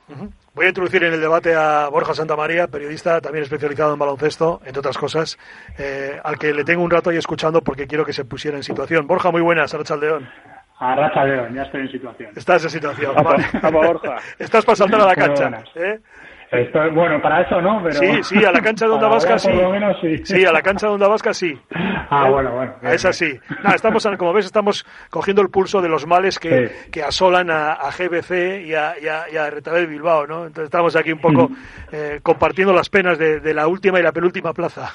Voy 0.55 0.67
a 0.67 0.69
introducir 0.69 1.05
en 1.05 1.13
el 1.13 1.21
debate 1.21 1.55
a 1.55 1.89
Borja 1.89 2.15
Santamaría, 2.15 2.67
periodista 2.67 3.21
también 3.21 3.45
especializado 3.45 3.93
en 3.93 3.99
baloncesto, 3.99 4.61
entre 4.65 4.81
otras 4.81 4.99
cosas, 4.99 5.39
eh, 5.79 6.19
al 6.23 6.39
que 6.39 6.53
le 6.53 6.65
tengo 6.65 6.83
un 6.83 6.91
rato 6.91 7.11
ahí 7.11 7.17
escuchando 7.17 7.61
porque 7.61 7.87
quiero 7.87 8.05
que 8.05 8.13
se 8.13 8.25
pusiera 8.25 8.57
en 8.57 8.63
situación. 8.63 9.07
Borja, 9.07 9.31
muy 9.31 9.43
buenas, 9.43 9.73
Arrachaldeón. 9.75 10.29
Arrachaldeón, 10.79 11.55
ya 11.55 11.63
estoy 11.63 11.83
en 11.83 11.93
situación. 11.93 12.31
Estás 12.35 12.65
en 12.65 12.71
situación. 12.71 13.15
Vale. 13.15 13.45
Borja. 13.71 14.17
Estás 14.39 14.65
pasando 14.65 14.97
a 14.97 15.07
la 15.07 15.15
cancha. 15.15 15.63
¿eh? 15.77 16.01
Bueno, 16.95 17.21
para 17.21 17.43
eso 17.43 17.61
no, 17.61 17.83
pero... 17.83 17.95
Sí, 17.95 18.23
sí, 18.23 18.45
a 18.45 18.53
la 18.53 18.61
cancha 18.61 18.87
de 18.87 18.93
Onda 18.93 19.09
Vasca 19.15 19.39
sí. 19.39 19.51
sí. 20.01 20.19
sí. 20.25 20.45
a 20.45 20.53
la 20.53 20.63
cancha 20.63 20.87
de 20.87 20.93
Onda 20.95 21.09
Vasca 21.09 21.35
sí. 21.35 21.59
Ah, 22.11 22.29
bueno, 22.29 22.53
bueno. 22.53 22.75
es 22.83 23.05
así. 23.05 23.39
estamos, 23.75 24.07
como 24.19 24.33
ves, 24.33 24.47
estamos 24.47 24.87
cogiendo 25.11 25.43
el 25.43 25.49
pulso 25.49 25.81
de 25.81 25.89
los 25.89 26.07
males 26.07 26.39
que, 26.39 26.71
que 26.91 27.03
asolan 27.03 27.51
a, 27.51 27.91
GBC 27.91 28.67
y 28.67 28.75
a, 28.75 28.95
y 29.01 29.07
a, 29.09 29.79
y 29.79 29.87
Bilbao, 29.87 30.27
¿no? 30.27 30.47
Entonces 30.47 30.65
estamos 30.65 30.95
aquí 30.97 31.13
un 31.13 31.21
poco 31.21 31.51
eh, 31.93 32.21
compartiendo 32.23 32.73
las 32.73 32.89
penas 32.89 33.19
de, 33.19 33.41
de 33.41 33.55
la 33.55 33.67
última 33.67 33.99
y 33.99 34.03
la 34.03 34.13
penúltima 34.13 34.53
plaza. 34.53 34.93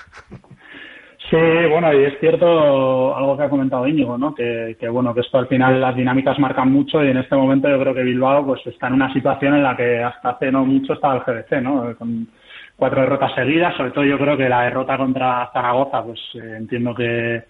Sí, 1.30 1.38
bueno, 1.70 1.94
y 1.94 2.06
es 2.06 2.20
cierto 2.20 3.16
algo 3.16 3.38
que 3.38 3.44
ha 3.44 3.50
comentado 3.50 3.88
Íñigo, 3.88 4.18
¿no? 4.18 4.34
Que, 4.34 4.76
bueno, 4.90 5.14
que 5.14 5.22
esto 5.22 5.38
al 5.38 5.48
final 5.48 5.80
las 5.80 5.96
dinámicas 5.96 6.40
marcan 6.40 6.72
mucho 6.72 7.04
y 7.04 7.10
en 7.10 7.18
este 7.18 7.36
momento 7.36 7.70
yo 7.70 7.80
creo 7.80 7.94
que 7.94 8.02
Bilbao 8.02 8.44
pues 8.48 8.66
está 8.66 8.88
en 8.88 8.94
una 8.94 9.14
situación 9.14 9.54
en 9.54 9.62
la 9.62 9.78
que 9.78 10.04
hasta 10.04 10.30
hace 10.30 10.52
no 10.52 10.66
mucho 10.66 10.94
estaba 10.94 11.16
el 11.16 11.22
GBC, 11.22 11.62
¿no? 11.62 11.96
Con 11.98 12.28
cuatro 12.76 13.02
derrotas 13.02 13.36
seguidas, 13.36 13.76
sobre 13.78 13.92
todo 13.92 14.06
yo 14.06 14.18
creo 14.18 14.38
que 14.38 14.50
la 14.50 14.64
derrota 14.64 14.98
contra 14.98 15.52
Zaragoza, 15.54 16.04
pues 16.04 16.20
eh, 16.34 16.56
entiendo 16.58 16.96
que, 16.96 17.44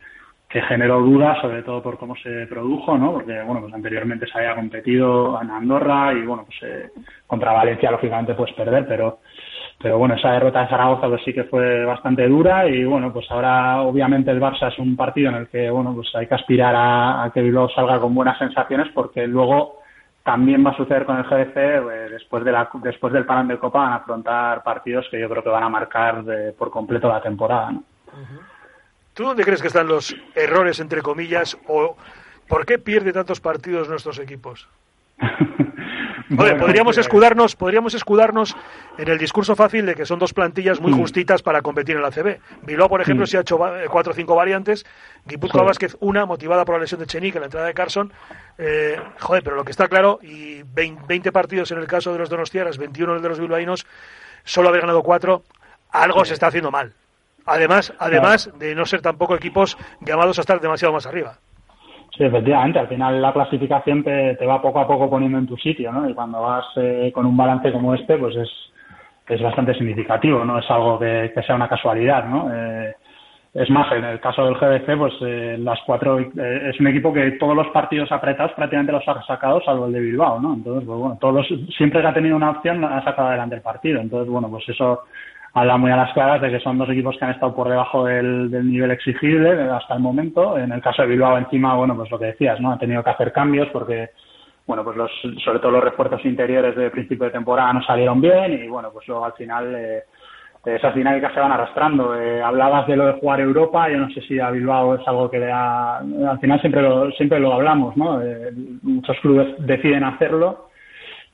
que 0.49 0.61
generó 0.63 0.99
dudas, 0.99 1.39
sobre 1.39 1.61
todo 1.63 1.81
por 1.81 1.97
cómo 1.97 2.15
se 2.17 2.47
produjo, 2.47 2.97
¿no? 2.97 3.13
Porque, 3.13 3.39
bueno, 3.43 3.61
pues 3.61 3.73
anteriormente 3.73 4.27
se 4.27 4.39
había 4.39 4.55
competido 4.55 5.39
en 5.41 5.51
Andorra 5.51 6.11
y, 6.13 6.25
bueno, 6.25 6.43
pues 6.43 6.57
eh, 6.63 6.89
contra 7.27 7.53
Valencia, 7.53 7.91
lógicamente, 7.91 8.33
pues 8.33 8.51
perder, 8.53 8.85
pero 8.87 9.19
pero 9.81 9.97
bueno, 9.97 10.15
esa 10.15 10.33
derrota 10.33 10.61
de 10.61 10.67
Zaragoza 10.67 11.07
pues 11.07 11.21
sí 11.23 11.33
que 11.33 11.45
fue 11.45 11.85
bastante 11.85 12.27
dura 12.27 12.67
y 12.67 12.83
bueno, 12.83 13.13
pues 13.13 13.25
ahora 13.31 13.81
obviamente 13.81 14.29
el 14.29 14.41
Barça 14.41 14.71
es 14.71 14.77
un 14.77 14.97
partido 14.97 15.29
en 15.29 15.35
el 15.35 15.47
que 15.47 15.69
bueno, 15.69 15.93
pues 15.95 16.13
hay 16.15 16.27
que 16.27 16.35
aspirar 16.35 16.75
a, 16.77 17.31
que 17.33 17.41
Bilbao 17.41 17.69
salga 17.69 17.99
con 17.99 18.13
buenas 18.13 18.37
sensaciones 18.37 18.89
porque 18.93 19.25
luego 19.25 19.79
también 20.23 20.65
va 20.65 20.71
a 20.71 20.77
suceder 20.77 21.05
con 21.05 21.17
el 21.17 21.23
GDC 21.23 21.55
eh, 21.55 21.81
después 22.11 22.43
de 22.43 22.51
la, 22.51 22.69
después 22.83 23.13
del 23.13 23.25
parón 23.25 23.47
de 23.47 23.57
Copa 23.57 23.79
van 23.79 23.93
a 23.93 23.95
afrontar 23.95 24.63
partidos 24.63 25.07
que 25.09 25.19
yo 25.19 25.29
creo 25.29 25.43
que 25.43 25.49
van 25.49 25.63
a 25.63 25.69
marcar 25.69 26.23
por 26.57 26.69
completo 26.71 27.07
la 27.07 27.21
temporada. 27.21 27.71
¿no? 27.71 27.83
¿Tú 29.13 29.23
dónde 29.23 29.45
crees 29.45 29.61
que 29.61 29.67
están 29.67 29.87
los 29.87 30.13
errores 30.35 30.81
entre 30.81 31.01
comillas 31.01 31.57
o 31.67 31.95
por 32.49 32.65
qué 32.65 32.79
pierde 32.79 33.13
tantos 33.13 33.39
partidos 33.39 33.87
nuestros 33.87 34.19
equipos? 34.19 34.67
podríamos 36.29 36.95
pues, 36.95 37.05
escudarnos, 37.05 37.55
podríamos 37.55 37.93
escudarnos 37.93 38.55
en 38.97 39.07
el 39.07 39.17
discurso 39.17 39.55
fácil 39.55 39.85
de 39.85 39.95
que 39.95 40.05
son 40.05 40.19
dos 40.19 40.33
plantillas 40.33 40.79
muy 40.79 40.91
mm. 40.91 40.97
justitas 40.97 41.41
para 41.41 41.61
competir 41.61 41.95
en 41.95 42.01
la 42.01 42.11
CB. 42.11 42.39
Bilbao, 42.63 42.89
por 42.89 43.01
ejemplo, 43.01 43.23
mm. 43.23 43.27
se 43.27 43.37
ha 43.37 43.41
hecho 43.41 43.75
eh, 43.75 43.87
cuatro 43.89 44.11
o 44.11 44.15
cinco 44.15 44.35
variantes. 44.35 44.85
Guipúzcoa 45.25 45.63
Vázquez, 45.63 45.97
una, 45.99 46.25
motivada 46.25 46.65
por 46.65 46.75
la 46.75 46.81
lesión 46.81 46.99
de 46.99 47.07
Chenique 47.07 47.37
en 47.37 47.41
la 47.41 47.47
entrada 47.47 47.67
de 47.67 47.73
Carson. 47.73 48.13
Eh, 48.57 48.99
joder, 49.19 49.43
pero 49.43 49.55
lo 49.55 49.63
que 49.63 49.71
está 49.71 49.87
claro, 49.87 50.19
y 50.21 50.63
20 50.63 51.31
partidos 51.31 51.71
en 51.71 51.79
el 51.79 51.87
caso 51.87 52.13
de 52.13 52.19
los 52.19 52.29
Donostiaras, 52.29 52.77
21 52.77 53.11
en 53.11 53.17
el 53.17 53.23
de 53.23 53.29
los 53.29 53.39
bilbaínos, 53.39 53.85
solo 54.43 54.69
haber 54.69 54.81
ganado 54.81 55.03
cuatro, 55.03 55.43
algo 55.91 56.25
se 56.25 56.33
está 56.33 56.47
haciendo 56.47 56.71
mal. 56.71 56.93
Además, 57.45 57.93
además 57.97 58.51
de 58.59 58.75
no 58.75 58.85
ser 58.85 59.01
tampoco 59.01 59.35
equipos 59.35 59.77
llamados 60.01 60.37
a 60.37 60.41
estar 60.41 60.61
demasiado 60.61 60.93
más 60.93 61.07
arriba. 61.07 61.39
Sí, 62.19 62.25
efectivamente, 62.25 62.77
al 62.77 62.89
final 62.89 63.21
la 63.21 63.31
clasificación 63.31 64.03
te, 64.03 64.35
te, 64.35 64.45
va 64.45 64.61
poco 64.61 64.81
a 64.81 64.85
poco 64.85 65.09
poniendo 65.09 65.37
en 65.37 65.47
tu 65.47 65.55
sitio, 65.55 65.89
¿no? 65.89 66.09
Y 66.09 66.13
cuando 66.13 66.41
vas 66.41 66.65
eh, 66.75 67.13
con 67.15 67.25
un 67.25 67.37
balance 67.37 67.71
como 67.71 67.95
este, 67.95 68.17
pues 68.17 68.35
es, 68.35 68.49
es 69.29 69.41
bastante 69.41 69.73
significativo, 69.75 70.43
no 70.43 70.59
es 70.59 70.69
algo 70.69 70.99
que, 70.99 71.31
sea 71.47 71.55
una 71.55 71.69
casualidad, 71.69 72.25
¿no? 72.25 72.53
Eh, 72.53 72.93
es 73.53 73.69
más, 73.69 73.89
en 73.93 74.03
el 74.03 74.19
caso 74.19 74.43
del 74.43 74.55
GBC, 74.55 74.97
pues 74.97 75.13
eh, 75.21 75.55
las 75.61 75.79
cuatro 75.85 76.19
es 76.19 76.77
un 76.81 76.87
equipo 76.87 77.13
que 77.13 77.31
todos 77.39 77.55
los 77.55 77.67
partidos 77.69 78.11
apretados 78.11 78.51
prácticamente 78.51 78.91
los 78.91 79.07
ha 79.07 79.23
sacado, 79.23 79.61
salvo 79.61 79.85
el 79.85 79.93
de 79.93 80.01
Bilbao, 80.01 80.41
¿no? 80.41 80.55
Entonces, 80.55 80.83
pues 80.85 80.99
bueno, 80.99 81.17
todos 81.21 81.47
siempre 81.77 82.01
que 82.01 82.07
ha 82.07 82.13
tenido 82.13 82.35
una 82.35 82.49
opción 82.49 82.83
ha 82.83 83.01
sacado 83.01 83.29
adelante 83.29 83.55
el 83.55 83.61
partido. 83.61 84.01
Entonces, 84.01 84.29
bueno, 84.29 84.49
pues 84.49 84.67
eso 84.67 85.03
habla 85.59 85.77
muy 85.77 85.91
a 85.91 85.97
las 85.97 86.13
claras 86.13 86.41
de 86.41 86.49
que 86.49 86.59
son 86.59 86.77
dos 86.77 86.89
equipos 86.89 87.17
que 87.17 87.25
han 87.25 87.31
estado 87.31 87.53
por 87.53 87.67
debajo 87.67 88.05
del, 88.05 88.49
nivel 88.49 88.91
exigible 88.91 89.51
hasta 89.69 89.95
el 89.95 89.99
momento. 89.99 90.57
En 90.57 90.71
el 90.71 90.81
caso 90.81 91.01
de 91.01 91.09
Bilbao, 91.09 91.37
encima, 91.37 91.75
bueno, 91.75 91.95
pues 91.95 92.09
lo 92.09 92.17
que 92.17 92.27
decías, 92.27 92.59
¿no? 92.61 92.71
Han 92.71 92.79
tenido 92.79 93.03
que 93.03 93.09
hacer 93.09 93.33
cambios 93.33 93.67
porque, 93.73 94.09
bueno, 94.65 94.83
pues 94.83 94.95
los, 94.95 95.11
sobre 95.43 95.59
todo 95.59 95.71
los 95.71 95.83
refuerzos 95.83 96.23
interiores 96.23 96.75
de 96.75 96.89
principio 96.91 97.25
de 97.25 97.31
temporada 97.31 97.73
no 97.73 97.83
salieron 97.83 98.21
bien 98.21 98.53
y, 98.53 98.67
bueno, 98.67 98.89
pues 98.93 99.05
luego 99.07 99.25
al 99.25 99.33
final 99.33 99.75
eh, 99.75 100.03
esas 100.63 100.95
dinámicas 100.95 101.33
se 101.33 101.41
van 101.41 101.51
arrastrando. 101.51 102.15
Eh, 102.15 102.41
hablabas 102.41 102.87
de 102.87 102.95
lo 102.95 103.07
de 103.07 103.19
jugar 103.19 103.41
Europa, 103.41 103.89
yo 103.89 103.97
no 103.97 104.09
sé 104.11 104.21
si 104.21 104.39
a 104.39 104.51
Bilbao 104.51 104.95
es 104.95 105.07
algo 105.07 105.29
que 105.29 105.39
le 105.39 105.47
da, 105.47 105.97
al 105.97 106.39
final 106.39 106.61
siempre 106.61 106.81
lo, 106.81 107.11
siempre 107.11 107.39
lo 107.39 107.53
hablamos, 107.53 107.97
¿no? 107.97 108.21
Eh, 108.21 108.51
muchos 108.81 109.17
clubes 109.19 109.55
deciden 109.59 110.05
hacerlo 110.05 110.68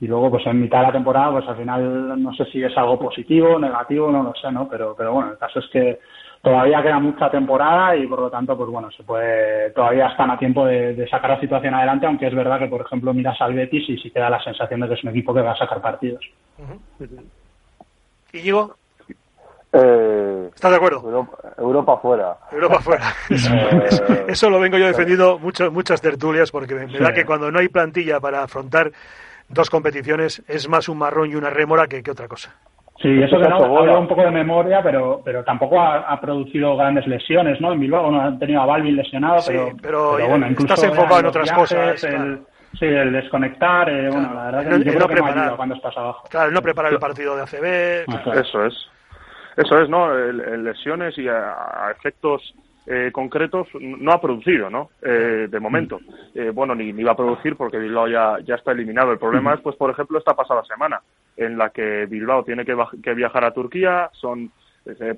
y 0.00 0.06
luego 0.06 0.30
pues 0.30 0.46
en 0.46 0.60
mitad 0.60 0.80
de 0.80 0.86
la 0.86 0.92
temporada 0.92 1.32
pues 1.32 1.48
al 1.48 1.56
final 1.56 2.22
no 2.22 2.34
sé 2.34 2.44
si 2.46 2.62
es 2.62 2.76
algo 2.76 2.98
positivo, 2.98 3.58
negativo, 3.58 4.10
no 4.10 4.22
lo 4.22 4.34
sé, 4.34 4.52
¿no? 4.52 4.68
Pero, 4.68 4.94
pero 4.96 5.12
bueno, 5.12 5.32
el 5.32 5.38
caso 5.38 5.60
es 5.60 5.66
que 5.72 6.00
todavía 6.42 6.82
queda 6.82 6.98
mucha 6.98 7.30
temporada 7.30 7.96
y 7.96 8.06
por 8.06 8.20
lo 8.20 8.30
tanto 8.30 8.56
pues 8.56 8.70
bueno, 8.70 8.90
se 8.90 9.02
puede, 9.02 9.70
todavía 9.70 10.08
están 10.08 10.30
a 10.30 10.38
tiempo 10.38 10.66
de, 10.66 11.06
sacar 11.08 11.30
la 11.30 11.40
situación 11.40 11.74
adelante, 11.74 12.06
aunque 12.06 12.26
es 12.26 12.34
verdad 12.34 12.58
que 12.58 12.68
por 12.68 12.82
ejemplo 12.82 13.14
miras 13.14 13.40
al 13.40 13.54
Betis 13.54 13.88
y 13.88 13.98
sí 13.98 14.10
queda 14.10 14.30
la 14.30 14.42
sensación 14.42 14.80
de 14.80 14.88
que 14.88 14.94
es 14.94 15.04
un 15.04 15.10
equipo 15.10 15.32
que 15.32 15.42
va 15.42 15.52
a 15.52 15.56
sacar 15.56 15.80
partidos. 15.80 16.24
¿Y 18.32 18.38
Diego? 18.38 18.74
Eh, 19.72 20.50
¿Estás 20.54 20.70
de 20.70 20.76
acuerdo? 20.76 21.28
Europa, 21.58 21.98
fuera. 21.98 22.36
Europa 22.52 22.80
fuera. 22.80 23.12
Eh, 24.08 24.24
eso, 24.28 24.48
lo 24.48 24.60
vengo 24.60 24.78
yo 24.78 24.86
defendiendo 24.86 25.38
mucho, 25.38 25.70
muchas 25.70 26.00
tertulias 26.00 26.50
porque 26.50 26.74
me, 26.74 26.86
da 26.86 27.12
que 27.12 27.24
cuando 27.24 27.50
no 27.50 27.58
hay 27.58 27.68
plantilla 27.68 28.20
para 28.20 28.42
afrontar 28.42 28.92
dos 29.48 29.70
competiciones 29.70 30.42
es 30.48 30.68
más 30.68 30.88
un 30.88 30.98
marrón 30.98 31.30
y 31.30 31.34
una 31.34 31.50
rémora 31.50 31.86
que, 31.86 32.02
otra 32.10 32.28
cosa. 32.28 32.54
Sí, 33.00 33.08
eso 33.22 33.38
que 33.38 33.48
no, 33.48 33.78
habla 33.78 33.98
un 33.98 34.08
poco 34.08 34.22
de 34.22 34.30
memoria, 34.30 34.82
pero 34.82 35.20
pero 35.22 35.44
tampoco 35.44 35.80
ha, 35.80 36.18
producido 36.20 36.76
grandes 36.76 37.06
lesiones, 37.06 37.60
¿no? 37.60 37.72
En 37.72 37.80
Bilbao 37.80 38.10
no 38.10 38.22
ha 38.22 38.38
tenido 38.38 38.62
a 38.62 38.66
Balvin 38.66 38.96
lesionado, 38.96 39.42
pero, 39.46 39.72
pero, 39.82 40.28
bueno, 40.28 40.48
incluso 40.48 40.74
estás 40.74 40.90
enfocado 40.90 41.20
en 41.20 41.26
otras 41.26 41.52
cosas. 41.52 42.00
sí, 42.00 42.86
el 42.86 43.12
desconectar, 43.12 43.90
eh, 43.90 44.08
bueno, 44.10 44.32
la 44.32 44.50
verdad 44.50 44.78
que 44.78 44.84
yo 44.84 44.94
creo 44.94 45.08
que 45.08 45.14
no 45.14 45.56
cuando 45.56 45.74
estás 45.74 45.96
abajo. 45.96 46.26
Claro, 46.30 46.50
no 46.50 46.62
preparar 46.62 46.92
el 46.92 46.98
partido 46.98 47.36
de 47.36 47.42
ACB. 47.42 48.38
Eso 48.38 48.64
es. 48.64 48.74
Eso 49.56 49.78
es, 49.80 49.88
¿no? 49.88 50.14
lesiones 50.14 51.16
y 51.18 51.28
a 51.28 51.90
efectos 51.96 52.54
eh, 52.86 53.10
concretos 53.12 53.68
no 53.80 54.12
ha 54.12 54.20
producido, 54.20 54.70
¿no? 54.70 54.90
Eh, 55.02 55.48
de 55.50 55.60
momento. 55.60 56.00
Eh, 56.34 56.50
bueno, 56.50 56.74
ni, 56.74 56.92
ni 56.92 57.02
va 57.02 57.12
a 57.12 57.16
producir 57.16 57.56
porque 57.56 57.78
Bilbao 57.78 58.08
ya, 58.08 58.38
ya 58.44 58.54
está 58.54 58.72
eliminado. 58.72 59.12
El 59.12 59.18
problema 59.18 59.54
es, 59.54 59.60
pues, 59.60 59.76
por 59.76 59.90
ejemplo, 59.90 60.18
esta 60.18 60.34
pasada 60.34 60.64
semana, 60.64 61.00
en 61.36 61.58
la 61.58 61.70
que 61.70 62.06
Bilbao 62.06 62.44
tiene 62.44 62.64
que, 62.64 62.76
que 63.02 63.14
viajar 63.14 63.44
a 63.44 63.52
Turquía, 63.52 64.10
son 64.12 64.50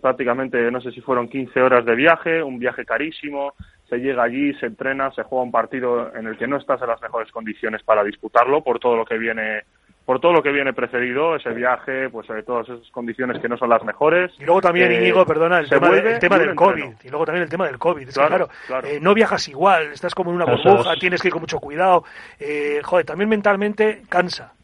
prácticamente, 0.00 0.70
no 0.70 0.80
sé 0.80 0.92
si 0.92 1.02
fueron 1.02 1.28
15 1.28 1.60
horas 1.60 1.84
de 1.84 1.94
viaje, 1.94 2.42
un 2.42 2.58
viaje 2.58 2.86
carísimo, 2.86 3.52
se 3.86 3.98
llega 3.98 4.22
allí, 4.22 4.54
se 4.54 4.64
entrena, 4.64 5.10
se 5.10 5.24
juega 5.24 5.44
un 5.44 5.52
partido 5.52 6.10
en 6.14 6.26
el 6.26 6.38
que 6.38 6.46
no 6.46 6.56
estás 6.56 6.80
en 6.80 6.88
las 6.88 7.02
mejores 7.02 7.30
condiciones 7.30 7.82
para 7.82 8.02
disputarlo 8.02 8.64
por 8.64 8.78
todo 8.78 8.96
lo 8.96 9.04
que 9.04 9.18
viene 9.18 9.64
por 10.08 10.20
todo 10.20 10.32
lo 10.32 10.42
que 10.42 10.52
viene 10.52 10.72
precedido, 10.72 11.36
ese 11.36 11.50
viaje, 11.50 12.08
pues 12.08 12.26
de 12.28 12.42
todas 12.42 12.66
esas 12.66 12.90
condiciones 12.92 13.42
que 13.42 13.46
no 13.46 13.58
son 13.58 13.68
las 13.68 13.84
mejores. 13.84 14.32
Y 14.38 14.44
luego 14.46 14.62
también, 14.62 14.90
eh, 14.90 15.02
Íñigo, 15.02 15.26
perdona, 15.26 15.58
el 15.58 15.68
tema, 15.68 15.88
el 15.90 16.18
tema 16.18 16.38
del 16.38 16.54
COVID. 16.54 16.94
Y 17.04 17.10
luego 17.10 17.26
también 17.26 17.42
el 17.42 17.50
tema 17.50 17.66
del 17.66 17.76
COVID. 17.76 18.08
claro, 18.14 18.48
eh, 18.84 19.00
no 19.02 19.12
viajas 19.12 19.46
igual, 19.48 19.92
estás 19.92 20.14
como 20.14 20.30
en 20.30 20.36
una 20.36 20.46
burbuja, 20.46 20.94
tienes 20.98 21.20
que 21.20 21.28
ir 21.28 21.32
con 21.32 21.42
mucho 21.42 21.58
cuidado. 21.58 22.04
Eh, 22.40 22.80
joder, 22.82 23.04
también 23.04 23.28
mentalmente 23.28 24.00
cansa. 24.08 24.54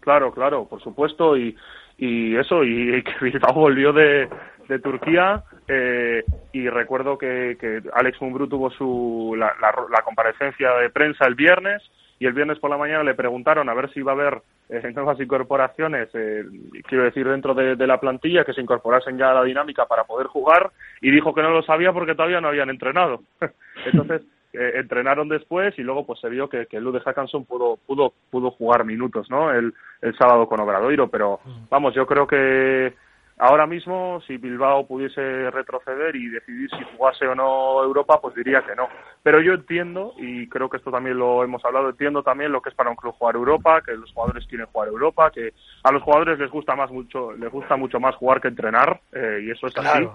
Claro, 0.00 0.32
claro, 0.32 0.64
por 0.64 0.82
supuesto. 0.82 1.36
Y, 1.36 1.56
y 1.96 2.34
eso, 2.34 2.64
y, 2.64 3.00
que 3.04 3.12
Bilbao 3.20 3.54
volvió 3.54 3.92
de, 3.92 4.28
de 4.66 4.78
Turquía 4.80 5.44
eh, 5.68 6.24
y 6.52 6.68
recuerdo 6.68 7.16
que, 7.16 7.56
que 7.60 7.80
Alex 7.92 8.20
Mumbrú 8.20 8.48
tuvo 8.48 8.70
su, 8.70 9.36
la, 9.38 9.54
la, 9.60 10.02
comparecencia 10.02 10.72
de 10.72 10.90
prensa 10.90 11.26
el 11.26 11.36
viernes 11.36 11.80
y 12.18 12.26
el 12.26 12.32
viernes 12.32 12.58
por 12.58 12.70
la 12.70 12.76
mañana 12.76 13.02
le 13.02 13.14
preguntaron 13.14 13.68
a 13.68 13.74
ver 13.74 13.92
si 13.92 14.00
iba 14.00 14.12
a 14.12 14.14
haber 14.14 14.42
eh, 14.68 14.92
nuevas 14.94 15.20
incorporaciones, 15.20 16.08
eh, 16.14 16.44
quiero 16.88 17.04
decir, 17.04 17.28
dentro 17.28 17.54
de, 17.54 17.76
de, 17.76 17.86
la 17.86 17.98
plantilla, 17.98 18.44
que 18.44 18.52
se 18.52 18.60
incorporasen 18.60 19.18
ya 19.18 19.30
a 19.30 19.34
la 19.34 19.44
dinámica 19.44 19.86
para 19.86 20.04
poder 20.04 20.26
jugar 20.28 20.70
y 21.00 21.10
dijo 21.10 21.34
que 21.34 21.42
no 21.42 21.50
lo 21.50 21.62
sabía 21.62 21.92
porque 21.92 22.14
todavía 22.14 22.40
no 22.40 22.48
habían 22.48 22.70
entrenado. 22.70 23.20
Entonces, 23.86 24.22
eh, 24.52 24.72
entrenaron 24.76 25.28
después 25.28 25.76
y 25.78 25.82
luego 25.82 26.06
pues 26.06 26.20
se 26.20 26.28
vio 26.28 26.48
que, 26.48 26.66
que 26.66 26.80
Lude 26.80 27.00
Hackanson 27.00 27.44
pudo, 27.44 27.76
pudo, 27.86 28.12
pudo 28.30 28.52
jugar 28.52 28.84
minutos, 28.84 29.28
¿no? 29.28 29.50
El, 29.50 29.74
el 30.00 30.16
sábado 30.16 30.46
con 30.46 30.60
Obradoiro, 30.60 31.08
pero 31.08 31.40
mm. 31.44 31.68
vamos, 31.70 31.92
yo 31.94 32.06
creo 32.06 32.26
que 32.26 32.94
Ahora 33.36 33.66
mismo, 33.66 34.20
si 34.26 34.36
Bilbao 34.36 34.86
pudiese 34.86 35.50
retroceder 35.50 36.14
y 36.14 36.28
decidir 36.28 36.70
si 36.70 36.84
jugase 36.96 37.26
o 37.26 37.34
no 37.34 37.82
Europa, 37.82 38.20
pues 38.22 38.34
diría 38.36 38.62
que 38.62 38.76
no. 38.76 38.88
Pero 39.24 39.40
yo 39.40 39.54
entiendo, 39.54 40.14
y 40.18 40.48
creo 40.48 40.70
que 40.70 40.76
esto 40.76 40.92
también 40.92 41.18
lo 41.18 41.42
hemos 41.42 41.64
hablado, 41.64 41.88
entiendo 41.88 42.22
también 42.22 42.52
lo 42.52 42.62
que 42.62 42.68
es 42.68 42.76
para 42.76 42.90
un 42.90 42.96
club 42.96 43.12
jugar 43.18 43.34
Europa, 43.34 43.82
que 43.84 43.96
los 43.96 44.12
jugadores 44.12 44.46
quieren 44.46 44.68
jugar 44.68 44.88
Europa, 44.88 45.32
que 45.32 45.52
a 45.82 45.90
los 45.90 46.02
jugadores 46.02 46.38
les 46.38 46.50
gusta 46.50 46.76
más 46.76 46.92
mucho, 46.92 47.32
les 47.32 47.50
gusta 47.50 47.76
mucho 47.76 47.98
más 47.98 48.14
jugar 48.14 48.40
que 48.40 48.48
entrenar, 48.48 49.00
eh, 49.12 49.40
y 49.44 49.50
eso 49.50 49.66
es 49.66 49.76
así. 49.78 50.06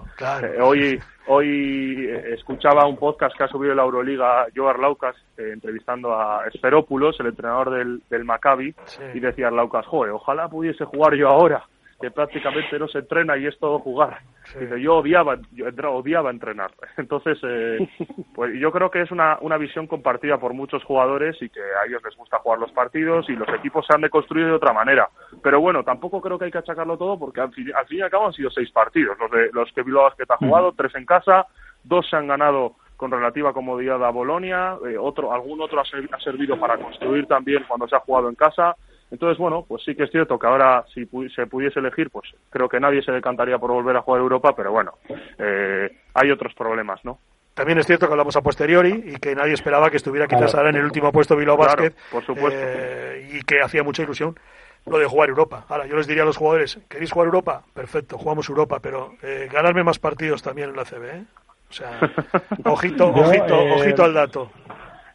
Eh, 0.42 0.58
hoy, 0.62 0.98
hoy 1.26 2.06
eh, 2.08 2.34
escuchaba 2.34 2.86
un 2.86 2.96
podcast 2.96 3.36
que 3.36 3.44
ha 3.44 3.48
subido 3.48 3.74
la 3.74 3.82
Euroliga 3.82 4.46
Joe 4.56 4.70
Arlaucas 4.70 5.16
entrevistando 5.36 6.18
a 6.18 6.46
Esperópulos, 6.46 7.20
el 7.20 7.26
entrenador 7.26 7.70
del, 7.70 8.02
del 8.08 8.24
Maccabi, 8.24 8.74
y 9.12 9.20
decía 9.20 9.48
Arlaucas, 9.48 9.86
joder, 9.86 10.12
ojalá 10.12 10.48
pudiese 10.48 10.86
jugar 10.86 11.14
yo 11.14 11.28
ahora 11.28 11.62
que 12.00 12.10
prácticamente 12.10 12.78
no 12.78 12.88
se 12.88 13.00
entrena 13.00 13.36
y 13.36 13.46
es 13.46 13.58
todo 13.58 13.78
jugar. 13.78 14.20
Dice, 14.58 14.80
yo 14.80 14.96
odiaba, 14.96 15.38
yo 15.52 15.66
odiaba 15.92 16.30
entrenar. 16.30 16.72
Entonces, 16.96 17.38
eh, 17.42 17.88
pues 18.34 18.58
yo 18.58 18.72
creo 18.72 18.90
que 18.90 19.02
es 19.02 19.10
una, 19.10 19.38
una 19.42 19.58
visión 19.58 19.86
compartida 19.86 20.38
por 20.38 20.54
muchos 20.54 20.82
jugadores 20.84 21.36
y 21.42 21.50
que 21.50 21.60
a 21.60 21.86
ellos 21.86 22.02
les 22.02 22.16
gusta 22.16 22.38
jugar 22.38 22.58
los 22.58 22.72
partidos 22.72 23.28
y 23.28 23.36
los 23.36 23.48
equipos 23.50 23.86
se 23.86 23.94
han 23.94 24.00
de 24.00 24.10
construir 24.10 24.46
de 24.46 24.52
otra 24.52 24.72
manera. 24.72 25.08
Pero 25.42 25.60
bueno, 25.60 25.84
tampoco 25.84 26.22
creo 26.22 26.38
que 26.38 26.46
hay 26.46 26.50
que 26.50 26.58
achacarlo 26.58 26.96
todo 26.96 27.18
porque 27.18 27.42
al 27.42 27.52
fin, 27.52 27.70
y 27.90 28.00
al 28.00 28.10
cabo 28.10 28.26
han 28.26 28.32
sido 28.32 28.50
seis 28.50 28.70
partidos. 28.70 29.18
Los, 29.18 29.30
de, 29.30 29.50
los 29.52 29.70
que 29.72 29.82
Bilbao 29.82 30.04
Basket 30.04 30.30
ha 30.30 30.36
jugado, 30.36 30.72
tres 30.72 30.94
en 30.94 31.04
casa, 31.04 31.46
dos 31.84 32.08
se 32.08 32.16
han 32.16 32.28
ganado 32.28 32.76
con 32.96 33.10
relativa 33.10 33.52
comodidad 33.52 34.02
a 34.04 34.10
Bolonia, 34.10 34.76
eh, 34.86 34.98
otro, 34.98 35.32
algún 35.32 35.60
otro 35.60 35.80
ha 35.80 36.20
servido 36.20 36.58
para 36.58 36.76
construir 36.76 37.26
también 37.26 37.64
cuando 37.66 37.88
se 37.88 37.96
ha 37.96 38.00
jugado 38.00 38.28
en 38.28 38.34
casa 38.34 38.76
entonces, 39.10 39.38
bueno, 39.38 39.64
pues 39.66 39.82
sí 39.84 39.94
que 39.94 40.04
es 40.04 40.10
cierto 40.10 40.38
que 40.38 40.46
ahora 40.46 40.84
si 40.94 41.08
se 41.34 41.46
pudiese 41.46 41.80
elegir, 41.80 42.10
pues 42.10 42.30
creo 42.50 42.68
que 42.68 42.78
nadie 42.78 43.02
se 43.02 43.12
decantaría 43.12 43.58
por 43.58 43.72
volver 43.72 43.96
a 43.96 44.02
jugar 44.02 44.20
Europa, 44.20 44.54
pero 44.56 44.70
bueno, 44.70 44.94
eh, 45.38 45.90
hay 46.14 46.30
otros 46.30 46.54
problemas, 46.54 47.04
¿no? 47.04 47.18
También 47.54 47.78
es 47.78 47.86
cierto 47.86 48.06
que 48.06 48.12
hablamos 48.12 48.36
a 48.36 48.42
posteriori 48.42 49.04
y 49.06 49.16
que 49.16 49.34
nadie 49.34 49.54
esperaba 49.54 49.90
que 49.90 49.96
estuviera 49.96 50.26
quizás 50.26 50.54
ahora 50.54 50.70
en 50.70 50.76
el 50.76 50.84
último 50.84 51.10
puesto 51.12 51.36
Bilbao 51.36 51.56
Basket. 51.56 51.92
por 52.10 52.24
supuesto. 52.24 52.58
Eh, 52.62 53.28
y 53.34 53.42
que 53.42 53.60
hacía 53.60 53.82
mucha 53.82 54.02
ilusión 54.02 54.38
lo 54.86 54.98
de 54.98 55.06
jugar 55.06 55.28
Europa. 55.28 55.66
Ahora, 55.68 55.86
yo 55.86 55.96
les 55.96 56.06
diría 56.06 56.22
a 56.22 56.26
los 56.26 56.36
jugadores, 56.36 56.78
¿queréis 56.88 57.12
jugar 57.12 57.26
Europa? 57.26 57.62
Perfecto, 57.74 58.16
jugamos 58.16 58.48
Europa, 58.48 58.78
pero 58.80 59.14
eh, 59.22 59.48
ganarme 59.52 59.84
más 59.84 59.98
partidos 59.98 60.42
también 60.42 60.70
en 60.70 60.76
la 60.76 60.84
CB, 60.84 61.04
¿eh? 61.04 61.24
O 61.68 61.72
sea, 61.72 62.00
ojito, 62.64 63.08
ojito, 63.08 63.58
ojito 63.74 64.04
al 64.04 64.14
dato. 64.14 64.50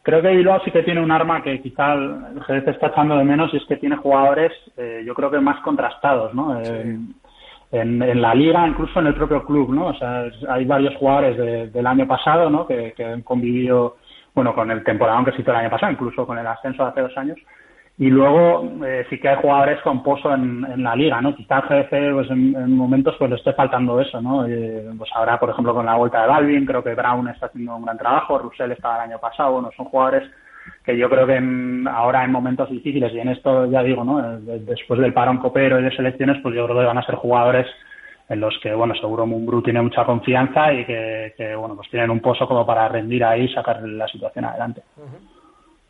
Creo 0.05 0.21
que 0.21 0.35
Bilbao 0.35 0.61
sí 0.63 0.69
que 0.69 0.83
tiene 0.83 1.01
un 1.01 1.09
arma 1.09 1.41
que 1.41 1.59
quizá 1.63 1.93
el 1.93 2.39
GDC 2.47 2.67
está 2.67 2.87
echando 2.89 3.17
de 3.17 3.23
menos 3.23 3.51
y 3.51 3.57
es 3.57 3.65
que 3.65 3.77
tiene 3.77 3.95
jugadores, 3.95 4.51
eh, 4.77 5.01
yo 5.03 5.15
creo 5.15 5.31
que 5.31 5.39
más 5.39 5.59
contrastados, 5.63 6.31
¿no? 6.35 6.61
En, 6.61 7.15
en, 7.71 8.21
la 8.21 8.35
liga, 8.35 8.67
incluso 8.67 8.99
en 8.99 9.07
el 9.07 9.15
propio 9.15 9.43
club, 9.43 9.73
¿no? 9.73 9.87
O 9.87 9.93
sea, 9.95 10.25
hay 10.49 10.63
varios 10.65 10.95
jugadores 10.97 11.73
del 11.73 11.87
año 11.87 12.05
pasado, 12.05 12.51
¿no? 12.51 12.67
Que, 12.67 12.93
que, 12.95 13.03
han 13.03 13.23
convivido, 13.23 13.97
bueno, 14.35 14.53
con 14.53 14.69
el 14.69 14.83
temporada 14.83 15.25
que 15.25 15.31
se 15.31 15.41
hizo 15.41 15.49
el 15.49 15.57
año 15.57 15.71
pasado, 15.71 15.91
incluso 15.91 16.27
con 16.27 16.37
el 16.37 16.45
ascenso 16.45 16.83
de 16.83 16.89
hace 16.89 17.01
dos 17.01 17.17
años, 17.17 17.39
y 17.97 18.09
luego 18.09 18.69
eh, 18.85 19.05
sí 19.09 19.17
que 19.19 19.29
hay 19.29 19.37
jugadores 19.37 19.81
con 19.81 20.03
pozo 20.03 20.33
en, 20.33 20.65
en 20.65 20.83
la 20.83 20.95
liga, 20.97 21.21
¿no? 21.21 21.33
Quizá 21.33 21.61
GDC 21.61 22.13
pues 22.13 22.29
en, 22.29 22.75
momentos 22.75 23.15
pues 23.17 23.29
le 23.29 23.37
esté 23.37 23.53
faltando 23.53 24.01
eso, 24.01 24.21
¿no? 24.21 24.45
Eh, 24.45 24.89
pues 24.97 25.09
ahora, 25.15 25.39
por 25.39 25.49
ejemplo, 25.49 25.73
con 25.73 25.85
la 25.85 25.95
vuelta 25.95 26.21
de 26.21 26.27
Balvin, 26.27 26.65
creo 26.65 26.83
que 26.83 26.93
Brown 26.93 27.29
está 27.29 27.45
haciendo 27.45 27.75
un 27.77 27.85
gran 27.85 27.97
trabajo, 27.97 28.37
Russell 28.37 28.71
estaba 28.71 28.97
el 28.97 29.11
año 29.11 29.19
pasado, 29.19 29.53
bueno, 29.53 29.69
son 29.77 29.85
jugadores 29.85 30.29
que 30.83 30.97
yo 30.97 31.09
creo 31.09 31.25
que 31.25 31.41
ahora 31.89 32.25
en 32.25 32.31
momentos 32.31 32.69
difíciles 32.69 33.13
y 33.13 33.19
en 33.19 33.29
esto 33.29 33.65
ya 33.71 33.81
digo, 33.81 34.03
¿no? 34.03 34.19
Eh, 34.19 34.59
después 34.67 34.99
del 34.99 35.13
parón 35.13 35.37
copero 35.37 35.79
y 35.79 35.83
de 35.83 35.95
selecciones, 35.95 36.41
pues 36.43 36.53
yo 36.53 36.65
creo 36.65 36.77
que 36.77 36.85
van 36.85 36.97
a 36.97 37.05
ser 37.05 37.15
jugadores 37.15 37.67
en 38.27 38.41
los 38.41 38.59
que, 38.61 38.73
bueno, 38.73 38.93
seguro 38.95 39.25
Mumbrú 39.25 39.61
tiene 39.61 39.81
mucha 39.81 40.03
confianza 40.03 40.73
y 40.73 40.83
que, 40.83 41.33
que, 41.37 41.55
bueno, 41.55 41.75
pues 41.77 41.89
tienen 41.89 42.09
un 42.09 42.19
pozo 42.19 42.45
como 42.45 42.65
para 42.65 42.89
rendir 42.89 43.23
ahí 43.23 43.43
y 43.43 43.53
sacar 43.53 43.81
la 43.83 44.07
situación 44.07 44.45
adelante. 44.45 44.81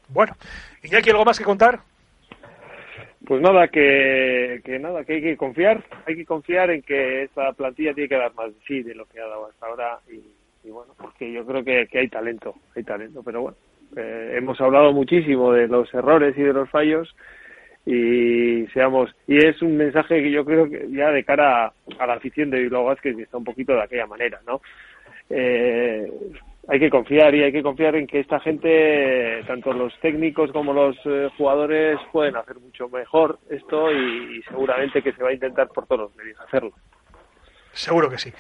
Bueno, 0.09 0.33
¿y 0.83 0.93
aquí 0.95 1.09
algo 1.09 1.25
más 1.25 1.39
que 1.39 1.45
contar? 1.45 1.79
Pues 3.25 3.41
nada, 3.41 3.67
que, 3.69 4.61
que 4.63 4.77
nada, 4.77 5.03
que 5.03 5.13
hay 5.13 5.21
que 5.21 5.37
confiar, 5.37 5.83
hay 6.05 6.15
que 6.15 6.25
confiar 6.25 6.69
en 6.69 6.81
que 6.81 7.23
esta 7.23 7.53
plantilla 7.53 7.93
tiene 7.93 8.09
que 8.09 8.17
dar 8.17 8.33
más 8.35 8.53
de 8.53 8.59
sí 8.67 8.83
de 8.83 8.93
lo 8.93 9.05
que 9.05 9.19
ha 9.19 9.27
dado 9.27 9.47
hasta 9.47 9.65
ahora 9.65 9.99
y, 10.09 10.69
bueno, 10.69 10.93
porque 10.97 11.31
yo 11.31 11.45
creo 11.45 11.63
que, 11.63 11.87
que, 11.87 11.99
hay 11.99 12.07
talento, 12.07 12.55
hay 12.75 12.83
talento, 12.83 13.23
pero 13.23 13.41
bueno, 13.41 13.57
eh, 13.95 14.35
hemos 14.37 14.59
hablado 14.61 14.93
muchísimo 14.93 15.53
de 15.53 15.67
los 15.67 15.91
errores 15.93 16.37
y 16.37 16.41
de 16.41 16.53
los 16.53 16.69
fallos 16.69 17.15
y 17.85 18.65
seamos 18.73 19.15
y 19.27 19.37
es 19.37 19.61
un 19.61 19.77
mensaje 19.77 20.21
que 20.21 20.31
yo 20.31 20.43
creo 20.43 20.69
que 20.69 20.87
ya 20.89 21.11
de 21.11 21.23
cara 21.23 21.67
a, 21.99 22.07
la 22.07 22.13
afición 22.13 22.49
de 22.49 22.59
Bilbao 22.59 22.85
Vázquez 22.85 23.15
que 23.15 23.23
está 23.23 23.37
un 23.37 23.43
poquito 23.43 23.73
de 23.73 23.83
aquella 23.83 24.07
manera, 24.07 24.39
¿no? 24.45 24.61
Eh, 25.29 26.11
hay 26.67 26.79
que 26.79 26.89
confiar 26.89 27.33
y 27.35 27.43
hay 27.43 27.51
que 27.51 27.61
confiar 27.61 27.95
en 27.95 28.07
que 28.07 28.19
esta 28.19 28.39
gente, 28.39 29.43
tanto 29.45 29.71
los 29.73 29.93
técnicos 29.99 30.51
como 30.51 30.73
los 30.73 30.95
eh, 31.05 31.29
jugadores, 31.37 31.99
pueden 32.11 32.35
hacer 32.35 32.59
mucho 32.59 32.89
mejor 32.89 33.39
esto 33.49 33.91
y, 33.91 34.41
seguramente 34.49 35.01
que 35.01 35.13
se 35.13 35.23
va 35.23 35.29
a 35.29 35.33
intentar 35.33 35.67
por 35.69 35.85
todos 35.85 36.01
los 36.01 36.15
medios 36.15 36.39
hacerlo. 36.39 36.71
Seguro 37.71 38.09
que 38.09 38.17
sí. 38.17 38.31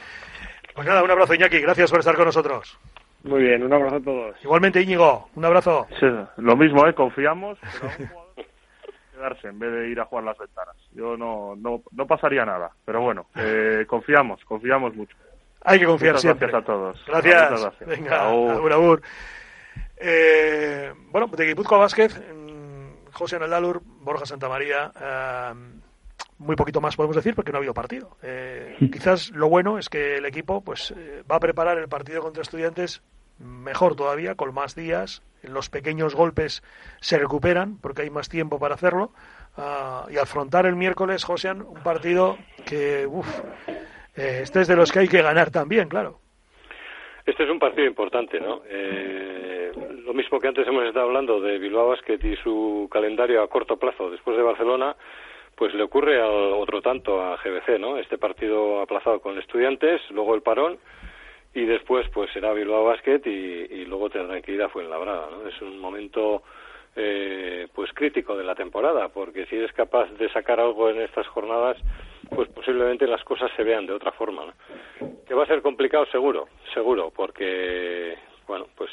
Pues 0.73 0.87
nada, 0.87 1.03
un 1.03 1.11
abrazo 1.11 1.35
Iñaki, 1.35 1.59
gracias 1.59 1.91
por 1.91 1.99
estar 1.99 2.15
con 2.15 2.25
nosotros. 2.25 2.79
Muy 3.23 3.41
bien, 3.41 3.63
un 3.63 3.73
abrazo 3.73 3.95
a 3.95 4.01
todos. 4.01 4.43
Igualmente 4.43 4.81
Íñigo, 4.81 5.29
un 5.35 5.45
abrazo. 5.45 5.87
lo 6.37 6.55
mismo, 6.55 6.87
¿eh? 6.87 6.93
confiamos, 6.93 7.57
pero 7.81 8.35
quedarse 9.13 9.47
en 9.47 9.59
vez 9.59 9.71
de 9.71 9.89
ir 9.89 9.99
a 9.99 10.05
jugar 10.05 10.25
las 10.25 10.37
ventanas. 10.37 10.75
Yo 10.93 11.17
no, 11.17 11.55
no, 11.55 11.81
no 11.91 12.07
pasaría 12.07 12.45
nada, 12.45 12.71
pero 12.85 13.01
bueno, 13.01 13.27
eh, 13.35 13.85
confiamos, 13.87 14.43
confiamos 14.45 14.95
mucho. 14.95 15.15
Hay 15.65 15.79
que 15.79 15.85
confiar 15.85 16.19
siempre. 16.19 16.47
Gracias 16.47 16.63
a 16.63 16.65
todos. 16.65 17.05
Gracias. 17.05 17.79
Venga, 17.85 18.29
abur, 18.29 18.71
abur. 18.71 19.01
Eh, 19.97 20.93
bueno, 21.11 21.27
de 21.27 21.45
Guipúzcoa 21.45 21.79
Vázquez, 21.79 22.21
José 23.11 23.39
Naldalur, 23.39 23.81
Borja 23.83 24.25
Santamaría, 24.25 24.91
eh, 25.01 25.53
muy 26.37 26.55
poquito 26.55 26.81
más 26.81 26.95
podemos 26.95 27.15
decir 27.15 27.33
porque 27.35 27.51
no 27.51 27.57
ha 27.57 27.59
habido 27.59 27.73
partido. 27.73 28.17
Eh, 28.21 28.75
quizás 28.91 29.31
lo 29.31 29.47
bueno 29.47 29.77
es 29.77 29.89
que 29.89 30.17
el 30.17 30.25
equipo 30.25 30.61
pues 30.61 30.93
eh, 30.95 31.23
va 31.29 31.37
a 31.37 31.39
preparar 31.39 31.77
el 31.77 31.87
partido 31.87 32.21
contra 32.21 32.41
estudiantes 32.41 33.01
mejor 33.39 33.95
todavía, 33.95 34.35
con 34.35 34.53
más 34.53 34.75
días. 34.75 35.21
Los 35.43 35.69
pequeños 35.69 36.15
golpes 36.15 36.63
se 36.99 37.17
recuperan 37.17 37.77
porque 37.77 38.01
hay 38.03 38.09
más 38.09 38.29
tiempo 38.29 38.59
para 38.59 38.75
hacerlo. 38.75 39.11
Ah, 39.57 40.05
y 40.09 40.17
afrontar 40.17 40.65
el 40.65 40.75
miércoles, 40.75 41.23
José, 41.23 41.51
un 41.51 41.81
partido 41.83 42.37
que, 42.65 43.07
uff, 43.07 43.27
eh, 44.15 44.39
este 44.43 44.61
es 44.61 44.67
de 44.67 44.75
los 44.75 44.91
que 44.91 44.99
hay 44.99 45.07
que 45.07 45.21
ganar 45.21 45.51
también, 45.51 45.87
claro. 45.87 46.19
Este 47.25 47.43
es 47.43 47.49
un 47.49 47.59
partido 47.59 47.87
importante, 47.87 48.39
¿no? 48.39 48.61
Eh, 48.67 49.71
lo 50.03 50.13
mismo 50.13 50.39
que 50.39 50.47
antes 50.47 50.67
hemos 50.67 50.85
estado 50.85 51.07
hablando 51.07 51.41
de 51.41 51.57
Bilbao 51.57 51.89
Basket 51.89 52.19
y 52.23 52.35
su 52.37 52.87
calendario 52.91 53.41
a 53.41 53.49
corto 53.49 53.77
plazo 53.77 54.11
después 54.11 54.37
de 54.37 54.43
Barcelona, 54.43 54.95
pues 55.55 55.73
le 55.73 55.83
ocurre 55.83 56.21
al 56.21 56.53
otro 56.53 56.81
tanto 56.81 57.21
a 57.21 57.37
GBC, 57.37 57.79
¿no? 57.79 57.97
Este 57.97 58.17
partido 58.17 58.81
aplazado 58.81 59.19
con 59.21 59.39
estudiantes, 59.39 60.01
luego 60.11 60.35
el 60.35 60.41
parón 60.41 60.77
y 61.55 61.65
después 61.65 62.07
pues 62.13 62.31
será 62.31 62.53
Bilbao 62.53 62.83
Basket 62.83 63.21
y, 63.25 63.85
luego 63.85 64.09
tendrá 64.09 64.41
que 64.41 64.51
ir 64.51 64.61
a 64.61 64.69
Fuenlabrada, 64.69 65.29
¿no? 65.31 65.47
Es 65.47 65.59
un 65.61 65.79
momento 65.79 66.43
eh, 66.95 67.67
pues 67.73 67.91
crítico 67.93 68.35
de 68.37 68.43
la 68.43 68.55
temporada, 68.55 69.07
porque 69.07 69.45
si 69.45 69.55
eres 69.55 69.71
capaz 69.71 70.11
de 70.19 70.29
sacar 70.29 70.59
algo 70.59 70.89
en 70.89 71.01
estas 71.01 71.25
jornadas, 71.27 71.77
pues 72.29 72.49
posiblemente 72.49 73.07
las 73.07 73.23
cosas 73.23 73.51
se 73.55 73.63
vean 73.63 73.85
de 73.85 73.93
otra 73.93 74.11
forma. 74.11 74.53
Que 75.27 75.33
va 75.33 75.43
a 75.43 75.47
ser 75.47 75.61
complicado, 75.61 76.05
seguro, 76.07 76.47
seguro, 76.73 77.11
porque, 77.15 78.17
bueno, 78.47 78.67
pues 78.75 78.91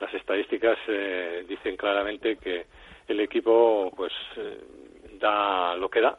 las 0.00 0.12
estadísticas 0.14 0.78
eh, 0.88 1.44
dicen 1.48 1.76
claramente 1.76 2.36
que 2.36 2.66
el 3.08 3.20
equipo, 3.20 3.92
pues, 3.96 4.12
eh, 4.36 4.58
da 5.18 5.76
lo 5.76 5.88
que 5.88 6.00
da. 6.00 6.18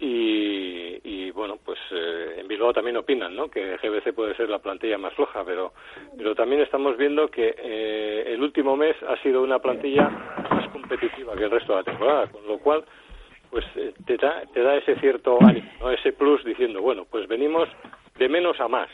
Y, 0.00 1.30
bueno, 1.32 1.58
pues 1.64 1.78
eh, 1.90 2.36
en 2.38 2.48
Bilbao 2.48 2.72
también 2.72 2.96
opinan, 2.96 3.34
¿no? 3.34 3.48
Que 3.48 3.76
GBC 3.76 4.12
puede 4.12 4.34
ser 4.36 4.48
la 4.48 4.58
plantilla 4.58 4.98
más 4.98 5.14
floja, 5.14 5.44
pero, 5.44 5.72
pero 6.16 6.34
también 6.34 6.62
estamos 6.62 6.96
viendo 6.96 7.28
que 7.28 7.54
eh, 7.58 8.24
el 8.26 8.42
último 8.42 8.76
mes 8.76 8.96
ha 9.02 9.16
sido 9.22 9.42
una 9.42 9.58
plantilla 9.58 10.08
más 10.50 10.68
competitiva 10.68 11.36
que 11.36 11.44
el 11.44 11.50
resto 11.50 11.72
de 11.72 11.78
la 11.78 11.84
temporada, 11.84 12.26
con 12.28 12.46
lo 12.46 12.58
cual, 12.58 12.84
pues 13.50 13.64
eh, 13.76 13.92
te, 14.06 14.16
da, 14.16 14.42
te 14.52 14.62
da 14.62 14.76
ese 14.76 14.96
cierto 14.96 15.38
ánimo, 15.40 15.70
¿no? 15.80 15.90
ese 15.90 16.12
plus 16.12 16.44
diciendo, 16.44 16.80
bueno, 16.82 17.06
pues 17.10 17.26
venimos 17.28 17.68
de 18.18 18.28
menos 18.28 18.60
a 18.60 18.68
más, 18.68 18.88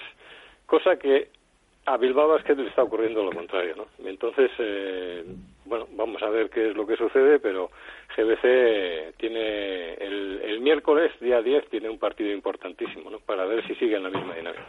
cosa 0.66 0.96
que 0.96 1.28
a 1.86 1.96
Bilbao 1.96 2.36
que 2.38 2.54
le 2.54 2.68
está 2.68 2.82
ocurriendo 2.82 3.22
lo 3.22 3.32
contrario, 3.32 3.74
¿no? 3.76 3.86
Entonces, 4.06 4.50
eh, 4.58 5.22
bueno, 5.66 5.86
vamos 5.92 6.22
a 6.22 6.30
ver 6.30 6.48
qué 6.48 6.70
es 6.70 6.76
lo 6.76 6.86
que 6.86 6.96
sucede, 6.96 7.38
pero 7.38 7.70
GBC 8.16 9.16
tiene 9.18 9.94
el, 9.94 10.40
el, 10.44 10.60
miércoles, 10.60 11.12
día 11.20 11.42
10, 11.42 11.68
tiene 11.68 11.90
un 11.90 11.98
partido 11.98 12.32
importantísimo, 12.32 13.10
¿no? 13.10 13.18
Para 13.18 13.44
ver 13.44 13.66
si 13.66 13.74
sigue 13.74 13.96
en 13.96 14.04
la 14.04 14.10
misma 14.10 14.34
dinámica. 14.34 14.64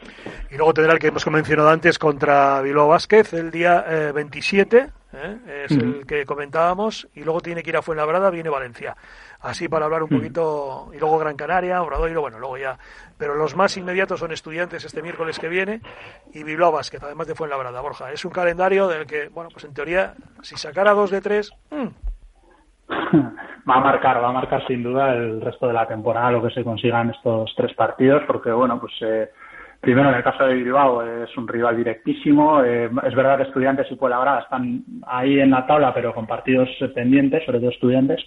Y 0.51 0.57
luego 0.57 0.73
tendrá 0.73 0.93
el 0.93 0.99
que 0.99 1.07
hemos 1.07 1.25
mencionado 1.27 1.69
antes 1.69 1.97
contra 1.97 2.61
Bilbao 2.61 2.89
Vázquez 2.89 3.33
el 3.33 3.49
día 3.49 3.85
eh, 3.87 4.11
27, 4.13 4.77
¿eh? 5.13 5.65
es 5.65 5.71
el 5.71 6.05
que 6.05 6.25
comentábamos, 6.25 7.07
y 7.15 7.23
luego 7.23 7.39
tiene 7.39 7.63
que 7.63 7.69
ir 7.69 7.77
a 7.77 7.81
Fuenlabrada, 7.81 8.29
viene 8.29 8.49
Valencia 8.49 8.95
así 9.45 9.69
para 9.69 9.85
hablar 9.85 10.03
un 10.03 10.09
poquito, 10.09 10.89
y 10.93 10.97
luego 10.97 11.19
Gran 11.19 11.35
Canaria, 11.35 11.81
Obradoiro, 11.83 12.21
bueno, 12.21 12.39
luego 12.39 12.57
ya, 12.57 12.77
pero 13.17 13.35
los 13.35 13.55
más 13.55 13.77
inmediatos 13.77 14.19
son 14.19 14.31
estudiantes 14.31 14.83
este 14.83 15.03
miércoles 15.03 15.37
que 15.37 15.47
viene 15.47 15.81
y 16.33 16.43
Bilbao 16.43 16.71
Basket, 16.71 16.99
además 17.01 17.27
de 17.27 17.35
Fuenlabrada, 17.35 17.79
Borja. 17.79 18.11
Es 18.11 18.25
un 18.25 18.31
calendario 18.31 18.87
del 18.87 19.05
que, 19.05 19.29
bueno, 19.29 19.49
pues 19.53 19.65
en 19.65 19.73
teoría, 19.73 20.15
si 20.41 20.55
sacara 20.55 20.93
dos 20.93 21.11
de 21.11 21.21
tres, 21.21 21.51
hmm. 21.69 21.87
va 23.69 23.75
a 23.75 23.79
marcar, 23.79 24.21
va 24.21 24.29
a 24.29 24.33
marcar 24.33 24.65
sin 24.65 24.81
duda 24.81 25.13
el 25.13 25.39
resto 25.41 25.67
de 25.67 25.73
la 25.73 25.87
temporada 25.87 26.31
lo 26.31 26.41
que 26.41 26.53
se 26.53 26.63
consigan 26.63 27.11
estos 27.11 27.53
tres 27.55 27.73
partidos, 27.75 28.23
porque 28.25 28.51
bueno, 28.51 28.79
pues 28.79 28.93
eh, 29.01 29.29
primero 29.79 30.09
en 30.09 30.15
el 30.15 30.23
caso 30.23 30.45
de 30.45 30.55
Bilbao 30.55 31.03
es 31.03 31.37
un 31.37 31.47
rival 31.47 31.77
directísimo, 31.77 32.63
eh, 32.63 32.89
es 33.03 33.15
verdad 33.15 33.37
que 33.37 33.43
estudiantes 33.43 33.91
y 33.91 33.95
Fuenlabrada 33.95 34.41
están 34.41 34.83
ahí 35.05 35.39
en 35.39 35.51
la 35.51 35.67
tabla, 35.67 35.93
pero 35.93 36.15
con 36.15 36.25
partidos 36.25 36.69
pendientes, 36.95 37.45
sobre 37.45 37.59
todo 37.59 37.69
estudiantes, 37.69 38.25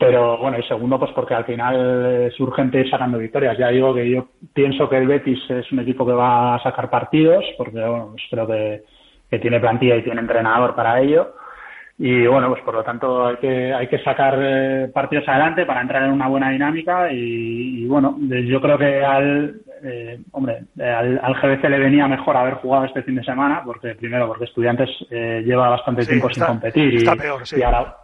pero 0.00 0.38
bueno, 0.38 0.58
y 0.58 0.62
segundo, 0.62 0.98
pues 0.98 1.10
porque 1.12 1.34
al 1.34 1.44
final 1.44 2.26
es 2.26 2.40
urgente 2.40 2.80
ir 2.80 2.88
sacando 2.88 3.18
victorias. 3.18 3.58
Ya 3.58 3.68
digo 3.68 3.92
que 3.92 4.08
yo 4.08 4.28
pienso 4.54 4.88
que 4.88 4.96
el 4.96 5.06
Betis 5.06 5.38
es 5.50 5.70
un 5.72 5.80
equipo 5.80 6.06
que 6.06 6.14
va 6.14 6.54
a 6.54 6.62
sacar 6.62 6.88
partidos, 6.88 7.44
porque 7.58 7.80
bueno, 7.80 8.08
pues 8.12 8.22
creo 8.30 8.46
que, 8.46 8.82
tiene 9.38 9.60
plantilla 9.60 9.96
y 9.96 10.02
tiene 10.02 10.22
entrenador 10.22 10.74
para 10.74 11.00
ello. 11.02 11.34
Y 11.98 12.26
bueno, 12.26 12.48
pues 12.48 12.62
por 12.62 12.74
lo 12.74 12.82
tanto 12.82 13.26
hay 13.26 13.36
que, 13.36 13.74
hay 13.74 13.88
que 13.88 14.02
sacar 14.02 14.38
eh, 14.40 14.90
partidos 14.92 15.28
adelante 15.28 15.66
para 15.66 15.82
entrar 15.82 16.04
en 16.04 16.12
una 16.12 16.28
buena 16.28 16.48
dinámica. 16.50 17.12
Y, 17.12 17.84
bueno, 17.84 18.16
yo 18.22 18.58
creo 18.58 18.78
que 18.78 19.04
al, 19.04 19.60
eh, 19.84 20.18
hombre, 20.32 20.62
al, 20.78 21.20
al, 21.22 21.34
GBC 21.34 21.68
le 21.68 21.78
venía 21.78 22.08
mejor 22.08 22.38
haber 22.38 22.54
jugado 22.54 22.86
este 22.86 23.02
fin 23.02 23.16
de 23.16 23.22
semana, 23.22 23.60
porque 23.66 23.94
primero, 23.96 24.28
porque 24.28 24.44
Estudiantes 24.44 24.88
eh, 25.10 25.42
lleva 25.44 25.68
bastante 25.68 26.06
tiempo 26.06 26.30
sin 26.30 26.44
competir. 26.44 26.96
Está 26.96 27.14
peor, 27.16 27.46
sí. 27.46 27.56
y 27.58 27.62
ahora, 27.62 27.94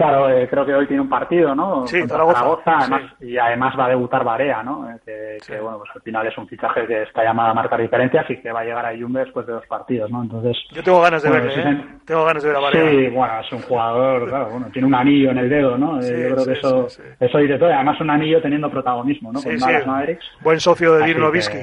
Claro, 0.00 0.30
eh, 0.30 0.48
creo 0.48 0.64
que 0.64 0.74
hoy 0.74 0.86
tiene 0.86 1.02
un 1.02 1.10
partido, 1.10 1.54
¿no? 1.54 1.86
Sí, 1.86 2.00
Zaragoza, 2.08 2.78
además, 2.78 3.02
y 3.20 3.36
además 3.36 3.78
va 3.78 3.84
a 3.84 3.88
debutar 3.90 4.24
Barea, 4.24 4.62
¿no? 4.62 4.88
Eh, 4.90 5.36
que, 5.46 5.60
bueno, 5.60 5.76
pues 5.76 5.90
al 5.94 6.00
final 6.00 6.26
es 6.26 6.38
un 6.38 6.48
fichaje 6.48 6.86
que 6.86 7.02
está 7.02 7.22
llamado 7.22 7.50
a 7.50 7.54
marcar 7.54 7.78
diferencias 7.78 8.24
y 8.30 8.38
que 8.38 8.50
va 8.50 8.60
a 8.60 8.64
llegar 8.64 8.86
a 8.86 8.98
Jumbe 8.98 9.20
después 9.20 9.46
de 9.46 9.52
dos 9.52 9.66
partidos, 9.66 10.10
¿no? 10.10 10.22
Entonces... 10.22 10.56
Yo 10.70 10.82
tengo 10.82 11.02
ganas 11.02 11.22
de 11.22 11.28
verle, 11.28 11.52
¿eh? 11.54 11.84
Tengo 12.06 12.24
ganas 12.24 12.42
de 12.42 12.48
ver 12.48 12.56
a 12.56 12.60
Barea. 12.60 12.90
Sí, 12.90 13.08
bueno, 13.08 13.40
es 13.40 13.52
un 13.52 13.60
jugador, 13.60 14.26
claro, 14.26 14.48
bueno, 14.52 14.68
tiene 14.72 14.88
un 14.88 14.94
anillo 14.94 15.32
en 15.32 15.38
el 15.38 15.50
dedo, 15.50 15.76
¿no? 15.76 16.00
Eh, 16.00 16.28
yo 16.30 16.34
creo 16.34 16.46
que 16.46 16.52
eso, 16.52 16.86
eso 17.20 17.38
dice 17.38 17.58
todo, 17.58 17.68
además 17.70 18.00
un 18.00 18.08
anillo 18.08 18.40
teniendo 18.40 18.70
protagonismo, 18.70 19.30
¿no? 19.34 19.42
Con 19.42 19.58
Dallas 19.58 19.86
Mavericks. 19.86 20.24
Buen 20.40 20.60
socio 20.60 20.94
de 20.94 21.04
Dirk 21.04 21.18
Nowitzki. 21.18 21.58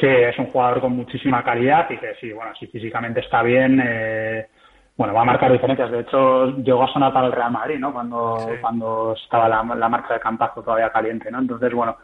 Sí, 0.00 0.06
es 0.06 0.38
un 0.38 0.48
jugador 0.48 0.82
con 0.82 0.94
muchísima 0.94 1.42
calidad 1.42 1.88
y 1.88 1.96
que 1.96 2.14
sí, 2.20 2.30
bueno, 2.30 2.52
si 2.60 2.66
físicamente 2.66 3.20
está 3.20 3.42
bien... 3.42 3.82
Eh, 3.82 4.48
bueno, 4.96 5.12
va 5.12 5.22
a 5.22 5.24
marcar 5.24 5.50
diferencias. 5.50 5.90
De 5.90 6.00
hecho, 6.00 6.56
llegó 6.58 6.84
a 6.84 6.92
sonar 6.92 7.12
para 7.12 7.26
el 7.26 7.32
Real 7.32 7.50
Madrid, 7.50 7.78
¿no? 7.78 7.92
Cuando, 7.92 8.38
cuando 8.60 9.14
estaba 9.14 9.48
la, 9.48 9.88
marcha 9.88 10.14
de 10.14 10.20
Campazo 10.20 10.62
todavía 10.62 10.90
caliente, 10.90 11.30
¿no? 11.32 11.40
Entonces, 11.40 11.72
bueno, 11.74 11.96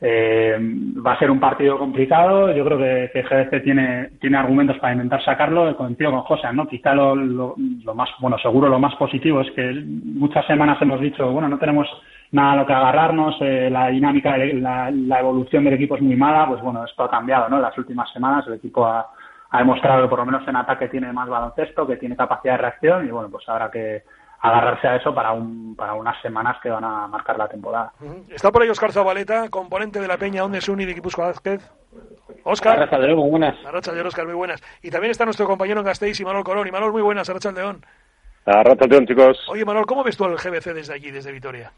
eh, 0.00 0.56
va 1.04 1.14
a 1.14 1.18
ser 1.18 1.32
un 1.32 1.40
partido 1.40 1.76
complicado. 1.78 2.52
Yo 2.52 2.64
creo 2.64 2.78
que, 2.78 3.10
que 3.12 3.22
GDC 3.22 3.64
tiene, 3.64 4.10
tiene 4.20 4.36
argumentos 4.36 4.78
para 4.78 4.92
intentar 4.92 5.24
sacarlo. 5.24 5.76
Coincido 5.76 6.12
con 6.12 6.20
José, 6.20 6.52
¿no? 6.52 6.68
Quizá 6.68 6.94
lo, 6.94 7.16
lo, 7.16 7.56
más, 7.96 8.08
bueno, 8.20 8.38
seguro 8.38 8.68
lo 8.68 8.78
más 8.78 8.94
positivo 8.94 9.40
es 9.40 9.50
que 9.50 9.72
muchas 10.04 10.46
semanas 10.46 10.80
hemos 10.80 11.00
dicho, 11.00 11.28
bueno, 11.32 11.48
no 11.48 11.58
tenemos 11.58 11.88
nada 12.30 12.52
a 12.52 12.56
lo 12.56 12.66
que 12.66 12.72
agarrarnos, 12.72 13.36
eh, 13.40 13.68
la 13.70 13.88
dinámica, 13.88 14.36
la, 14.36 14.92
la 14.92 15.18
evolución 15.18 15.64
del 15.64 15.74
equipo 15.74 15.96
es 15.96 16.02
muy 16.02 16.14
mala. 16.14 16.46
Pues 16.46 16.62
bueno, 16.62 16.84
esto 16.84 17.02
ha 17.02 17.10
cambiado, 17.10 17.48
¿no? 17.48 17.56
En 17.56 17.62
las 17.62 17.76
últimas 17.76 18.12
semanas 18.12 18.46
el 18.46 18.54
equipo 18.54 18.86
ha 18.86 19.08
ha 19.50 19.58
demostrado 19.58 20.02
que 20.02 20.08
por 20.08 20.18
lo 20.18 20.26
menos 20.26 20.46
en 20.46 20.56
ataque 20.56 20.88
tiene 20.88 21.12
más 21.12 21.28
baloncesto, 21.28 21.86
que 21.86 21.96
tiene 21.96 22.16
capacidad 22.16 22.54
de 22.54 22.62
reacción 22.62 23.06
y 23.06 23.10
bueno, 23.10 23.30
pues 23.30 23.48
habrá 23.48 23.70
que 23.70 24.02
agarrarse 24.40 24.86
a 24.86 24.96
eso 24.96 25.14
para 25.14 25.32
un 25.32 25.74
para 25.74 25.94
unas 25.94 26.20
semanas 26.22 26.58
que 26.62 26.70
van 26.70 26.84
a 26.84 27.06
marcar 27.08 27.38
la 27.38 27.48
temporada. 27.48 27.92
Está 28.28 28.52
por 28.52 28.62
ahí 28.62 28.68
Oscar 28.68 28.92
Zabaleta, 28.92 29.48
componente 29.48 30.00
de 30.00 30.08
la 30.08 30.16
Peña 30.16 30.44
Onde 30.44 30.60
Suni 30.60 30.84
de 30.84 30.94
Guipúzcoa 30.94 31.26
Vázquez. 31.26 31.68
Oscar. 32.44 32.80
Arracha 32.80 32.98
muy 32.98 33.30
buenas. 33.30 33.56
Arracha 33.66 33.92
de 33.92 34.00
Oscar, 34.02 34.26
muy 34.26 34.34
buenas. 34.34 34.62
Y 34.82 34.90
también 34.90 35.10
está 35.10 35.24
nuestro 35.24 35.46
compañero 35.46 35.80
en 35.80 35.86
Gasteiz 35.86 36.18
y 36.20 36.24
Manuel 36.24 36.44
Colón. 36.44 36.68
Y 36.68 36.70
Manuel, 36.70 36.92
muy 36.92 37.02
buenas. 37.02 37.28
Arracha 37.28 37.52
León. 37.52 37.84
Arracha 38.46 38.86
León, 38.86 39.06
chicos. 39.06 39.44
Oye, 39.48 39.64
Manuel, 39.64 39.86
¿cómo 39.86 40.04
ves 40.04 40.16
tú 40.16 40.24
el 40.24 40.36
GBC 40.36 40.72
desde 40.72 40.94
allí, 40.94 41.10
desde 41.10 41.32
Vitoria? 41.32 41.72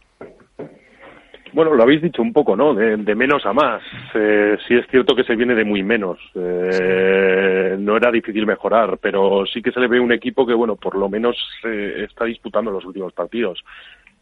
Bueno, 1.53 1.75
lo 1.75 1.83
habéis 1.83 2.03
dicho 2.03 2.23
un 2.23 2.33
poco, 2.33 2.57
¿no? 2.57 2.75
De, 2.75 3.15
menos 3.15 3.45
a 3.47 3.53
más. 3.53 3.83
Eh, 4.15 4.57
sí 4.67 4.75
es 4.75 4.87
cierto 4.89 5.15
que 5.15 5.25
se 5.25 5.37
viene 5.37 5.55
de 5.55 5.65
muy 5.65 5.83
menos. 5.83 6.19
Eh, 6.35 7.77
no 7.79 7.97
era 7.97 8.11
difícil 8.11 8.47
mejorar, 8.47 8.99
pero 8.99 9.45
sí 9.47 9.61
que 9.63 9.73
se 9.73 9.81
le 9.81 9.89
ve 9.89 10.01
un 10.01 10.13
equipo 10.13 10.47
que, 10.47 10.55
bueno, 10.55 10.77
por 10.77 10.97
lo 10.97 11.09
menos 11.09 11.37
eh, 11.65 12.07
está 12.09 12.25
disputando 12.25 12.71
los 12.71 12.85
últimos 12.85 13.13
partidos. 13.13 13.63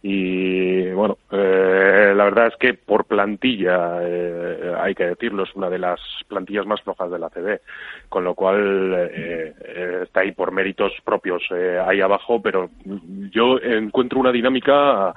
Y 0.00 0.90
bueno, 0.90 1.18
eh, 1.32 2.12
la 2.14 2.24
verdad 2.24 2.46
es 2.48 2.56
que 2.56 2.74
por 2.74 3.06
plantilla, 3.06 3.98
eh, 4.00 4.72
hay 4.78 4.94
que 4.94 5.06
decirlo, 5.06 5.42
es 5.42 5.52
una 5.56 5.68
de 5.68 5.80
las 5.80 6.00
plantillas 6.28 6.66
más 6.66 6.80
flojas 6.82 7.10
de 7.10 7.18
la 7.18 7.30
CB, 7.30 7.60
con 8.08 8.22
lo 8.22 8.34
cual 8.34 8.94
eh, 8.96 10.02
está 10.04 10.20
ahí 10.20 10.30
por 10.30 10.52
méritos 10.52 10.92
propios 11.04 11.42
ahí 11.84 12.00
abajo, 12.00 12.40
pero 12.40 12.70
yo 13.32 13.58
encuentro 13.60 14.20
una 14.20 14.30
dinámica 14.30 15.12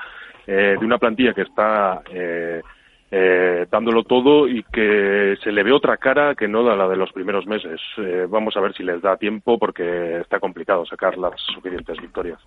eh, 0.54 0.76
de 0.78 0.86
una 0.86 0.98
plantilla 0.98 1.34
que 1.34 1.44
está 1.44 2.02
eh, 2.14 2.62
eh, 3.10 3.66
dándolo 3.72 4.04
todo 4.04 4.50
y 4.50 4.64
que 4.64 5.38
se 5.42 5.50
le 5.50 5.64
ve 5.64 5.72
otra 5.72 5.96
cara 5.96 6.36
que 6.36 6.50
no 6.50 6.62
da 6.62 6.76
la 6.76 6.90
de 6.90 6.98
los 6.98 7.10
primeros 7.14 7.48
meses. 7.48 7.80
vamos 8.28 8.58
a 8.58 8.60
ver 8.60 8.74
si 8.74 8.84
les 8.84 9.02
da 9.02 9.16
tiempo 9.16 9.58
porque 9.58 10.20
está 10.20 10.42
complicado 10.42 10.86
sacar 10.86 11.18
las 11.18 11.40
suficientes 11.56 11.98
victorias. 12.02 12.38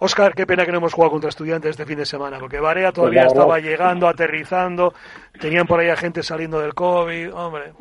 Oscar, 0.00 0.34
qué 0.34 0.44
pena 0.44 0.64
que 0.66 0.72
no 0.72 0.78
hemos 0.78 0.92
jugado 0.92 1.12
contra 1.12 1.28
estudiantes 1.28 1.70
este 1.70 1.86
fin 1.86 1.98
de 1.98 2.04
semana, 2.04 2.38
porque 2.40 2.58
Barea 2.58 2.90
todavía 2.90 3.22
pues 3.22 3.34
estaba 3.34 3.60
llegando, 3.60 4.08
aterrizando, 4.08 4.92
tenían 5.40 5.68
por 5.68 5.78
ahí 5.78 5.88
a 5.88 5.96
gente 5.96 6.24
saliendo 6.24 6.58
del 6.58 6.74
COVID, 6.74 7.32
hombre. 7.32 7.74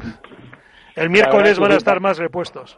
El 0.95 1.09
miércoles 1.09 1.57
van 1.57 1.71
a 1.71 1.77
estar 1.77 1.99
más 1.99 2.19
repuestos. 2.19 2.77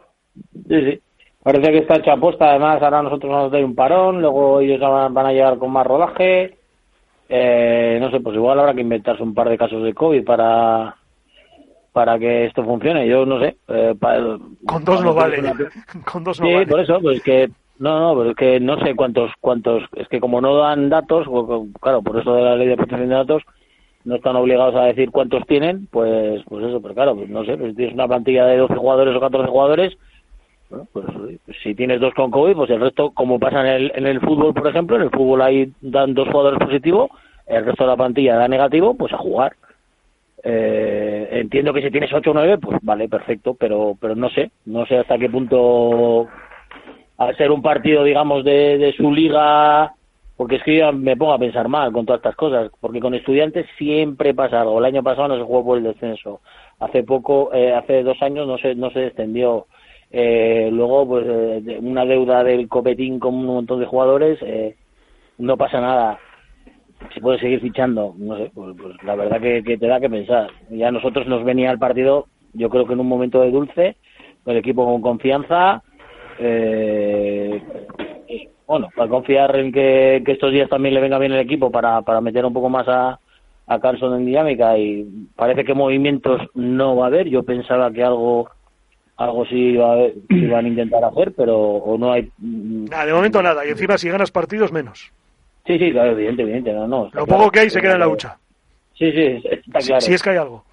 Sí, 0.66 0.90
sí. 0.90 1.02
Parece 1.42 1.70
que 1.70 1.78
está 1.78 1.96
hecha 1.96 2.14
apuesta, 2.14 2.48
además 2.48 2.82
ahora 2.82 3.02
nosotros 3.02 3.30
nos 3.30 3.52
dar 3.52 3.62
un 3.62 3.74
parón, 3.74 4.22
luego 4.22 4.60
ellos 4.60 4.80
van 4.80 5.26
a 5.26 5.32
llegar 5.32 5.58
con 5.58 5.70
más 5.70 5.86
rodaje 5.86 6.57
eh, 7.28 7.98
no 8.00 8.10
sé, 8.10 8.20
pues 8.20 8.36
igual 8.36 8.58
habrá 8.58 8.74
que 8.74 8.80
inventarse 8.80 9.22
un 9.22 9.34
par 9.34 9.48
de 9.48 9.58
casos 9.58 9.82
de 9.82 9.94
COVID 9.94 10.24
para 10.24 10.96
para 11.92 12.18
que 12.18 12.46
esto 12.46 12.64
funcione. 12.64 13.08
Yo 13.08 13.26
no 13.26 13.40
sé. 13.40 13.56
Eh, 13.68 13.94
con 14.66 14.84
dos 14.84 15.02
no 15.02 15.14
vale. 15.14 15.42
Con 16.10 16.24
dos 16.24 16.40
no 16.40 16.46
sí, 16.46 16.66
por 16.66 16.80
eso, 16.80 17.00
pues 17.00 17.22
que 17.22 17.50
no, 17.78 17.98
no, 18.00 18.18
pero 18.18 18.30
es 18.30 18.36
que 18.36 18.60
no 18.60 18.78
sé 18.80 18.94
cuántos 18.94 19.30
cuántos. 19.40 19.82
Es 19.94 20.08
que 20.08 20.20
como 20.20 20.40
no 20.40 20.56
dan 20.56 20.88
datos, 20.88 21.26
claro, 21.80 22.02
por 22.02 22.18
eso 22.18 22.34
de 22.34 22.42
la 22.42 22.56
ley 22.56 22.68
de 22.68 22.76
protección 22.76 23.08
de 23.08 23.14
datos 23.14 23.42
no 24.04 24.16
están 24.16 24.36
obligados 24.36 24.74
a 24.74 24.84
decir 24.84 25.10
cuántos 25.10 25.46
tienen, 25.46 25.86
pues 25.90 26.42
pues 26.48 26.64
eso, 26.64 26.80
pero 26.80 26.94
claro, 26.94 27.14
pues 27.14 27.28
no 27.28 27.44
sé, 27.44 27.56
pues 27.56 27.70
si 27.70 27.76
tienes 27.76 27.94
una 27.94 28.08
plantilla 28.08 28.46
de 28.46 28.56
12 28.56 28.74
jugadores 28.76 29.14
o 29.14 29.20
14 29.20 29.50
jugadores, 29.50 29.98
bueno, 30.70 30.86
pues 30.92 31.06
si 31.62 31.74
tienes 31.74 32.00
dos 32.00 32.12
con 32.14 32.30
COVID, 32.30 32.54
pues 32.54 32.70
el 32.70 32.80
resto, 32.80 33.10
como 33.12 33.38
pasa 33.38 33.60
en 33.60 33.66
el, 33.66 33.92
en 33.94 34.06
el 34.06 34.20
fútbol, 34.20 34.52
por 34.52 34.68
ejemplo, 34.68 34.96
en 34.96 35.02
el 35.02 35.10
fútbol 35.10 35.42
ahí 35.42 35.72
dan 35.80 36.14
dos 36.14 36.28
jugadores 36.28 36.58
positivos, 36.58 37.10
el 37.46 37.64
resto 37.64 37.84
de 37.84 37.90
la 37.90 37.96
plantilla 37.96 38.36
da 38.36 38.48
negativo, 38.48 38.94
pues 38.94 39.12
a 39.12 39.18
jugar. 39.18 39.54
Eh, 40.44 41.28
entiendo 41.32 41.72
que 41.72 41.82
si 41.82 41.90
tienes 41.90 42.12
8 42.12 42.30
o 42.30 42.34
9, 42.34 42.58
pues 42.58 42.78
vale, 42.82 43.08
perfecto, 43.08 43.54
pero, 43.54 43.96
pero 44.00 44.14
no 44.14 44.28
sé, 44.30 44.50
no 44.66 44.86
sé 44.86 44.98
hasta 44.98 45.18
qué 45.18 45.28
punto, 45.28 46.28
al 47.16 47.36
ser 47.36 47.50
un 47.50 47.62
partido, 47.62 48.04
digamos, 48.04 48.44
de, 48.44 48.78
de 48.78 48.92
su 48.92 49.10
liga, 49.10 49.92
porque 50.36 50.56
es 50.56 50.62
que 50.62 50.76
yo 50.76 50.92
me 50.92 51.16
pongo 51.16 51.32
a 51.32 51.38
pensar 51.38 51.66
mal 51.68 51.92
con 51.92 52.06
todas 52.06 52.20
estas 52.20 52.36
cosas, 52.36 52.70
porque 52.80 53.00
con 53.00 53.14
estudiantes 53.14 53.66
siempre 53.76 54.34
pasa 54.34 54.60
algo. 54.60 54.78
El 54.78 54.84
año 54.84 55.02
pasado 55.02 55.28
no 55.28 55.36
se 55.36 55.42
jugó 55.42 55.64
por 55.64 55.78
el 55.78 55.84
descenso, 55.84 56.40
hace 56.78 57.02
poco, 57.02 57.52
eh, 57.52 57.72
hace 57.72 58.02
dos 58.02 58.20
años 58.22 58.46
no 58.46 58.58
se, 58.58 58.74
no 58.74 58.90
se 58.90 59.00
descendió 59.00 59.66
eh, 60.10 60.70
luego, 60.72 61.06
pues 61.06 61.26
una 61.80 62.04
deuda 62.04 62.42
del 62.42 62.68
copetín 62.68 63.18
con 63.18 63.34
un 63.34 63.46
montón 63.46 63.80
de 63.80 63.86
jugadores, 63.86 64.38
eh, 64.42 64.76
no 65.38 65.56
pasa 65.56 65.80
nada. 65.80 66.18
se 67.14 67.20
puede 67.20 67.38
seguir 67.38 67.60
fichando, 67.60 68.14
no 68.16 68.36
sé, 68.36 68.50
pues, 68.54 68.76
pues 68.80 69.02
la 69.04 69.14
verdad 69.14 69.40
que, 69.40 69.62
te 69.62 69.86
da 69.86 70.00
que 70.00 70.10
pensar. 70.10 70.50
Ya 70.70 70.88
a 70.88 70.92
nosotros 70.92 71.26
nos 71.26 71.44
venía 71.44 71.70
el 71.70 71.78
partido, 71.78 72.26
yo 72.54 72.70
creo 72.70 72.86
que 72.86 72.94
en 72.94 73.00
un 73.00 73.08
momento 73.08 73.40
de 73.40 73.50
dulce, 73.50 73.96
el 74.46 74.56
equipo 74.56 74.84
con 74.84 75.02
confianza, 75.02 75.82
eh, 76.38 77.62
bueno, 78.66 78.88
para 78.94 79.08
confiar 79.08 79.56
en 79.56 79.72
que, 79.72 80.22
estos 80.26 80.52
días 80.52 80.68
también 80.68 80.94
le 80.94 81.00
venga 81.00 81.18
bien 81.18 81.32
el 81.32 81.40
equipo 81.40 81.70
para, 81.70 82.02
para 82.02 82.20
meter 82.20 82.44
un 82.44 82.52
poco 82.52 82.68
más 82.68 82.86
a, 82.88 83.18
a 83.66 83.78
Carlson 83.80 84.14
en 84.14 84.26
dinámica 84.26 84.76
y 84.78 85.06
parece 85.36 85.64
que 85.64 85.74
movimientos 85.74 86.40
no 86.54 86.96
va 86.96 87.04
a 87.04 87.08
haber. 87.08 87.28
Yo 87.28 87.42
pensaba 87.42 87.90
que 87.92 88.02
algo 88.02 88.48
algo 89.18 89.44
sí 89.46 89.56
iba 89.56 89.94
a 89.94 90.06
iban 90.30 90.64
a 90.64 90.68
intentar 90.68 91.04
hacer, 91.04 91.32
pero 91.36 91.58
o 91.58 91.98
no 91.98 92.12
hay. 92.12 92.30
Nada, 92.38 93.04
de 93.04 93.12
momento 93.12 93.42
nada. 93.42 93.66
Y 93.66 93.70
encima 93.70 93.98
si 93.98 94.08
ganas 94.08 94.30
partidos 94.30 94.72
menos. 94.72 95.12
Sí, 95.66 95.78
sí, 95.78 95.92
claro, 95.92 96.12
evidente, 96.12 96.42
evidente. 96.42 96.72
No, 96.72 96.86
no, 96.86 97.10
Lo 97.12 97.26
poco 97.26 97.50
que 97.50 97.60
hay 97.60 97.70
se 97.70 97.80
queda 97.80 97.94
en 97.94 98.00
la 98.00 98.08
hucha. 98.08 98.38
Sí, 98.94 99.12
sí, 99.12 99.42
está 99.44 99.80
claro. 99.80 100.00
Si, 100.00 100.14
es 100.14 100.22
que 100.22 100.30
hay 100.30 100.36
algo. 100.36 100.64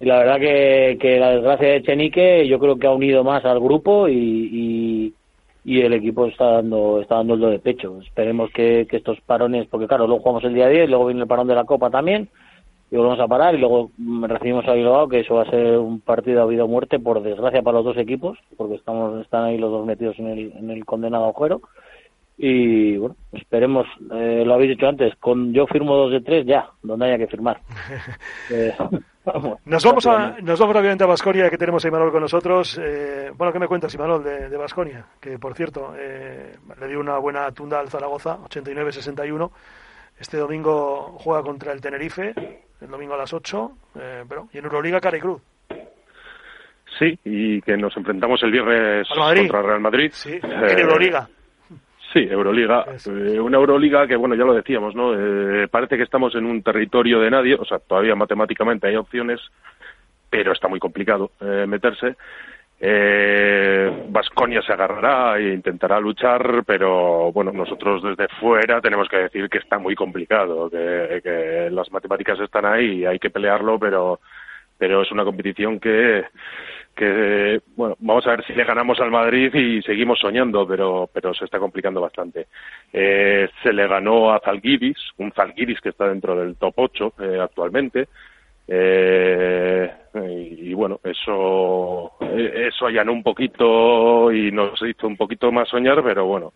Y 0.00 0.06
la 0.06 0.18
verdad 0.18 0.38
que, 0.38 0.96
que 1.00 1.18
la 1.18 1.30
desgracia 1.30 1.68
de 1.68 1.82
Chenique 1.82 2.46
yo 2.46 2.58
creo 2.58 2.78
que 2.78 2.86
ha 2.86 2.92
unido 2.92 3.24
más 3.24 3.44
al 3.44 3.60
grupo 3.60 4.08
y, 4.08 5.12
y, 5.64 5.80
el 5.80 5.92
equipo 5.92 6.26
está 6.26 6.52
dando 6.52 7.00
está 7.02 7.16
dando 7.16 7.34
el 7.34 7.40
do 7.40 7.50
de 7.50 7.58
pecho. 7.58 8.00
Esperemos 8.00 8.50
que, 8.52 8.86
que 8.88 8.96
estos 8.96 9.20
parones, 9.20 9.66
porque 9.68 9.86
claro, 9.86 10.06
luego 10.06 10.22
jugamos 10.22 10.44
el 10.44 10.54
día 10.54 10.68
10, 10.68 10.88
luego 10.88 11.06
viene 11.06 11.22
el 11.22 11.28
parón 11.28 11.46
de 11.46 11.54
la 11.54 11.64
Copa 11.64 11.90
también, 11.90 12.28
y 12.90 12.96
volvemos 12.96 13.20
a 13.20 13.28
parar 13.28 13.54
y 13.54 13.58
luego 13.58 13.90
recibimos 14.22 14.66
a 14.66 14.72
Bilbao, 14.72 15.08
que 15.08 15.20
eso 15.20 15.34
va 15.34 15.42
a 15.42 15.50
ser 15.50 15.78
un 15.78 16.00
partido 16.00 16.42
a 16.42 16.46
vida 16.46 16.64
o 16.64 16.68
muerte, 16.68 16.98
por 16.98 17.22
desgracia 17.22 17.62
para 17.62 17.78
los 17.78 17.84
dos 17.84 17.96
equipos, 17.98 18.38
porque 18.56 18.76
estamos 18.76 19.20
están 19.20 19.44
ahí 19.44 19.58
los 19.58 19.70
dos 19.70 19.86
metidos 19.86 20.18
en 20.18 20.26
el, 20.28 20.52
en 20.56 20.70
el 20.70 20.84
condenado 20.84 21.24
agujero 21.24 21.60
y 22.40 22.96
bueno, 22.96 23.16
esperemos, 23.32 23.84
eh, 24.12 24.44
lo 24.46 24.54
habéis 24.54 24.70
dicho 24.70 24.86
antes, 24.86 25.12
con 25.16 25.52
yo 25.52 25.66
firmo 25.66 25.96
dos 25.96 26.12
de 26.12 26.20
tres 26.20 26.46
ya, 26.46 26.70
donde 26.82 27.06
haya 27.06 27.18
que 27.18 27.26
firmar. 27.26 27.60
Eh, 28.50 28.72
nos 29.66 29.84
vamos 29.84 30.06
a, 30.06 30.36
nos 30.40 30.58
vamos 30.58 30.76
obviamente 30.76 31.04
a 31.04 31.06
Basconia, 31.06 31.50
que 31.50 31.58
tenemos 31.58 31.84
a 31.84 31.88
Imanol 31.88 32.10
con 32.10 32.22
nosotros. 32.22 32.80
Eh, 32.82 33.30
bueno, 33.36 33.52
¿qué 33.52 33.58
me 33.58 33.68
cuentas, 33.68 33.94
Imanol, 33.94 34.24
de 34.24 34.56
Basconia? 34.56 35.04
Que 35.20 35.38
por 35.38 35.54
cierto, 35.54 35.92
le 35.94 36.88
dio 36.88 36.98
una 36.98 37.18
buena 37.18 37.50
tunda 37.52 37.78
al 37.78 37.90
Zaragoza, 37.90 38.38
89-61. 38.48 39.50
Este 40.18 40.38
domingo 40.38 41.18
juega 41.18 41.42
contra 41.42 41.72
el 41.72 41.80
Tenerife, 41.82 42.32
el 42.80 42.88
domingo 42.88 43.14
a 43.14 43.18
las 43.18 43.32
8, 43.32 43.70
pero 44.28 44.48
y 44.52 44.58
en 44.58 44.64
Euroliga, 44.64 45.00
cara 45.00 45.16
y 45.16 45.20
cruz. 45.20 45.42
Sí, 46.98 47.18
y 47.24 47.60
que 47.62 47.76
nos 47.76 47.96
enfrentamos 47.96 48.42
el 48.42 48.50
viernes 48.50 49.06
contra 49.08 49.62
Real 49.62 49.80
Madrid. 49.80 50.10
Sí, 50.12 50.38
en 50.42 50.78
Euroliga. 50.78 51.28
Sí, 52.12 52.20
Euroliga. 52.20 52.86
Eh, 53.06 53.38
una 53.38 53.58
Euroliga 53.58 54.06
que, 54.06 54.16
bueno, 54.16 54.34
ya 54.34 54.44
lo 54.44 54.54
decíamos, 54.54 54.94
¿no? 54.94 55.12
Eh, 55.14 55.68
parece 55.68 55.96
que 55.96 56.04
estamos 56.04 56.34
en 56.34 56.46
un 56.46 56.62
territorio 56.62 57.20
de 57.20 57.30
nadie, 57.30 57.54
o 57.54 57.64
sea, 57.64 57.78
todavía 57.78 58.14
matemáticamente 58.14 58.88
hay 58.88 58.96
opciones, 58.96 59.40
pero 60.30 60.52
está 60.52 60.68
muy 60.68 60.80
complicado 60.80 61.32
eh, 61.40 61.66
meterse. 61.68 62.16
Vasconia 62.80 64.62
se 64.62 64.72
agarrará 64.72 65.38
e 65.38 65.52
intentará 65.52 65.98
luchar, 65.98 66.62
pero 66.64 67.32
bueno, 67.32 67.52
nosotros 67.52 68.02
desde 68.02 68.28
fuera 68.40 68.80
tenemos 68.80 69.08
que 69.08 69.18
decir 69.18 69.48
que 69.48 69.58
está 69.58 69.78
muy 69.78 69.94
complicado, 69.94 70.70
que, 70.70 71.20
que 71.22 71.68
las 71.70 71.90
matemáticas 71.90 72.38
están 72.40 72.66
ahí 72.66 73.00
y 73.00 73.06
hay 73.06 73.18
que 73.18 73.30
pelearlo, 73.30 73.78
pero, 73.78 74.20
pero 74.76 75.02
es 75.02 75.10
una 75.10 75.24
competición 75.24 75.80
que 75.80 76.24
que 76.98 77.62
bueno 77.76 77.96
vamos 78.00 78.26
a 78.26 78.30
ver 78.30 78.44
si 78.44 78.52
le 78.54 78.64
ganamos 78.64 78.98
al 78.98 79.12
Madrid 79.12 79.54
y 79.54 79.80
seguimos 79.82 80.18
soñando 80.18 80.66
pero 80.66 81.08
pero 81.12 81.32
se 81.32 81.44
está 81.44 81.60
complicando 81.60 82.00
bastante. 82.00 82.48
Eh, 82.92 83.48
se 83.62 83.72
le 83.72 83.86
ganó 83.86 84.32
a 84.32 84.40
Zalgiris 84.40 84.98
un 85.18 85.30
Zalgiris 85.30 85.80
que 85.80 85.90
está 85.90 86.08
dentro 86.08 86.34
del 86.34 86.56
top 86.56 86.74
8 86.76 87.12
eh, 87.20 87.38
actualmente 87.40 88.08
eh, 88.68 89.90
y, 90.14 90.74
bueno 90.74 91.00
eso 91.02 92.12
eso 92.20 92.86
allanó 92.86 93.12
un 93.12 93.22
poquito 93.22 94.30
y 94.30 94.52
nos 94.52 94.80
hizo 94.82 95.06
un 95.06 95.16
poquito 95.16 95.50
más 95.50 95.68
soñar 95.68 96.02
pero 96.04 96.26
bueno 96.26 96.52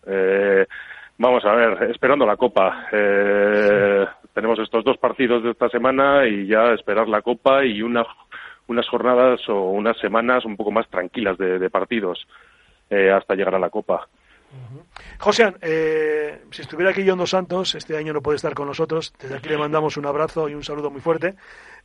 vamos 1.17 1.43
a 1.43 1.53
ver 1.55 1.91
esperando 1.91 2.25
la 2.25 2.37
Copa 2.37 2.87
tenemos 4.33 4.59
estos 4.59 4.83
dos 4.83 4.97
partidos 4.97 5.43
de 5.43 5.51
esta 5.51 5.69
semana 5.69 6.25
y 6.25 6.47
ya 6.47 6.73
esperar 6.73 7.09
la 7.09 7.21
Copa 7.21 7.65
y 7.65 7.81
una 7.81 8.05
unas 8.67 8.87
jornadas 8.87 9.41
o 9.49 9.69
unas 9.71 9.97
semanas 9.99 10.45
un 10.45 10.55
poco 10.55 10.71
más 10.71 10.87
tranquilas 10.89 11.37
de, 11.37 11.69
partidos 11.69 12.27
eh, 12.89 13.11
hasta 13.11 13.35
llegar 13.35 13.55
a 13.55 13.59
la 13.59 13.69
Copa. 13.69 14.07
José, 15.19 15.53
eh, 15.61 16.41
si 16.51 16.61
estuviera 16.61 16.91
aquí 16.91 17.03
John 17.07 17.17
Dos 17.17 17.29
Santos, 17.29 17.75
este 17.75 17.97
año 17.97 18.13
no 18.13 18.21
puede 18.21 18.35
estar 18.37 18.53
con 18.53 18.67
nosotros, 18.67 19.13
desde 19.21 19.35
aquí 19.35 19.49
le 19.49 19.57
mandamos 19.57 19.97
un 19.97 20.05
abrazo 20.05 20.49
y 20.49 20.53
un 20.53 20.63
saludo 20.63 20.89
muy 20.89 21.01
fuerte, 21.01 21.35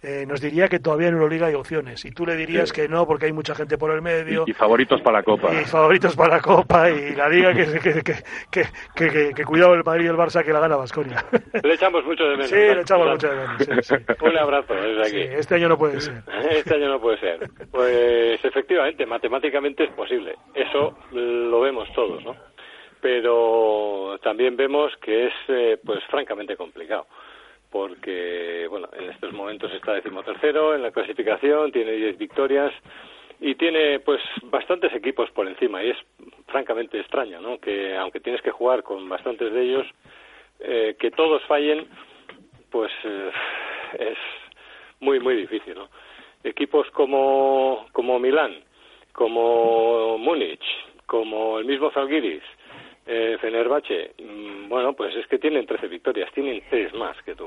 eh, 0.02 0.24
nos 0.26 0.40
diría 0.40 0.68
que 0.68 0.78
todavía 0.78 1.08
en 1.08 1.14
Euroliga 1.14 1.48
hay 1.48 1.54
opciones, 1.54 2.04
y 2.04 2.12
tú 2.12 2.24
le 2.24 2.36
dirías 2.36 2.72
que 2.72 2.88
no, 2.88 3.06
porque 3.06 3.26
hay 3.26 3.32
mucha 3.32 3.54
gente 3.54 3.76
por 3.76 3.90
el 3.90 4.00
medio. 4.00 4.44
Y, 4.46 4.52
favoritos 4.52 5.00
para 5.02 5.18
la 5.18 5.22
Copa. 5.24 5.52
Y 5.52 5.64
favoritos 5.64 6.14
para 6.14 6.36
la 6.36 6.40
Copa, 6.40 6.90
y 6.90 7.14
la 7.14 7.28
Liga 7.28 7.52
que, 7.52 7.80
que, 7.80 8.64
que, 8.94 9.34
que, 9.34 9.44
cuidado 9.44 9.74
el 9.74 9.82
Madrid 9.84 10.04
y 10.04 10.08
el 10.08 10.16
Barça 10.16 10.44
que 10.44 10.52
la 10.52 10.60
gana 10.60 10.76
Vasconia. 10.76 11.24
Le 11.62 11.74
echamos 11.74 12.04
mucho 12.04 12.24
de 12.24 12.30
menos. 12.30 12.48
Sí, 12.48 12.56
le 12.56 12.80
echamos 12.80 13.08
mucho 13.08 13.28
de 13.28 13.36
menos. 13.36 13.90
un 14.20 14.38
abrazo 14.38 14.74
desde 14.74 15.02
aquí. 15.06 15.34
este 15.36 15.54
año 15.56 15.68
no 15.68 15.78
puede 15.78 16.00
ser. 16.00 16.22
Este 16.50 16.74
año 16.74 16.88
no 16.88 17.00
puede 17.00 17.18
ser. 17.18 17.50
Pues 17.70 18.44
efectivamente, 18.44 19.06
matemáticamente 19.06 19.84
es 19.84 19.90
posible. 19.90 20.34
Eso 20.54 20.96
lo 21.12 21.60
vemos 21.60 21.88
todos, 21.94 22.24
¿no? 22.24 22.34
Pero 23.00 24.18
también 24.22 24.56
vemos 24.56 24.96
que 24.98 25.26
es 25.26 25.34
eh, 25.48 25.78
pues 25.84 26.02
francamente 26.04 26.56
complicado 26.56 27.06
porque 27.70 28.66
bueno 28.68 28.88
en 28.98 29.10
estos 29.10 29.32
momentos 29.32 29.72
está 29.72 29.92
decimotercero 29.92 30.74
en 30.74 30.82
la 30.82 30.90
clasificación 30.90 31.70
tiene 31.72 31.92
diez 31.92 32.16
victorias 32.16 32.72
y 33.40 33.54
tiene 33.54 34.00
pues 34.00 34.20
bastantes 34.44 34.92
equipos 34.94 35.30
por 35.30 35.46
encima. 35.46 35.82
Y 35.82 35.90
es 35.90 35.96
francamente 36.46 36.98
extraño 36.98 37.40
no 37.40 37.58
que 37.58 37.96
aunque 37.96 38.20
tienes 38.20 38.42
que 38.42 38.50
jugar 38.50 38.82
con 38.82 39.08
bastantes 39.08 39.52
de 39.52 39.62
ellos 39.62 39.86
eh, 40.60 40.96
que 40.98 41.10
todos 41.10 41.42
fallen 41.44 41.86
pues 42.70 42.90
eh, 43.04 43.30
es 43.98 44.18
muy 45.00 45.20
muy 45.20 45.36
difícil 45.36 45.74
no 45.74 45.88
equipos 46.42 46.90
como 46.92 47.86
como 47.92 48.18
Milán 48.18 48.56
como 49.12 50.16
Múnich 50.18 50.64
como 51.06 51.58
el 51.58 51.66
mismo 51.66 51.90
Zalgiris 51.90 52.42
eh, 53.10 53.38
Fenerbahce, 53.40 54.12
mm, 54.18 54.68
bueno, 54.68 54.92
pues 54.92 55.16
es 55.16 55.26
que 55.28 55.38
tienen 55.38 55.64
13 55.64 55.88
victorias, 55.88 56.30
tienen 56.34 56.62
tres 56.68 56.92
más 56.92 57.16
que 57.22 57.34
tú. 57.34 57.46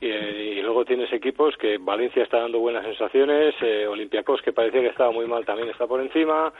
Y, 0.00 0.60
luego 0.60 0.84
tienes 0.84 1.12
equipos 1.12 1.56
que 1.56 1.78
Valencia 1.78 2.22
está 2.22 2.40
dando 2.40 2.58
buenas 2.58 2.84
sensaciones, 2.84 3.54
eh, 3.62 3.86
Olympiacos 3.86 4.42
que 4.42 4.52
parecía 4.52 4.82
que 4.82 4.88
estaba 4.88 5.10
muy 5.10 5.26
mal 5.26 5.46
también 5.46 5.70
está 5.70 5.86
por 5.86 6.00
encima, 6.00 6.52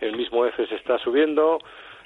el 0.00 0.16
mismo 0.16 0.44
F 0.44 0.66
se 0.66 0.74
está 0.74 0.98
subiendo. 0.98 1.58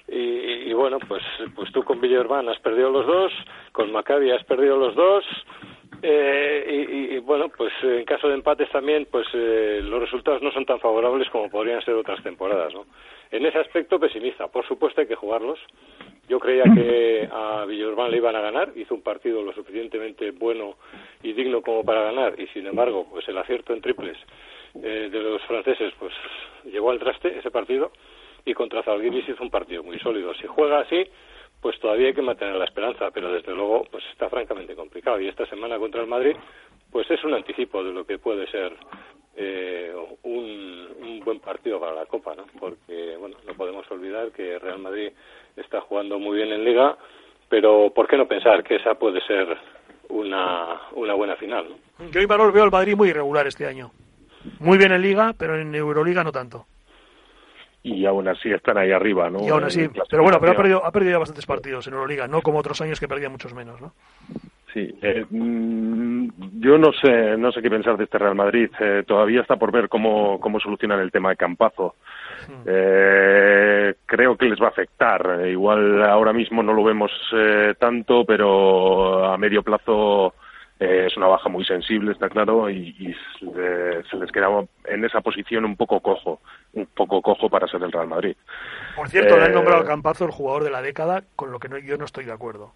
Y, 0.08 0.72
bueno, 0.72 0.98
pues, 1.08 1.22
pues 1.54 1.70
tú 1.72 1.84
con 1.84 2.00
Villarban 2.00 2.48
has 2.48 2.58
perdido 2.58 2.90
los 2.90 3.06
dos, 3.06 3.32
con 3.70 3.92
Maccabi 3.92 4.30
has 4.32 4.44
perdido 4.44 4.76
los 4.76 4.94
dos, 4.94 5.24
eh, 6.02 7.08
y, 7.12 7.18
bueno, 7.18 7.48
pues 7.56 7.72
en 7.82 8.04
caso 8.04 8.28
de 8.28 8.34
empates 8.34 8.68
también, 8.70 9.06
pues 9.10 9.26
eh, 9.32 9.80
los 9.82 10.00
resultados 10.00 10.42
no 10.42 10.50
son 10.50 10.66
tan 10.66 10.80
favorables 10.80 11.30
como 11.30 11.48
podrían 11.48 11.80
ser 11.82 11.94
otras 11.94 12.22
temporadas, 12.22 12.74
¿no? 12.74 12.86
En 13.32 13.46
ese 13.46 13.58
aspecto 13.58 13.98
pesimista. 13.98 14.48
Por 14.48 14.66
supuesto 14.68 15.00
hay 15.00 15.06
que 15.06 15.14
jugarlos. 15.14 15.58
Yo 16.28 16.38
creía 16.38 16.64
que 16.64 17.28
a 17.32 17.64
Villorban 17.64 18.10
le 18.10 18.18
iban 18.18 18.36
a 18.36 18.42
ganar. 18.42 18.72
Hizo 18.76 18.94
un 18.94 19.00
partido 19.00 19.42
lo 19.42 19.54
suficientemente 19.54 20.30
bueno 20.32 20.76
y 21.22 21.32
digno 21.32 21.62
como 21.62 21.82
para 21.82 22.02
ganar. 22.02 22.38
Y 22.38 22.46
sin 22.48 22.66
embargo, 22.66 23.06
pues 23.10 23.26
el 23.28 23.38
acierto 23.38 23.72
en 23.72 23.80
triples 23.80 24.18
eh, 24.74 25.08
de 25.10 25.20
los 25.20 25.40
franceses, 25.42 25.94
pues 25.98 26.12
llevó 26.64 26.90
al 26.90 26.98
traste 26.98 27.38
ese 27.38 27.50
partido. 27.50 27.90
Y 28.44 28.52
contra 28.52 28.82
Zalgiris 28.82 29.26
hizo 29.26 29.42
un 29.42 29.50
partido 29.50 29.82
muy 29.82 29.98
sólido. 29.98 30.34
Si 30.34 30.46
juega 30.46 30.80
así, 30.80 31.02
pues 31.62 31.80
todavía 31.80 32.08
hay 32.08 32.14
que 32.14 32.20
mantener 32.20 32.56
la 32.56 32.66
esperanza, 32.66 33.10
pero 33.12 33.32
desde 33.32 33.54
luego 33.54 33.86
pues 33.90 34.04
está 34.12 34.28
francamente 34.28 34.74
complicado. 34.74 35.18
Y 35.18 35.28
esta 35.28 35.46
semana 35.46 35.78
contra 35.78 36.02
el 36.02 36.06
Madrid, 36.06 36.36
pues 36.90 37.10
es 37.10 37.24
un 37.24 37.32
anticipo 37.32 37.82
de 37.82 37.92
lo 37.92 38.04
que 38.04 38.18
puede 38.18 38.46
ser 38.48 38.74
eh, 39.36 39.92
un, 40.22 40.88
un, 41.00 41.20
buen 41.20 41.40
partido 41.40 41.80
para 41.80 41.94
la 41.94 42.06
Copa, 42.06 42.34
¿no? 42.34 42.44
Porque, 42.58 43.16
bueno, 43.18 43.36
no 43.46 43.54
podemos 43.54 43.90
olvidar 43.90 44.30
que 44.32 44.58
Real 44.58 44.78
Madrid 44.78 45.10
está 45.56 45.80
jugando 45.80 46.18
muy 46.18 46.36
bien 46.36 46.52
en 46.52 46.64
Liga, 46.64 46.96
pero 47.48 47.90
¿por 47.94 48.08
qué 48.08 48.16
no 48.16 48.28
pensar 48.28 48.62
que 48.62 48.76
esa 48.76 48.94
puede 48.94 49.20
ser 49.26 49.56
una, 50.08 50.82
una 50.92 51.14
buena 51.14 51.36
final? 51.36 51.66
¿no? 51.68 52.10
Yo, 52.10 52.26
valor 52.26 52.52
veo 52.52 52.64
al 52.64 52.70
Madrid 52.70 52.96
muy 52.96 53.08
irregular 53.08 53.46
este 53.46 53.66
año. 53.66 53.90
Muy 54.58 54.76
bien 54.76 54.92
en 54.92 55.02
Liga, 55.02 55.34
pero 55.38 55.58
en 55.58 55.74
Euroliga 55.74 56.24
no 56.24 56.32
tanto 56.32 56.66
y 57.82 58.06
aún 58.06 58.28
así 58.28 58.50
están 58.50 58.78
ahí 58.78 58.92
arriba, 58.92 59.28
¿no? 59.28 59.44
Y 59.44 59.48
aún 59.48 59.64
así, 59.64 59.88
pero 60.08 60.22
bueno, 60.22 60.38
pero 60.38 60.52
ha 60.52 60.54
perdido, 60.54 60.84
ha 60.84 60.92
perdido 60.92 61.12
ya 61.12 61.18
bastantes 61.18 61.46
partidos 61.46 61.86
en 61.88 61.94
Euroliga, 61.94 62.28
no 62.28 62.40
como 62.40 62.58
otros 62.58 62.80
años 62.80 63.00
que 63.00 63.08
perdía 63.08 63.28
muchos 63.28 63.54
menos, 63.54 63.80
¿no? 63.80 63.92
Sí, 64.72 64.94
eh, 65.02 65.24
mm, 65.28 66.28
yo 66.60 66.78
no 66.78 66.92
sé, 66.92 67.36
no 67.36 67.52
sé 67.52 67.60
qué 67.60 67.68
pensar 67.68 67.96
de 67.96 68.04
este 68.04 68.16
Real 68.18 68.34
Madrid. 68.34 68.70
Eh, 68.80 69.04
todavía 69.06 69.42
está 69.42 69.56
por 69.56 69.70
ver 69.70 69.88
cómo, 69.88 70.40
cómo 70.40 70.58
solucionan 70.60 71.00
el 71.00 71.10
tema 71.10 71.28
de 71.30 71.36
Campazo. 71.36 71.96
Eh, 72.66 73.94
creo 74.06 74.36
que 74.36 74.46
les 74.46 74.60
va 74.60 74.66
a 74.66 74.70
afectar. 74.70 75.46
Igual 75.46 76.02
ahora 76.02 76.32
mismo 76.32 76.62
no 76.62 76.72
lo 76.72 76.84
vemos 76.84 77.10
eh, 77.34 77.74
tanto, 77.78 78.24
pero 78.24 79.26
a 79.26 79.36
medio 79.36 79.62
plazo 79.62 80.34
eh, 80.80 81.06
es 81.06 81.16
una 81.16 81.26
baja 81.26 81.48
muy 81.48 81.64
sensible, 81.64 82.12
está 82.12 82.28
claro, 82.28 82.68
y, 82.70 82.96
y 82.98 83.14
se, 83.40 84.16
les 84.16 84.32
queda 84.32 84.48
en 84.86 85.04
esa 85.04 85.20
posición 85.20 85.64
un 85.64 85.76
poco 85.76 86.00
cojo, 86.00 86.40
un 86.72 86.86
poco 86.86 87.20
cojo 87.22 87.48
para 87.48 87.68
ser 87.68 87.82
el 87.82 87.92
Real 87.92 88.08
Madrid. 88.08 88.36
Por 88.96 89.08
cierto, 89.08 89.36
le 89.36 89.44
han 89.44 89.50
Eh, 89.52 89.54
nombrado 89.54 89.82
a 89.82 89.86
Campazo 89.86 90.24
el 90.24 90.32
jugador 90.32 90.64
de 90.64 90.70
la 90.70 90.82
década, 90.82 91.22
con 91.36 91.52
lo 91.52 91.58
que 91.60 91.68
no, 91.68 91.78
yo 91.78 91.96
no 91.98 92.04
estoy 92.04 92.24
de 92.24 92.32
acuerdo. 92.32 92.72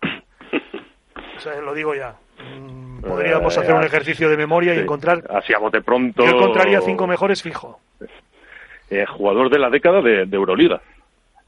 O 1.37 1.41
sea, 1.41 1.61
lo 1.61 1.75
digo 1.75 1.95
ya. 1.95 2.15
Mm, 2.39 3.01
Podríamos 3.03 3.57
Eh, 3.57 3.61
hacer 3.61 3.75
un 3.75 3.85
ejercicio 3.85 4.29
de 4.29 4.37
memoria 4.37 4.75
y 4.75 4.79
encontrar. 4.79 5.23
Así 5.31 5.53
a 5.55 5.59
bote 5.59 5.81
pronto. 5.83 6.25
Yo 6.25 6.31
encontraría 6.37 6.81
cinco 6.81 7.07
mejores 7.07 7.43
fijo. 7.43 7.81
eh, 8.91 9.05
jugador 9.07 9.51
de 9.51 9.59
la 9.59 9.69
década 9.71 10.01
de, 10.01 10.27
de 10.27 10.37
Euroliga. 10.37 10.81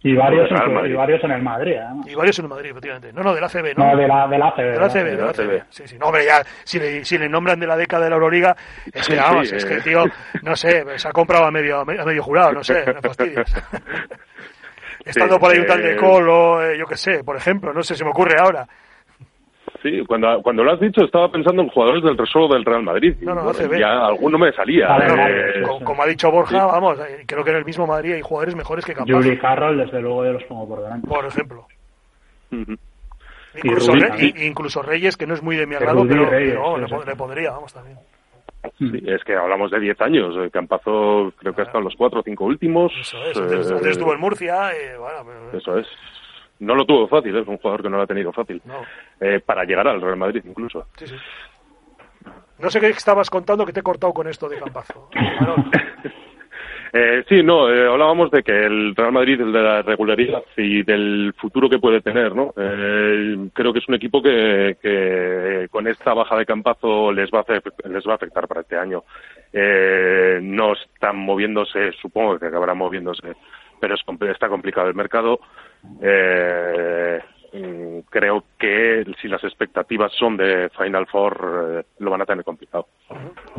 Y 0.01 0.14
varios, 0.14 0.49
en, 0.53 0.72
Madrid. 0.74 0.93
y 0.93 0.95
varios 0.95 1.24
en 1.24 1.30
el 1.32 1.43
Madrid, 1.43 1.74
además. 1.76 2.07
Y 2.09 2.14
varios 2.14 2.39
en 2.39 2.45
el 2.45 2.49
Madrid, 2.49 2.70
efectivamente. 2.70 3.12
No, 3.12 3.22
no, 3.22 3.34
del 3.34 3.43
ACB, 3.43 3.76
¿no? 3.76 3.84
No, 3.91 3.97
de 3.97 4.07
la, 4.07 4.28
de 4.28 4.39
la 4.39 4.47
ACB. 4.49 4.59
Del 4.72 4.82
ACB, 4.84 5.05
del 5.16 5.24
ACB. 5.28 5.62
Sí, 5.70 5.89
sí. 5.89 5.99
No, 5.99 6.07
hombre, 6.07 6.24
ya, 6.24 6.41
si 6.62 6.78
le, 6.78 7.05
si 7.05 7.18
le 7.18 7.28
nombran 7.28 7.59
de 7.59 7.66
la 7.66 7.76
década 7.76 8.05
de 8.05 8.11
la 8.11 8.14
Euroliga, 8.16 8.57
es 8.86 8.93
que, 9.09 9.14
Sí, 9.14 9.16
vamos, 9.16 9.49
sí, 9.49 9.57
es 9.57 9.64
eh. 9.64 9.68
que 9.68 9.74
el 9.74 9.82
tío, 9.82 10.05
no 10.43 10.55
sé, 10.55 10.84
se 10.99 11.09
ha 11.09 11.11
comprado 11.12 11.47
a 11.47 11.51
medio, 11.51 11.80
a 11.80 11.84
medio 11.84 12.22
jurado, 12.22 12.53
no 12.53 12.62
sé, 12.62 12.84
no 12.95 13.01
fastidies. 13.03 13.53
Estando 15.05 15.39
por 15.39 15.51
ahí 15.53 15.59
un 15.59 15.66
tal 15.66 15.82
de 15.82 15.93
eh, 15.95 15.97
Colo, 15.97 16.62
eh, 16.64 16.78
yo 16.78 16.86
qué 16.86 16.97
sé, 16.97 17.24
por 17.24 17.36
ejemplo, 17.36 17.72
no 17.72 17.82
sé, 17.82 17.95
se 17.97 18.05
me 18.05 18.11
ocurre 18.11 18.39
ahora. 18.39 18.66
Sí, 19.83 20.05
cuando, 20.07 20.43
cuando 20.43 20.64
lo 20.64 20.72
has 20.72 20.81
dicho 20.81 21.05
estaba 21.05 21.31
pensando 21.31 21.62
en 21.62 21.68
jugadores 21.68 22.03
del 22.03 22.18
Resort 22.18 22.53
del 22.53 22.64
Real 22.64 22.83
Madrid. 22.83 23.14
No, 23.20 23.35
no, 23.35 23.45
bueno, 23.45 23.76
ya 23.79 24.07
alguno 24.07 24.37
me 24.39 24.53
salía. 24.53 24.89
Vale, 24.89 25.61
eh, 25.61 25.62
Como 25.85 26.03
ha 26.03 26.07
dicho 26.07 26.31
Borja, 26.33 26.66
vamos, 26.66 26.99
eh, 26.99 27.24
creo 27.26 27.45
que 27.45 27.51
en 27.51 27.57
el 27.59 27.64
mismo 27.64 27.87
Madrid 27.87 28.14
hay 28.14 28.20
jugadores 28.22 28.57
mejores 28.57 28.85
que 28.85 28.93
Campazo, 28.95 29.18
Julie 29.22 29.39
Carroll, 29.39 29.79
desde 29.79 30.01
luego, 30.01 30.24
yo 30.24 30.33
los 30.33 30.45
pongo 30.45 30.66
por 30.68 30.83
delante. 30.83 31.07
por 31.07 31.24
ejemplo. 31.24 31.66
Incluso, 33.55 33.93
Rubí 33.93 34.01
Re- 34.01 34.09
también. 34.09 34.35
y- 34.37 34.47
incluso 34.47 34.83
Reyes, 34.83 35.16
que 35.16 35.26
no 35.26 35.35
es 35.35 35.43
muy 35.43 35.57
de 35.57 35.66
mi 35.66 35.74
agrado, 35.74 36.05
pero, 36.07 36.29
Reyes, 36.29 36.55
pero, 36.55 36.87
sí, 36.89 36.95
le, 36.95 37.05
le 37.07 37.16
pondría, 37.16 37.51
vamos, 37.53 37.72
también. 37.72 37.99
Sí, 38.79 39.03
es 39.07 39.22
que 39.24 39.35
hablamos 39.35 39.70
de 39.70 39.81
10 39.81 40.01
años. 40.01 40.35
eh, 40.39 40.51
Campazo 40.51 41.33
creo 41.39 41.55
que 41.55 41.61
ha 41.62 41.64
estado 41.64 41.79
en 41.79 41.85
los 41.85 41.95
cuatro 41.97 42.20
o 42.20 42.22
cinco 42.22 42.45
últimos. 42.45 42.93
Eso 43.01 43.16
es, 43.24 43.37
antes, 43.37 43.70
eh, 43.70 43.74
antes 43.74 43.87
estuvo 43.93 44.12
en 44.12 44.20
Murcia, 44.20 44.72
eh, 44.72 44.97
bueno, 44.99 45.18
pero- 45.24 45.59
Eso 45.59 45.79
es. 45.79 45.87
No 46.61 46.74
lo 46.74 46.84
tuvo 46.84 47.06
fácil, 47.09 47.36
es 47.36 47.46
un 47.46 47.59
jugador 47.59 47.82
que 47.82 47.88
no 47.90 47.96
lo 47.96 48.02
ha 48.02 48.06
tenido 48.06 48.32
fácil. 48.32 48.61
no, 48.64 48.82
Eh, 49.20 49.40
para 49.40 49.64
llegar 49.64 49.86
al 49.88 50.00
Real 50.00 50.16
Madrid 50.16 50.42
incluso. 50.44 50.86
sí, 50.96 51.06
sí. 51.06 51.16
No 52.59 52.68
sé 52.70 52.80
qué 52.80 52.88
estabas 52.88 53.30
contando 53.30 53.64
que 53.64 53.72
te 53.72 53.80
he 53.80 53.82
cortado 53.84 54.12
con 54.12 54.26
esto 54.26 54.48
de 54.48 54.59
Campazo. 54.59 55.09
Eh, 56.90 57.22
sí, 57.28 57.42
no, 57.42 57.70
eh, 57.70 57.86
hablábamos 57.86 58.30
de 58.30 58.42
que 58.42 58.64
el 58.64 58.96
Real 58.96 59.12
Madrid, 59.12 59.38
el 59.42 59.52
de 59.52 59.61
la 59.62 59.82
regularidad 59.82 60.42
y 60.56 60.82
del 60.84 61.34
futuro 61.36 61.68
que 61.68 61.78
puede 61.78 62.00
tener, 62.00 62.34
¿no? 62.34 62.54
Eh, 62.56 63.50
creo 63.52 63.74
que 63.74 63.80
es 63.80 63.88
un 63.88 63.94
equipo 63.96 64.22
que, 64.22 64.78
que 64.80 65.68
con 65.70 65.86
esta 65.86 66.14
baja 66.14 66.34
de 66.38 66.46
campazo 66.46 67.12
les 67.12 67.30
va 67.30 67.40
a, 67.40 67.42
hacer- 67.42 67.62
les 67.90 68.06
va 68.09 68.12
a 68.12 68.14
afectar 68.14 68.48
para 68.48 68.62
este 68.62 68.78
año. 68.78 69.04
Eh, 69.52 70.38
no 70.40 70.72
están 70.72 71.16
moviéndose, 71.18 71.92
supongo 72.00 72.38
que 72.38 72.46
acabarán 72.46 72.78
moviéndose, 72.78 73.34
pero 73.78 73.94
es, 73.94 74.00
está 74.30 74.48
complicado 74.48 74.88
el 74.88 74.94
mercado. 74.94 75.40
Eh, 76.03 77.20
mm, 77.55 77.99
creo 78.11 78.45
que 78.59 79.05
si 79.20 79.28
las 79.28 79.43
expectativas 79.45 80.12
son 80.12 80.36
de 80.36 80.70
Final 80.76 81.07
Four, 81.07 81.80
eh, 81.80 81.84
lo 82.01 82.11
van 82.11 82.22
a 82.22 82.26
tener 82.26 82.45
complicado. 82.45 82.86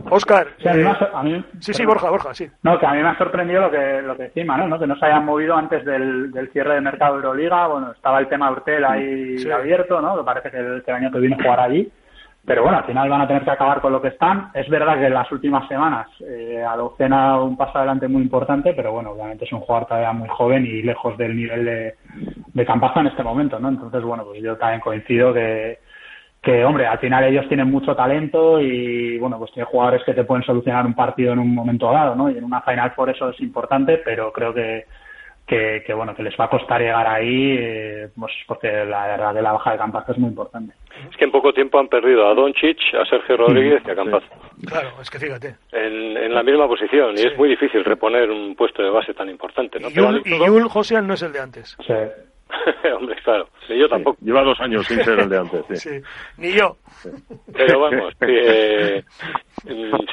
Oscar, 0.09 0.47
Sí, 0.59 0.67
a 0.67 0.73
mí 0.73 0.81
eh, 0.81 0.83
me 0.83 0.89
ha- 0.89 1.11
a 1.13 1.23
mí- 1.23 1.43
sí, 1.59 1.73
sí. 1.73 1.85
Borja, 1.85 2.09
Borja, 2.09 2.33
sí. 2.33 2.47
No, 2.63 2.79
que 2.79 2.85
a 2.85 2.93
mí 2.93 3.01
me 3.01 3.09
ha 3.09 3.17
sorprendido 3.17 3.61
lo 3.61 3.71
que, 3.71 4.01
lo 4.01 4.15
que 4.15 4.23
decía 4.23 4.43
Imanol, 4.43 4.69
¿no? 4.69 4.79
Que 4.79 4.87
no 4.87 4.95
se 4.97 5.05
hayan 5.05 5.25
movido 5.25 5.55
antes 5.55 5.83
del, 5.85 6.31
del 6.31 6.49
cierre 6.51 6.75
de 6.75 6.81
mercado 6.81 7.13
de 7.13 7.19
Euroliga. 7.23 7.67
Bueno, 7.67 7.91
estaba 7.91 8.19
el 8.19 8.27
tema 8.27 8.51
Urtel 8.51 8.85
ahí 8.85 9.37
Sí. 9.39 9.51
abierto, 9.51 10.01
¿no? 10.01 10.17
Que 10.17 10.23
parece 10.23 10.51
que 10.51 10.57
el, 10.57 10.83
que 10.83 10.91
el 10.91 10.97
año 10.97 11.11
que 11.11 11.19
viene 11.19 11.35
jugará 11.41 11.63
allí. 11.63 11.91
Pero 12.45 12.63
bueno, 12.63 12.77
al 12.79 12.85
final 12.85 13.09
van 13.09 13.21
a 13.21 13.27
tener 13.27 13.43
que 13.43 13.51
acabar 13.51 13.81
con 13.81 13.91
lo 13.91 14.01
que 14.01 14.07
están. 14.07 14.49
Es 14.53 14.67
verdad 14.69 14.97
que 14.97 15.05
en 15.05 15.13
las 15.13 15.31
últimas 15.31 15.67
semanas 15.67 16.07
eh, 16.21 16.63
Adocena 16.67 17.41
un 17.41 17.57
paso 17.57 17.77
adelante 17.77 18.07
muy 18.07 18.23
importante, 18.23 18.73
pero 18.73 18.91
bueno, 18.91 19.11
obviamente 19.11 19.45
es 19.45 19.51
un 19.51 19.59
jugador 19.59 19.87
todavía 19.87 20.13
muy 20.13 20.29
joven 20.29 20.65
y 20.65 20.81
lejos 20.81 21.17
del 21.17 21.35
nivel 21.35 21.65
de, 21.65 21.95
de 22.53 22.65
Campazo 22.65 23.01
en 23.01 23.07
este 23.07 23.23
momento, 23.23 23.59
¿no? 23.59 23.69
Entonces, 23.69 24.01
bueno, 24.01 24.23
pues 24.23 24.41
yo 24.41 24.57
también 24.57 24.81
coincido 24.81 25.33
que, 25.33 25.79
que, 26.41 26.63
hombre, 26.63 26.87
al 26.87 26.99
final 26.99 27.25
ellos 27.25 27.47
tienen 27.47 27.69
mucho 27.69 27.95
talento 27.95 28.59
y, 28.59 29.19
bueno, 29.19 29.37
pues 29.37 29.51
tienen 29.51 29.69
jugadores 29.69 30.03
que 30.03 30.13
te 30.13 30.23
pueden 30.23 30.43
solucionar 30.43 30.85
un 30.85 30.95
partido 30.95 31.33
en 31.33 31.39
un 31.39 31.53
momento 31.53 31.91
dado, 31.91 32.15
¿no? 32.15 32.31
Y 32.31 32.37
en 32.37 32.43
una 32.43 32.61
Final 32.61 32.93
por 32.93 33.09
eso 33.09 33.29
es 33.29 33.39
importante, 33.41 34.01
pero 34.03 34.31
creo 34.31 34.53
que, 34.53 34.85
que, 35.49 35.83
que, 35.85 35.93
bueno, 35.93 36.15
que 36.15 36.21
les 36.21 36.39
va 36.39 36.45
a 36.45 36.49
costar 36.49 36.79
llegar 36.79 37.07
ahí, 37.07 37.57
eh, 37.57 38.09
pues 38.17 38.31
porque 38.47 38.67
la 38.85 39.07
verdad 39.07 39.33
que 39.33 39.41
la 39.41 39.53
baja 39.53 39.71
de 39.71 39.77
Campazo 39.79 40.11
es 40.11 40.17
muy 40.19 40.29
importante. 40.29 40.75
Es 41.09 41.17
que 41.17 41.25
en 41.25 41.31
poco 41.31 41.51
tiempo 41.51 41.79
han 41.79 41.87
perdido 41.87 42.27
a 42.27 42.35
Doncic, 42.35 42.77
a 42.93 43.03
Sergio 43.05 43.37
Rodríguez 43.37 43.81
y 43.85 43.89
a 43.89 43.95
Campazo. 43.95 44.27
Claro, 44.67 44.89
es 45.01 45.09
que 45.09 45.17
fíjate. 45.17 45.55
En, 45.71 46.17
en 46.17 46.33
la 46.33 46.43
misma 46.43 46.67
posición 46.67 47.17
y 47.17 47.21
es 47.21 47.35
muy 47.37 47.49
difícil 47.49 47.83
reponer 47.83 48.29
un 48.29 48.55
puesto 48.55 48.83
de 48.83 48.91
base 48.91 49.13
tan 49.15 49.27
importante. 49.29 49.79
¿no? 49.79 49.89
Y 49.89 49.93
Yul, 49.93 50.21
y 50.23 50.37
Yul 50.37 50.69
Josian 50.69 51.07
no 51.07 51.15
es 51.15 51.23
el 51.23 51.33
de 51.33 51.39
antes. 51.39 51.75
Sea, 51.85 52.09
Hombre, 52.95 53.15
claro, 53.23 53.47
ni 53.69 53.79
yo 53.79 53.89
tampoco. 53.89 54.17
Lleva 54.21 54.43
dos 54.43 54.59
años 54.59 54.85
sin 54.85 55.03
ser 55.03 55.19
el 55.19 55.29
de 55.29 55.37
antes. 55.37 55.65
sí. 55.69 55.77
Sí. 55.77 56.01
Ni 56.37 56.51
yo. 56.53 56.77
Pero 57.53 57.79
vamos, 57.79 58.13
eh, 58.21 59.03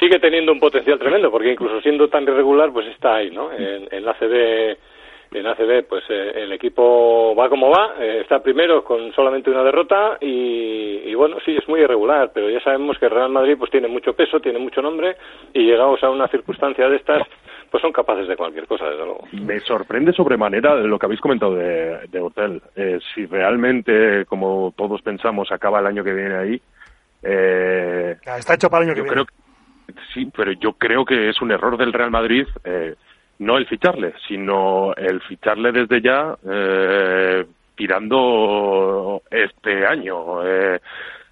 sigue 0.01 0.19
teniendo 0.19 0.53
un 0.53 0.61
potencial 0.61 0.99
tremendo, 0.99 1.31
porque 1.31 1.53
incluso 1.53 1.81
siendo 1.83 2.09
tan 2.09 2.25
irregular, 2.25 2.73
pues 2.73 2.87
está 2.89 3.17
ahí, 3.17 3.31
¿no? 3.31 3.53
En, 3.53 3.89
en 3.91 4.05
la 4.05 4.15
en 5.33 5.47
ACB, 5.47 5.87
pues 5.89 6.05
eh, 6.09 6.33
el 6.37 6.53
equipo 6.53 7.35
va 7.35 7.49
como 7.49 7.71
va, 7.71 7.95
eh, 8.01 8.21
está 8.23 8.43
primero 8.43 8.83
con 8.85 9.13
solamente 9.13 9.51
una 9.51 9.63
derrota 9.63 10.19
y, 10.21 11.03
y 11.05 11.15
bueno, 11.15 11.37
sí, 11.45 11.57
es 11.57 11.69
muy 11.69 11.81
irregular, 11.81 12.31
pero 12.33 12.49
ya 12.49 12.61
sabemos 12.61 12.99
que 12.99 13.07
el 13.07 13.13
Real 13.13 13.31
Madrid 13.31 13.57
pues 13.59 13.71
tiene 13.71 13.89
mucho 13.89 14.15
peso, 14.15 14.41
tiene 14.41 14.59
mucho 14.59 14.81
nombre 14.83 15.17
y 15.53 15.63
llegados 15.65 16.03
a 16.03 16.11
una 16.11 16.29
circunstancia 16.29 16.89
de 16.89 16.97
estas, 16.97 17.23
pues 17.71 17.83
son 17.83 17.93
capaces 17.93 18.29
de 18.29 18.37
cualquier 18.37 18.67
cosa, 18.67 18.87
desde 18.87 19.05
luego. 19.05 19.25
Me 19.33 19.61
sorprende 19.61 20.13
sobremanera 20.13 20.75
lo 20.77 20.99
que 20.99 21.07
habéis 21.07 21.21
comentado 21.21 21.55
de, 21.57 22.07
de 22.09 22.21
Hotel. 22.21 22.63
Eh, 22.77 22.99
si 23.15 23.27
realmente, 23.27 24.25
como 24.27 24.73
todos 24.77 25.03
pensamos, 25.03 25.51
acaba 25.53 25.81
el 25.81 25.87
año 25.87 26.05
que 26.05 26.15
viene 26.15 26.35
ahí, 26.37 26.61
eh, 27.23 28.17
Está 28.39 28.55
hecho 28.55 28.71
para 28.71 28.85
el 28.85 28.91
año 28.91 28.95
que 28.95 29.01
yo 29.01 29.05
viene. 29.05 29.25
creo 29.25 29.27
que, 29.27 30.01
sí, 30.15 30.31
pero 30.37 30.53
yo 30.53 30.73
creo 30.75 31.05
que 31.05 31.29
es 31.29 31.41
un 31.43 31.51
error 31.51 31.77
del 31.77 31.93
Real 31.93 32.11
Madrid 32.11 32.47
eh, 32.65 32.95
no 33.39 33.57
el 33.59 33.67
ficharle, 33.67 34.15
sino 34.27 34.95
el 34.95 35.21
ficharle 35.23 35.73
desde 35.73 36.01
ya 36.01 36.37
eh, 36.49 37.45
tirando 37.75 39.23
este 39.31 39.87
año. 39.87 40.45
Eh, 40.45 40.81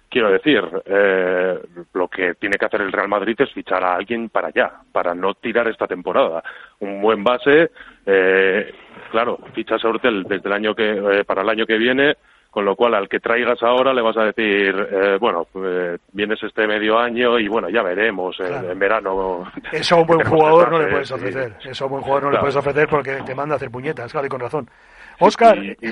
quiero 0.09 0.31
decir, 0.31 0.63
eh, 0.85 1.59
lo 1.93 2.07
que 2.07 2.35
tiene 2.35 2.55
que 2.57 2.65
hacer 2.65 2.81
el 2.81 2.91
Real 2.91 3.09
Madrid 3.09 3.35
es 3.37 3.51
fichar 3.51 3.83
a 3.83 3.95
alguien 3.95 4.29
para 4.29 4.47
allá, 4.47 4.71
para 4.91 5.13
no 5.13 5.33
tirar 5.33 5.67
esta 5.67 5.87
temporada. 5.87 6.41
Un 6.79 7.01
buen 7.01 7.23
base, 7.23 7.71
eh, 8.05 8.73
claro, 9.11 9.39
fichas 9.53 9.83
a 9.83 9.89
Hortel 9.89 10.23
desde 10.23 10.47
el 10.47 10.53
año 10.53 10.73
que, 10.73 10.89
eh, 10.91 11.23
para 11.25 11.41
el 11.41 11.49
año 11.49 11.65
que 11.65 11.77
viene, 11.77 12.15
con 12.55 12.63
lo 12.63 12.77
cual 12.77 12.95
al 12.95 13.09
que 13.09 13.19
traigas 13.19 13.61
ahora 13.63 13.93
le 13.93 14.01
vas 14.01 14.15
a 14.15 14.23
decir, 14.23 14.73
eh, 14.89 15.17
bueno, 15.19 15.45
eh, 15.55 15.97
vienes 16.13 16.41
este 16.41 16.65
medio 16.65 16.97
año 16.97 17.37
y 17.37 17.49
bueno, 17.49 17.67
ya 17.67 17.83
veremos, 17.83 18.33
eh, 18.39 18.45
Claro. 18.47 18.71
en 18.71 18.79
verano. 18.79 19.51
Eso 19.73 19.95
a 19.95 19.99
un 19.99 20.07
buen 20.07 20.19
jugador 20.25 20.71
no 20.71 20.79
le 20.79 20.87
puedes 20.87 21.11
y- 21.11 21.13
ofrecer. 21.15 21.53
Eso 21.65 21.83
a 21.83 21.87
un 21.87 21.91
buen 21.91 22.03
jugador 22.03 22.23
no 22.23 22.31
le 22.31 22.39
puedes 22.39 22.55
ofrecer 22.55 22.87
porque 22.87 23.17
te 23.25 23.35
manda 23.35 23.55
a 23.55 23.57
hacer 23.57 23.69
puñetas, 23.69 24.09
claro, 24.09 24.25
y 24.27 24.29
con 24.29 24.39
razón. 24.39 24.69
Oscar, 25.19 25.57
Y- 25.57 25.75
y- 25.81 25.89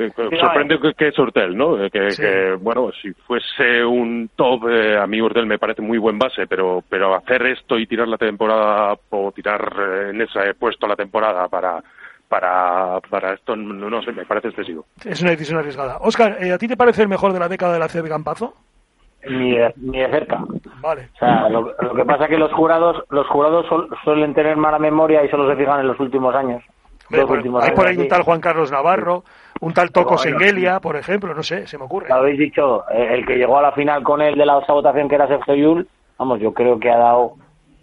eh, 0.00 0.10
sorprende 0.40 0.78
que, 0.80 0.94
que 0.94 1.08
es 1.08 1.18
Hortel, 1.18 1.54
¿no? 1.58 1.84
Eh, 1.84 1.90
Que, 1.90 2.10
Sí. 2.12 2.22
que, 2.22 2.54
bueno, 2.58 2.90
si 3.02 3.12
fuese 3.12 3.84
un 3.84 4.30
top, 4.34 4.70
eh, 4.70 4.96
a 4.96 5.06
mí 5.06 5.20
Hortel 5.20 5.44
me 5.44 5.58
parece 5.58 5.82
muy 5.82 5.98
buen 5.98 6.18
base, 6.18 6.46
pero 6.46 6.82
pero 6.88 7.14
hacer 7.14 7.46
esto 7.48 7.78
y 7.78 7.86
tirar 7.86 8.08
la 8.08 8.16
temporada 8.16 8.94
o 9.10 9.30
tirar 9.32 9.70
en 10.08 10.22
ese 10.22 10.54
puesto 10.58 10.86
la 10.86 10.96
temporada 10.96 11.48
para 11.48 11.82
para 12.36 12.98
para 13.10 13.34
esto 13.34 13.54
no, 13.54 13.90
no 13.90 14.02
sé, 14.02 14.10
me 14.12 14.24
parece 14.24 14.48
excesivo. 14.48 14.86
es 15.04 15.20
una 15.20 15.32
decisión 15.32 15.58
arriesgada. 15.58 15.98
Oscar, 16.00 16.38
eh, 16.40 16.50
¿a 16.52 16.56
ti 16.56 16.66
te 16.66 16.78
parece 16.78 17.02
el 17.02 17.08
mejor 17.08 17.34
de 17.34 17.38
la 17.38 17.46
década 17.48 17.74
de 17.74 17.78
la 17.78 17.88
CB 17.88 18.08
Campazo? 18.08 18.54
Ni 19.28 19.52
de, 19.54 19.72
ni 19.76 19.98
de 20.00 20.08
cerca. 20.10 20.38
Vale. 20.80 21.10
O 21.14 21.18
sea, 21.18 21.48
lo, 21.50 21.74
lo 21.78 21.94
que 21.94 22.04
pasa 22.06 22.24
es 22.24 22.30
que 22.30 22.38
los 22.38 22.50
jurados, 22.52 23.04
los 23.10 23.26
jurados 23.28 23.66
sol- 23.66 23.88
suelen 24.02 24.32
tener 24.34 24.56
mala 24.56 24.78
memoria 24.78 25.22
y 25.22 25.28
solo 25.28 25.48
se 25.48 25.56
fijan 25.56 25.80
en 25.80 25.88
los 25.88 26.00
últimos 26.00 26.34
años. 26.34 26.62
Hombre, 27.06 27.20
Los 27.20 27.26
por- 27.26 27.36
últimos 27.36 27.62
hay 27.62 27.68
años, 27.68 27.76
por 27.78 27.86
ahí 27.88 27.96
un 27.98 28.08
tal 28.08 28.22
Juan 28.22 28.40
Carlos 28.40 28.72
Navarro, 28.72 29.24
un 29.60 29.74
tal 29.74 29.92
Toco 29.92 30.16
Sengelia, 30.16 30.80
por 30.80 30.96
ejemplo, 30.96 31.34
no 31.34 31.42
sé, 31.42 31.66
se 31.66 31.76
me 31.76 31.84
ocurre. 31.84 32.08
Lo 32.08 32.14
habéis 32.16 32.38
dicho, 32.38 32.84
eh, 32.90 33.08
el 33.12 33.26
que 33.26 33.36
llegó 33.36 33.58
a 33.58 33.62
la 33.62 33.72
final 33.72 34.02
con 34.02 34.22
él 34.22 34.36
de 34.38 34.46
la 34.46 34.56
otra 34.56 34.72
votación 34.74 35.06
que 35.08 35.16
era 35.16 35.28
Sergio 35.28 35.54
Yul, 35.54 35.86
vamos, 36.18 36.40
yo 36.40 36.52
creo 36.54 36.80
que 36.80 36.90
ha 36.90 36.96
dado 36.96 37.34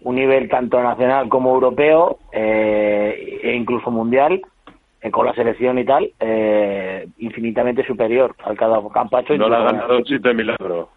un 0.04 0.16
nivel 0.16 0.50
tanto 0.50 0.82
nacional 0.82 1.30
como 1.30 1.54
europeo 1.54 2.20
eh, 2.32 3.39
e 3.43 3.54
incluso 3.56 3.91
mundial 3.91 4.41
con 5.12 5.26
la 5.26 5.34
selección 5.34 5.80
y 5.80 5.86
tal, 5.86 6.12
eh, 6.20 7.08
infinitamente 7.20 7.86
superior 7.86 8.36
al 8.43 8.58
cada 8.58 8.82
Campacho. 8.89 9.38
No 9.38 9.47
la 9.47 9.60
ha 9.60 9.72
ganado 9.72 10.02
chiste 10.02 10.34
milagro. 10.34 10.89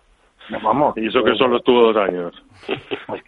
No, 0.51 0.61
vamos. 0.61 0.97
Y 0.97 1.07
eso 1.07 1.23
que 1.23 1.37
solo 1.37 1.59
estuvo 1.59 1.93
dos 1.93 1.97
años. 1.97 2.35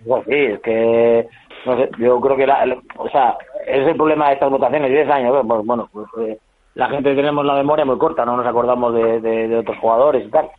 Pues 0.05 0.25
sí, 0.27 0.35
es 0.35 0.61
que, 0.61 1.29
no 1.65 1.77
sé, 1.77 1.91
yo 1.99 2.21
creo 2.21 2.37
que, 2.37 2.47
la, 2.47 2.77
o 2.97 3.09
sea, 3.09 3.37
es 3.67 3.87
el 3.87 3.97
problema 3.97 4.29
de 4.29 4.35
estas 4.35 4.51
votaciones, 4.51 4.91
10 4.91 5.09
años, 5.11 5.45
pues 5.47 5.65
bueno, 5.65 5.89
pues 5.93 6.07
eh, 6.21 6.39
la 6.75 6.89
gente 6.89 7.15
tenemos 7.15 7.45
la 7.45 7.55
memoria 7.55 7.85
muy 7.85 7.99
corta, 7.99 8.25
no 8.25 8.37
nos 8.37 8.47
acordamos 8.47 8.95
de, 8.95 9.21
de, 9.21 9.57
otros 9.57 9.79
jugadores 9.79 10.27
y 10.27 10.31
tal. 10.31 10.51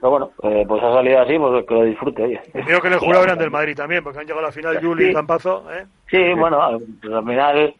Pero 0.00 0.10
bueno, 0.10 0.30
eh, 0.42 0.64
pues 0.68 0.82
ha 0.82 0.92
salido 0.92 1.20
así, 1.20 1.38
pues 1.38 1.66
que 1.66 1.74
lo 1.74 1.84
disfrute, 1.84 2.22
oye. 2.22 2.40
Creo 2.52 2.80
que 2.80 2.88
el 2.92 2.98
jurado 2.98 3.24
eran 3.24 3.38
del 3.38 3.50
Madrid 3.50 3.76
también, 3.76 4.02
porque 4.02 4.18
han 4.20 4.26
llegado 4.26 4.44
a 4.44 4.48
la 4.48 4.52
final 4.52 4.80
Juli 4.80 5.10
y 5.10 5.14
Campazo, 5.14 5.64
¿eh? 5.72 5.86
Sí, 6.10 6.34
bueno, 6.34 6.78
pues 7.00 7.12
al 7.12 7.24
final 7.24 7.74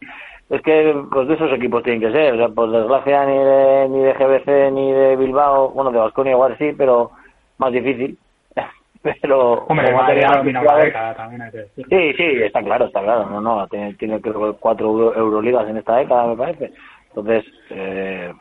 es 0.49 0.61
que 0.61 0.95
pues 1.11 1.27
de 1.27 1.33
esos 1.33 1.51
equipos 1.53 1.83
tienen 1.83 2.01
que 2.01 2.11
ser, 2.11 2.33
o 2.33 2.37
sea, 2.37 2.47
por 2.49 2.71
desgracia 2.71 3.25
ni 3.25 3.37
de, 3.37 3.89
ni 3.89 3.99
de 3.99 4.13
GBC 4.13 4.71
ni 4.71 4.91
de 4.91 5.15
Bilbao, 5.17 5.71
bueno, 5.71 5.91
de 5.91 5.99
Vasconia 5.99 6.31
igual 6.31 6.57
sí, 6.57 6.71
pero 6.77 7.11
más 7.57 7.71
difícil. 7.73 8.17
pero 9.21 9.65
Hombre, 9.67 9.93
también 10.33 11.51
Sí, 11.75 12.13
sí, 12.13 12.43
está 12.43 12.63
claro, 12.63 12.85
está 12.85 13.01
claro. 13.01 13.29
No, 13.29 13.41
no, 13.41 13.67
tiene, 13.67 13.93
tiene 13.95 14.21
creo 14.21 14.55
cuatro 14.57 15.13
Euroligas 15.15 15.67
en 15.67 15.77
esta 15.77 15.97
década, 15.97 16.27
me 16.27 16.37
parece. 16.37 16.71
Entonces, 17.09 17.45
eh, 17.69 18.33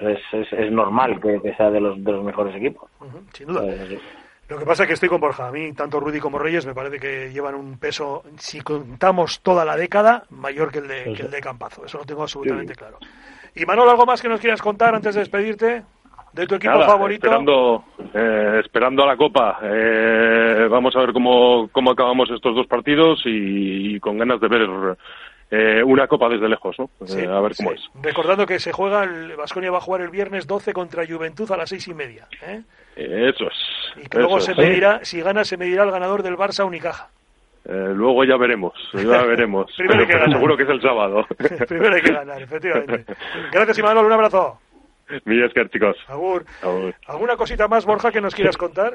pues 0.00 0.18
es, 0.32 0.52
es, 0.52 0.72
normal 0.72 1.20
que, 1.20 1.54
sea 1.56 1.70
de 1.70 1.80
los, 1.80 2.02
de 2.02 2.12
los 2.12 2.24
mejores 2.24 2.54
equipos. 2.56 2.90
sin 3.32 3.46
duda. 3.46 3.62
Pues, 3.62 4.00
lo 4.48 4.58
que 4.58 4.66
pasa 4.66 4.82
es 4.82 4.88
que 4.88 4.94
estoy 4.94 5.08
con 5.08 5.20
Borja. 5.20 5.48
A 5.48 5.52
mí, 5.52 5.72
tanto 5.72 6.00
Rudy 6.00 6.20
como 6.20 6.38
Reyes, 6.38 6.66
me 6.66 6.74
parece 6.74 6.98
que 6.98 7.32
llevan 7.32 7.54
un 7.54 7.78
peso, 7.78 8.24
si 8.36 8.60
contamos 8.60 9.40
toda 9.40 9.64
la 9.64 9.76
década, 9.76 10.24
mayor 10.30 10.70
que 10.70 10.80
el 10.80 10.88
de, 10.88 11.14
que 11.14 11.22
el 11.22 11.30
de 11.30 11.40
Campazo. 11.40 11.86
Eso 11.86 11.98
lo 11.98 12.04
tengo 12.04 12.22
absolutamente 12.22 12.74
claro. 12.74 12.98
Y 13.54 13.64
Manuel, 13.64 13.88
¿algo 13.88 14.04
más 14.04 14.20
que 14.20 14.28
nos 14.28 14.40
quieras 14.40 14.60
contar 14.60 14.94
antes 14.94 15.14
de 15.14 15.20
despedirte? 15.20 15.82
¿De 16.32 16.46
tu 16.46 16.56
equipo 16.56 16.80
favorito? 16.80 17.28
Esperando, 17.28 17.84
eh, 18.12 18.60
esperando 18.64 19.04
a 19.04 19.06
la 19.06 19.16
Copa. 19.16 19.60
Eh, 19.62 20.66
vamos 20.68 20.94
a 20.96 21.00
ver 21.00 21.12
cómo, 21.12 21.68
cómo 21.70 21.92
acabamos 21.92 22.28
estos 22.30 22.56
dos 22.56 22.66
partidos 22.66 23.22
y, 23.24 24.00
con 24.00 24.18
ganas 24.18 24.40
de 24.40 24.48
ver 24.48 24.96
eh, 25.56 25.84
una 25.84 26.08
Copa 26.08 26.28
desde 26.28 26.48
lejos, 26.48 26.76
¿no? 26.78 26.90
a 27.00 27.40
ver 27.40 27.52
cómo 27.56 27.72
es. 27.72 27.80
Recordando 28.02 28.44
que 28.44 28.58
se 28.58 28.72
juega, 28.72 29.04
el 29.04 29.36
Vasconia 29.36 29.70
va 29.70 29.78
a 29.78 29.80
jugar 29.80 30.00
el 30.00 30.10
viernes 30.10 30.48
12 30.48 30.72
contra 30.72 31.06
Juventud 31.06 31.48
a 31.52 31.56
las 31.56 31.68
seis 31.68 31.86
y 31.86 31.94
media. 31.94 32.26
Eso 32.96 33.44
es. 33.46 34.04
Y 34.04 34.08
que 34.08 34.18
luego 34.18 34.40
se 34.40 34.54
medirá, 34.54 35.04
si 35.04 35.20
gana, 35.20 35.44
se 35.44 35.56
medirá 35.56 35.84
el 35.84 35.92
ganador 35.92 36.24
del 36.24 36.36
Barça 36.36 36.66
Unicaja. 36.66 37.08
luego 37.64 38.24
ya 38.24 38.36
veremos, 38.36 38.72
ya 38.94 39.22
veremos. 39.26 39.72
Primero 39.76 40.04
pero, 40.06 40.26
seguro 40.32 40.56
que 40.56 40.64
es 40.64 40.68
el 40.70 40.82
sábado. 40.82 41.24
Primero 41.68 41.94
hay 41.94 42.02
que 42.02 42.12
ganar, 42.12 42.42
efectivamente. 42.42 43.14
Gracias, 43.52 43.78
Imanol, 43.78 44.06
un 44.06 44.12
abrazo. 44.12 44.58
Mi 45.24 45.36
chicos. 45.70 45.96
Agur. 46.08 46.44
¿Alguna 47.06 47.36
cosita 47.36 47.68
más, 47.68 47.84
Borja, 47.84 48.10
que 48.10 48.20
nos 48.20 48.34
quieras 48.34 48.56
contar? 48.56 48.94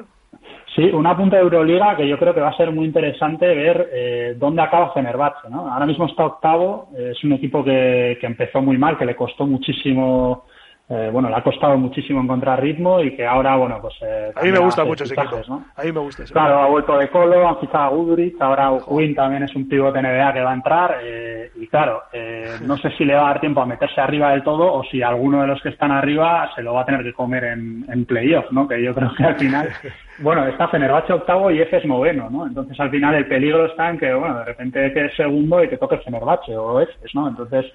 Sí, 0.74 0.82
una 0.84 1.16
punta 1.16 1.36
de 1.36 1.42
Euroliga 1.42 1.96
que 1.96 2.08
yo 2.08 2.18
creo 2.18 2.34
que 2.34 2.40
va 2.40 2.50
a 2.50 2.56
ser 2.56 2.70
muy 2.72 2.86
interesante 2.86 3.46
ver 3.46 3.90
eh, 3.92 4.34
dónde 4.36 4.62
acaba 4.62 4.92
Fenerbahce. 4.92 5.48
¿no? 5.50 5.72
Ahora 5.72 5.86
mismo 5.86 6.06
está 6.06 6.24
octavo, 6.26 6.90
es 6.96 7.22
un 7.24 7.32
equipo 7.32 7.64
que, 7.64 8.18
que 8.20 8.26
empezó 8.26 8.60
muy 8.62 8.78
mal, 8.78 8.96
que 8.96 9.04
le 9.04 9.16
costó 9.16 9.46
muchísimo 9.46 10.44
eh, 10.92 11.08
bueno, 11.12 11.28
le 11.28 11.36
ha 11.36 11.42
costado 11.42 11.78
muchísimo 11.78 12.20
encontrar 12.20 12.60
ritmo 12.60 13.00
y 13.00 13.14
que 13.14 13.24
ahora, 13.24 13.54
bueno, 13.54 13.78
pues... 13.80 13.94
Eh, 14.02 14.32
a 14.34 14.42
mí 14.42 14.50
me 14.50 14.58
gusta 14.58 14.84
mucho 14.84 15.04
ese 15.04 15.14
equipo, 15.14 15.40
¿no? 15.46 15.64
A 15.76 15.84
mí 15.84 15.92
me 15.92 16.00
gusta 16.00 16.24
ese 16.24 16.32
Claro, 16.32 16.58
ha 16.58 16.66
vuelto 16.66 16.98
de 16.98 17.08
Colo, 17.08 17.48
han 17.48 17.58
fichado 17.58 17.84
a 17.84 17.88
Guduric, 17.90 18.42
ahora 18.42 18.72
Win 18.72 19.14
también 19.14 19.44
es 19.44 19.54
un 19.54 19.68
pivote 19.68 20.02
NBA 20.02 20.32
que 20.32 20.40
va 20.40 20.50
a 20.50 20.54
entrar 20.54 20.98
eh, 21.00 21.52
y 21.54 21.68
claro, 21.68 22.02
eh, 22.12 22.56
no 22.62 22.76
sé 22.76 22.90
si 22.98 23.04
le 23.04 23.14
va 23.14 23.22
a 23.22 23.26
dar 23.26 23.40
tiempo 23.40 23.60
a 23.60 23.66
meterse 23.66 24.00
arriba 24.00 24.32
del 24.32 24.42
todo 24.42 24.72
o 24.72 24.82
si 24.82 25.00
alguno 25.00 25.42
de 25.42 25.46
los 25.46 25.62
que 25.62 25.68
están 25.68 25.92
arriba 25.92 26.50
se 26.56 26.62
lo 26.62 26.74
va 26.74 26.82
a 26.82 26.86
tener 26.86 27.04
que 27.04 27.12
comer 27.12 27.44
en, 27.44 27.86
en 27.88 28.04
playoff, 28.04 28.50
¿no? 28.50 28.66
Que 28.66 28.82
yo 28.82 28.92
creo 28.92 29.14
que 29.16 29.24
al 29.24 29.36
final... 29.36 29.68
Bueno, 30.22 30.46
está 30.46 30.68
Fenerbahce 30.68 31.14
octavo 31.14 31.50
y 31.50 31.62
F 31.62 31.78
es 31.78 31.86
noveno, 31.86 32.28
¿no? 32.28 32.46
Entonces 32.46 32.78
al 32.78 32.90
final 32.90 33.14
el 33.14 33.26
peligro 33.26 33.64
está 33.64 33.88
en 33.88 33.98
que, 33.98 34.12
bueno, 34.12 34.40
de 34.40 34.44
repente 34.44 34.92
que 34.92 35.06
es 35.06 35.16
segundo 35.16 35.64
y 35.64 35.68
que 35.70 35.78
toque 35.78 35.96
Fenerbahce 35.96 36.54
o 36.58 36.78
F, 36.78 36.92
¿no? 37.14 37.26
Entonces 37.26 37.72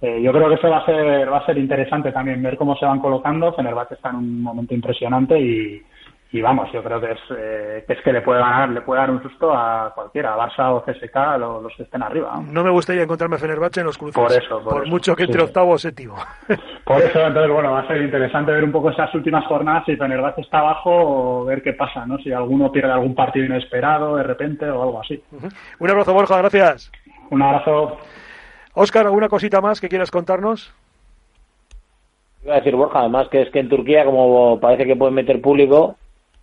eh, 0.00 0.20
yo 0.22 0.32
creo 0.32 0.48
que 0.48 0.56
eso 0.56 0.68
va 0.68 0.78
a 0.78 0.86
ser 0.86 1.32
va 1.32 1.38
a 1.38 1.46
ser 1.46 1.58
interesante 1.58 2.12
también 2.12 2.42
ver 2.42 2.56
cómo 2.56 2.76
se 2.76 2.84
van 2.86 3.00
colocando. 3.00 3.52
Fenerbahce 3.52 3.94
está 3.94 4.10
en 4.10 4.16
un 4.16 4.42
momento 4.42 4.74
impresionante 4.74 5.40
y, 5.40 5.82
y 6.32 6.42
vamos, 6.42 6.70
yo 6.72 6.82
creo 6.82 7.00
que 7.00 7.12
es, 7.12 7.20
eh, 7.30 7.84
que 7.86 7.94
es 7.94 8.00
que 8.02 8.12
le 8.12 8.20
puede 8.20 8.40
ganar, 8.40 8.68
le 8.68 8.82
puede 8.82 9.00
dar 9.00 9.10
un 9.10 9.22
susto 9.22 9.54
a 9.54 9.92
cualquiera, 9.94 10.34
a 10.34 10.36
Barça 10.36 10.70
o 10.70 10.82
CSK, 10.82 11.38
los, 11.38 11.62
los 11.62 11.72
que 11.76 11.84
estén 11.84 12.02
arriba. 12.02 12.38
No 12.50 12.62
me 12.62 12.70
gustaría 12.70 13.04
encontrarme 13.04 13.38
Fenerbahce 13.38 13.80
en 13.80 13.86
los 13.86 13.96
cruces. 13.96 14.22
Por 14.22 14.32
eso, 14.32 14.62
por, 14.62 14.86
mucho 14.86 15.16
que 15.16 15.22
entre 15.22 15.42
octavo 15.42 15.72
o 15.72 15.78
séptimo. 15.78 16.16
Por 16.84 17.02
eso, 17.02 17.20
entonces, 17.20 17.50
bueno, 17.50 17.72
va 17.72 17.80
a 17.80 17.86
ser 17.88 18.00
interesante 18.02 18.52
ver 18.52 18.62
un 18.62 18.70
poco 18.70 18.90
esas 18.90 19.12
últimas 19.14 19.44
jornadas, 19.46 19.84
si 19.86 19.96
Fenerbahce 19.96 20.42
está 20.42 20.58
abajo, 20.58 20.90
o 20.92 21.44
ver 21.44 21.62
qué 21.62 21.72
pasa, 21.72 22.06
¿no? 22.06 22.18
Si 22.18 22.32
alguno 22.32 22.70
pierde 22.70 22.92
algún 22.92 23.14
partido 23.14 23.46
inesperado 23.46 24.16
de 24.16 24.22
repente 24.22 24.68
o 24.68 24.82
algo 24.82 25.00
así. 25.00 25.20
Un 25.80 25.90
abrazo, 25.90 26.12
Borja, 26.12 26.38
gracias. 26.38 26.92
Un 27.30 27.42
abrazo. 27.42 27.98
Óscar, 28.78 29.06
¿alguna 29.06 29.30
cosita 29.30 29.62
más 29.62 29.80
que 29.80 29.88
quieras 29.88 30.10
contarnos? 30.10 30.70
Iba 32.44 32.56
a 32.56 32.58
decir 32.58 32.76
Borja, 32.76 33.00
además 33.00 33.26
que 33.30 33.40
es 33.40 33.50
que 33.50 33.60
en 33.60 33.70
Turquía, 33.70 34.04
como 34.04 34.60
parece 34.60 34.84
que 34.84 34.94
pueden 34.94 35.14
meter 35.14 35.40
público, 35.40 35.96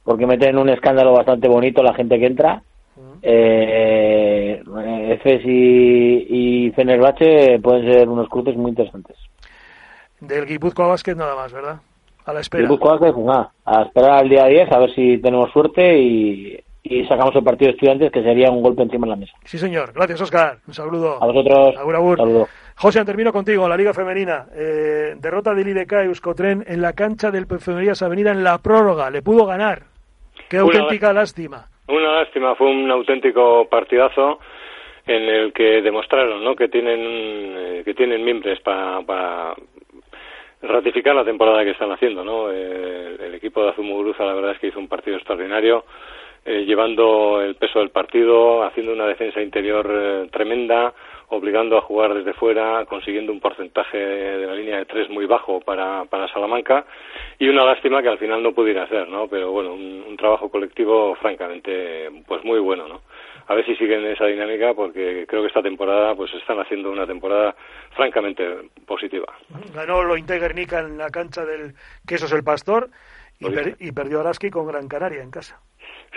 porque 0.03 0.25
meten 0.25 0.57
un 0.57 0.67
escándalo 0.69 1.13
bastante 1.13 1.47
bonito 1.47 1.83
la 1.83 1.93
gente 1.93 2.17
que 2.17 2.25
entra, 2.25 2.63
eh, 3.21 4.63
Efes 5.11 5.45
y, 5.45 6.65
y 6.65 6.71
Fenerbahce 6.71 7.59
pueden 7.61 7.85
ser 7.85 8.09
unos 8.09 8.27
cruces 8.29 8.57
muy 8.57 8.71
interesantes. 8.71 9.15
Del 10.19 10.47
Guipúzcoa 10.47 10.87
Basket 10.87 11.15
nada 11.15 11.35
más, 11.35 11.53
¿verdad? 11.53 11.81
A 12.25 12.33
la 12.33 12.39
espera. 12.39 12.63
Guipúzcoa 12.63 12.93
Basket, 12.93 13.13
pues 13.13 13.47
a 13.65 13.81
esperar 13.83 14.11
al 14.11 14.29
día 14.29 14.45
10 14.45 14.71
a 14.71 14.79
ver 14.79 14.95
si 14.95 15.19
tenemos 15.19 15.51
suerte 15.51 15.99
y 15.99 16.59
y 16.83 17.05
sacamos 17.05 17.33
el 17.35 17.43
partido 17.43 17.69
de 17.69 17.75
estudiantes, 17.75 18.11
que 18.11 18.21
sería 18.21 18.51
un 18.51 18.61
golpe 18.61 18.83
encima 18.83 19.07
de 19.07 19.11
la 19.11 19.15
mesa. 19.15 19.33
Sí, 19.45 19.57
señor. 19.57 19.93
Gracias, 19.93 20.19
Oscar. 20.19 20.57
Un 20.67 20.73
saludo. 20.73 21.17
A 21.21 21.25
vosotros. 21.25 21.77
Agur, 21.77 21.95
agur. 21.95 22.47
José, 22.75 23.05
termino 23.05 23.31
contigo. 23.31 23.69
La 23.69 23.77
Liga 23.77 23.93
Femenina. 23.93 24.47
Eh, 24.53 25.15
derrota 25.17 25.53
del 25.53 25.69
IDK 25.69 25.93
Euskotren 26.03 26.65
en 26.67 26.81
la 26.81 26.91
cancha 26.91 27.31
del 27.31 27.45
Femenías 27.45 28.01
Avenida 28.01 28.31
en 28.31 28.43
la 28.43 28.57
prórroga. 28.57 29.09
Le 29.09 29.21
pudo 29.21 29.45
ganar. 29.45 29.83
Qué 30.49 30.57
auténtica 30.57 31.13
lástima. 31.13 31.67
Una 31.87 32.19
lástima. 32.19 32.55
Fue 32.55 32.69
un 32.69 32.91
auténtico 32.91 33.65
partidazo 33.69 34.39
en 35.05 35.23
el 35.23 35.53
que 35.53 35.81
demostraron 35.81 36.43
¿no? 36.43 36.55
que 36.55 36.67
tienen 36.67 36.99
eh, 36.99 37.81
que 37.85 37.93
tienen 37.93 38.23
miembros 38.23 38.59
para 38.61 39.53
ratificar 40.61 41.15
la 41.15 41.25
temporada 41.25 41.63
que 41.63 41.71
están 41.71 41.91
haciendo. 41.91 42.25
¿no? 42.25 42.51
Eh, 42.51 43.17
el 43.21 43.35
equipo 43.35 43.63
de 43.63 43.69
Azumuguruza 43.69 44.25
la 44.25 44.33
verdad 44.33 44.51
es 44.51 44.59
que 44.59 44.67
hizo 44.67 44.79
un 44.79 44.87
partido 44.87 45.15
extraordinario 45.17 45.85
eh, 46.45 46.65
llevando 46.65 47.41
el 47.41 47.55
peso 47.55 47.79
del 47.79 47.89
partido, 47.89 48.63
haciendo 48.63 48.93
una 48.93 49.07
defensa 49.07 49.41
interior 49.41 49.89
eh, 49.89 50.29
tremenda, 50.31 50.93
obligando 51.29 51.77
a 51.77 51.81
jugar 51.81 52.13
desde 52.13 52.33
fuera, 52.33 52.85
consiguiendo 52.85 53.31
un 53.31 53.39
porcentaje 53.39 53.97
de 53.97 54.45
la 54.45 54.53
línea 54.53 54.77
de 54.77 54.85
tres 54.85 55.09
muy 55.09 55.25
bajo 55.25 55.61
para, 55.61 56.05
para 56.05 56.27
Salamanca 56.27 56.85
y 57.39 57.47
una 57.47 57.65
lástima 57.65 58.01
que 58.01 58.09
al 58.09 58.19
final 58.19 58.43
no 58.43 58.53
pudiera 58.53 58.83
hacer, 58.83 59.07
¿no? 59.07 59.27
Pero 59.27 59.51
bueno, 59.51 59.73
un, 59.73 60.03
un 60.07 60.17
trabajo 60.17 60.49
colectivo 60.49 61.15
francamente 61.15 62.09
pues 62.27 62.43
muy 62.43 62.59
bueno, 62.59 62.87
¿no? 62.87 63.01
a 63.47 63.55
ver 63.55 63.65
si 63.65 63.75
siguen 63.75 64.05
esa 64.05 64.25
dinámica 64.25 64.73
porque 64.73 65.25
creo 65.27 65.41
que 65.41 65.47
esta 65.47 65.61
temporada 65.61 66.15
pues 66.15 66.33
están 66.33 66.59
haciendo 66.59 66.91
una 66.91 67.05
temporada 67.05 67.55
francamente 67.95 68.43
positiva. 68.85 69.33
Ganó 69.73 70.03
lo 70.03 70.15
Guernica 70.15 70.79
en 70.79 70.97
la 70.97 71.09
cancha 71.09 71.45
del 71.45 71.75
Quesos 72.07 72.31
el 72.31 72.43
Pastor 72.43 72.89
y, 73.39 73.87
y 73.87 73.91
perdió 73.91 74.21
Araski 74.21 74.49
con 74.49 74.67
Gran 74.67 74.87
Canaria 74.87 75.21
en 75.21 75.31
casa. 75.31 75.59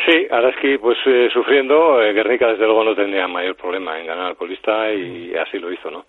Sí, 0.04 0.26
Araski 0.30 0.78
pues 0.78 0.98
eh, 1.06 1.28
sufriendo, 1.32 2.02
eh, 2.02 2.12
Guernica 2.12 2.48
desde 2.48 2.66
luego 2.66 2.84
no 2.84 2.94
tendría 2.94 3.26
mayor 3.26 3.56
problema 3.56 3.98
en 3.98 4.06
ganar 4.06 4.26
al 4.26 4.36
colista 4.36 4.92
y 4.92 5.34
así 5.34 5.58
lo 5.58 5.72
hizo, 5.72 5.90
¿no? 5.90 6.04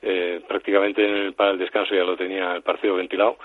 Eh, 0.00 0.40
prácticamente 0.46 1.04
en 1.04 1.14
el, 1.14 1.32
para 1.34 1.50
el 1.50 1.58
descanso 1.58 1.94
ya 1.94 2.04
lo 2.04 2.16
tenía 2.16 2.54
el 2.54 2.62
partido 2.62 2.96
ventilado. 2.96 3.36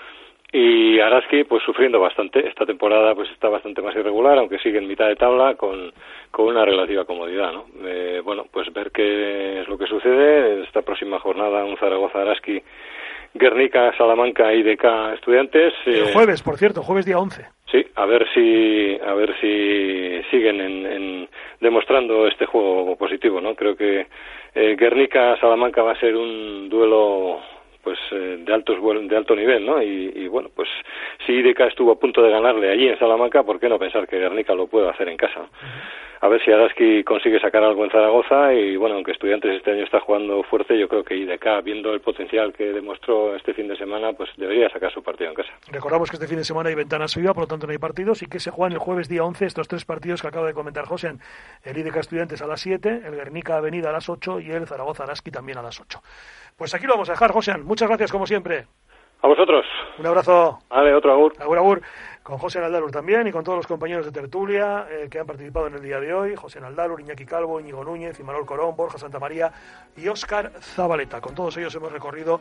Y 0.52 1.00
Araski 1.00 1.44
pues 1.44 1.64
sufriendo 1.64 1.98
bastante. 1.98 2.46
Esta 2.46 2.64
temporada 2.64 3.12
pues 3.14 3.28
está 3.30 3.48
bastante 3.48 3.82
más 3.82 3.94
irregular 3.96 4.38
aunque 4.38 4.58
sigue 4.58 4.78
en 4.78 4.86
mitad 4.86 5.08
de 5.08 5.16
tabla 5.16 5.56
con, 5.56 5.92
con 6.30 6.46
una 6.46 6.64
relativa 6.64 7.04
comodidad 7.04 7.52
no 7.52 7.66
eh, 7.84 8.20
bueno 8.24 8.46
pues 8.52 8.72
ver 8.72 8.92
qué 8.92 9.60
es 9.62 9.68
lo 9.68 9.76
que 9.76 9.86
sucede 9.86 10.62
esta 10.62 10.82
próxima 10.82 11.18
jornada 11.18 11.64
un 11.64 11.76
Zaragoza 11.76 12.22
Araski 12.22 12.62
Guernica, 13.34 13.92
Salamanca, 13.96 14.52
IDK, 14.52 15.14
Estudiantes. 15.14 15.74
El 15.86 16.08
eh, 16.08 16.12
jueves, 16.12 16.42
por 16.42 16.56
cierto, 16.56 16.82
jueves 16.82 17.04
día 17.04 17.18
11. 17.18 17.44
Sí, 17.70 17.84
a 17.96 18.06
ver 18.06 18.26
si, 18.32 18.96
a 19.04 19.12
ver 19.14 19.34
si 19.40 20.22
siguen 20.30 20.60
en, 20.60 21.28
demostrando 21.60 22.28
este 22.28 22.46
juego 22.46 22.96
positivo, 22.96 23.40
¿no? 23.40 23.56
Creo 23.56 23.76
que 23.76 24.06
eh, 24.54 24.76
Guernica, 24.78 25.36
Salamanca 25.40 25.82
va 25.82 25.92
a 25.92 26.00
ser 26.00 26.14
un 26.14 26.68
duelo 26.68 27.40
pues 27.82 27.98
de 28.10 28.54
altos 28.54 28.78
de 29.08 29.16
alto 29.16 29.36
nivel, 29.36 29.66
¿no? 29.66 29.82
Y, 29.82 30.26
bueno, 30.28 30.48
pues 30.54 30.68
si 31.26 31.32
IDK 31.32 31.60
estuvo 31.60 31.92
a 31.92 31.98
punto 31.98 32.22
de 32.22 32.30
ganarle 32.30 32.70
allí 32.70 32.88
en 32.88 32.98
Salamanca, 32.98 33.42
¿por 33.42 33.60
qué 33.60 33.68
no 33.68 33.78
pensar 33.78 34.08
que 34.08 34.18
Guernica 34.18 34.54
lo 34.54 34.68
puede 34.68 34.88
hacer 34.88 35.06
en 35.10 35.18
casa? 35.18 35.42
A 36.24 36.28
ver 36.28 36.42
si 36.42 36.50
Araski 36.50 37.04
consigue 37.04 37.38
sacar 37.38 37.62
algo 37.62 37.84
en 37.84 37.90
Zaragoza 37.90 38.54
y 38.54 38.76
bueno, 38.76 38.94
aunque 38.94 39.12
Estudiantes 39.12 39.58
este 39.58 39.72
año 39.72 39.84
está 39.84 40.00
jugando 40.00 40.42
fuerte, 40.44 40.78
yo 40.78 40.88
creo 40.88 41.04
que 41.04 41.14
IDK, 41.14 41.62
viendo 41.62 41.92
el 41.92 42.00
potencial 42.00 42.54
que 42.54 42.72
demostró 42.72 43.36
este 43.36 43.52
fin 43.52 43.68
de 43.68 43.76
semana, 43.76 44.14
pues 44.14 44.30
debería 44.38 44.70
sacar 44.70 44.90
su 44.90 45.02
partido 45.02 45.28
en 45.28 45.36
casa. 45.36 45.50
Recordamos 45.70 46.08
que 46.08 46.16
este 46.16 46.26
fin 46.26 46.38
de 46.38 46.44
semana 46.44 46.70
hay 46.70 46.76
ventanas 46.76 47.12
FIBA, 47.12 47.34
por 47.34 47.42
lo 47.42 47.46
tanto 47.46 47.66
no 47.66 47.72
hay 47.72 47.78
partidos 47.78 48.22
y 48.22 48.26
que 48.26 48.40
se 48.40 48.50
juegan 48.50 48.72
el 48.72 48.78
jueves 48.78 49.06
día 49.06 49.22
11 49.22 49.44
estos 49.44 49.68
tres 49.68 49.84
partidos 49.84 50.22
que 50.22 50.28
acaba 50.28 50.46
de 50.46 50.54
comentar 50.54 50.86
José, 50.86 51.12
el 51.62 51.76
IDK 51.76 51.96
Estudiantes 51.96 52.40
a 52.40 52.46
las 52.46 52.62
7, 52.62 53.02
el 53.04 53.16
Guernica 53.16 53.58
Avenida 53.58 53.90
a 53.90 53.92
las 53.92 54.08
8 54.08 54.40
y 54.40 54.50
el 54.50 54.66
Zaragoza 54.66 55.02
Araski 55.02 55.30
también 55.30 55.58
a 55.58 55.62
las 55.62 55.78
8. 55.78 56.00
Pues 56.56 56.74
aquí 56.74 56.86
lo 56.86 56.94
vamos 56.94 57.10
a 57.10 57.12
dejar, 57.12 57.32
José. 57.32 57.58
Muchas 57.58 57.86
gracias 57.86 58.10
como 58.10 58.26
siempre. 58.26 58.64
A 59.20 59.26
vosotros. 59.26 59.64
Un 59.98 60.06
abrazo. 60.06 60.58
Vale, 60.68 60.94
otro 60.94 61.12
agur. 61.12 61.32
Agur, 61.38 61.58
agur 61.58 61.82
con 62.24 62.38
José 62.38 62.58
Naldalur 62.58 62.90
también 62.90 63.26
y 63.26 63.32
con 63.32 63.44
todos 63.44 63.58
los 63.58 63.66
compañeros 63.66 64.06
de 64.06 64.10
tertulia 64.10 64.86
eh, 64.90 65.08
que 65.10 65.18
han 65.20 65.26
participado 65.26 65.66
en 65.66 65.74
el 65.74 65.82
día 65.82 66.00
de 66.00 66.12
hoy, 66.14 66.34
José 66.34 66.58
Naldalur, 66.58 66.98
Iñaki 67.00 67.26
Calvo, 67.26 67.60
Íñigo 67.60 67.84
Núñez, 67.84 68.18
Imanol 68.18 68.46
Corón, 68.46 68.74
Borja 68.74 68.96
Santamaría 68.96 69.52
y 69.94 70.08
Óscar 70.08 70.50
Zabaleta. 70.58 71.20
Con 71.20 71.34
todos 71.34 71.54
ellos 71.58 71.74
hemos 71.74 71.92
recorrido 71.92 72.40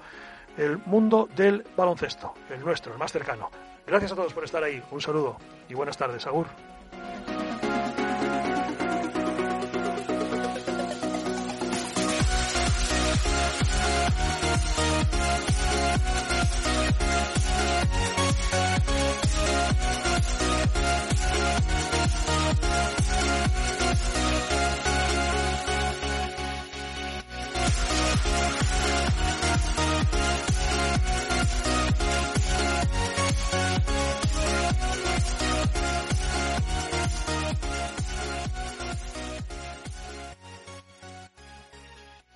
el 0.58 0.78
mundo 0.86 1.28
del 1.36 1.66
baloncesto, 1.76 2.34
el 2.50 2.62
nuestro, 2.62 2.94
el 2.94 2.98
más 2.98 3.12
cercano. 3.12 3.52
Gracias 3.86 4.14
a 4.14 4.16
todos 4.16 4.34
por 4.34 4.46
estar 4.46 4.64
ahí. 4.64 4.82
Un 4.90 5.02
saludo 5.02 5.36
y 5.68 5.74
buenas 5.74 5.98
tardes. 5.98 6.26
Agur. 6.28 6.48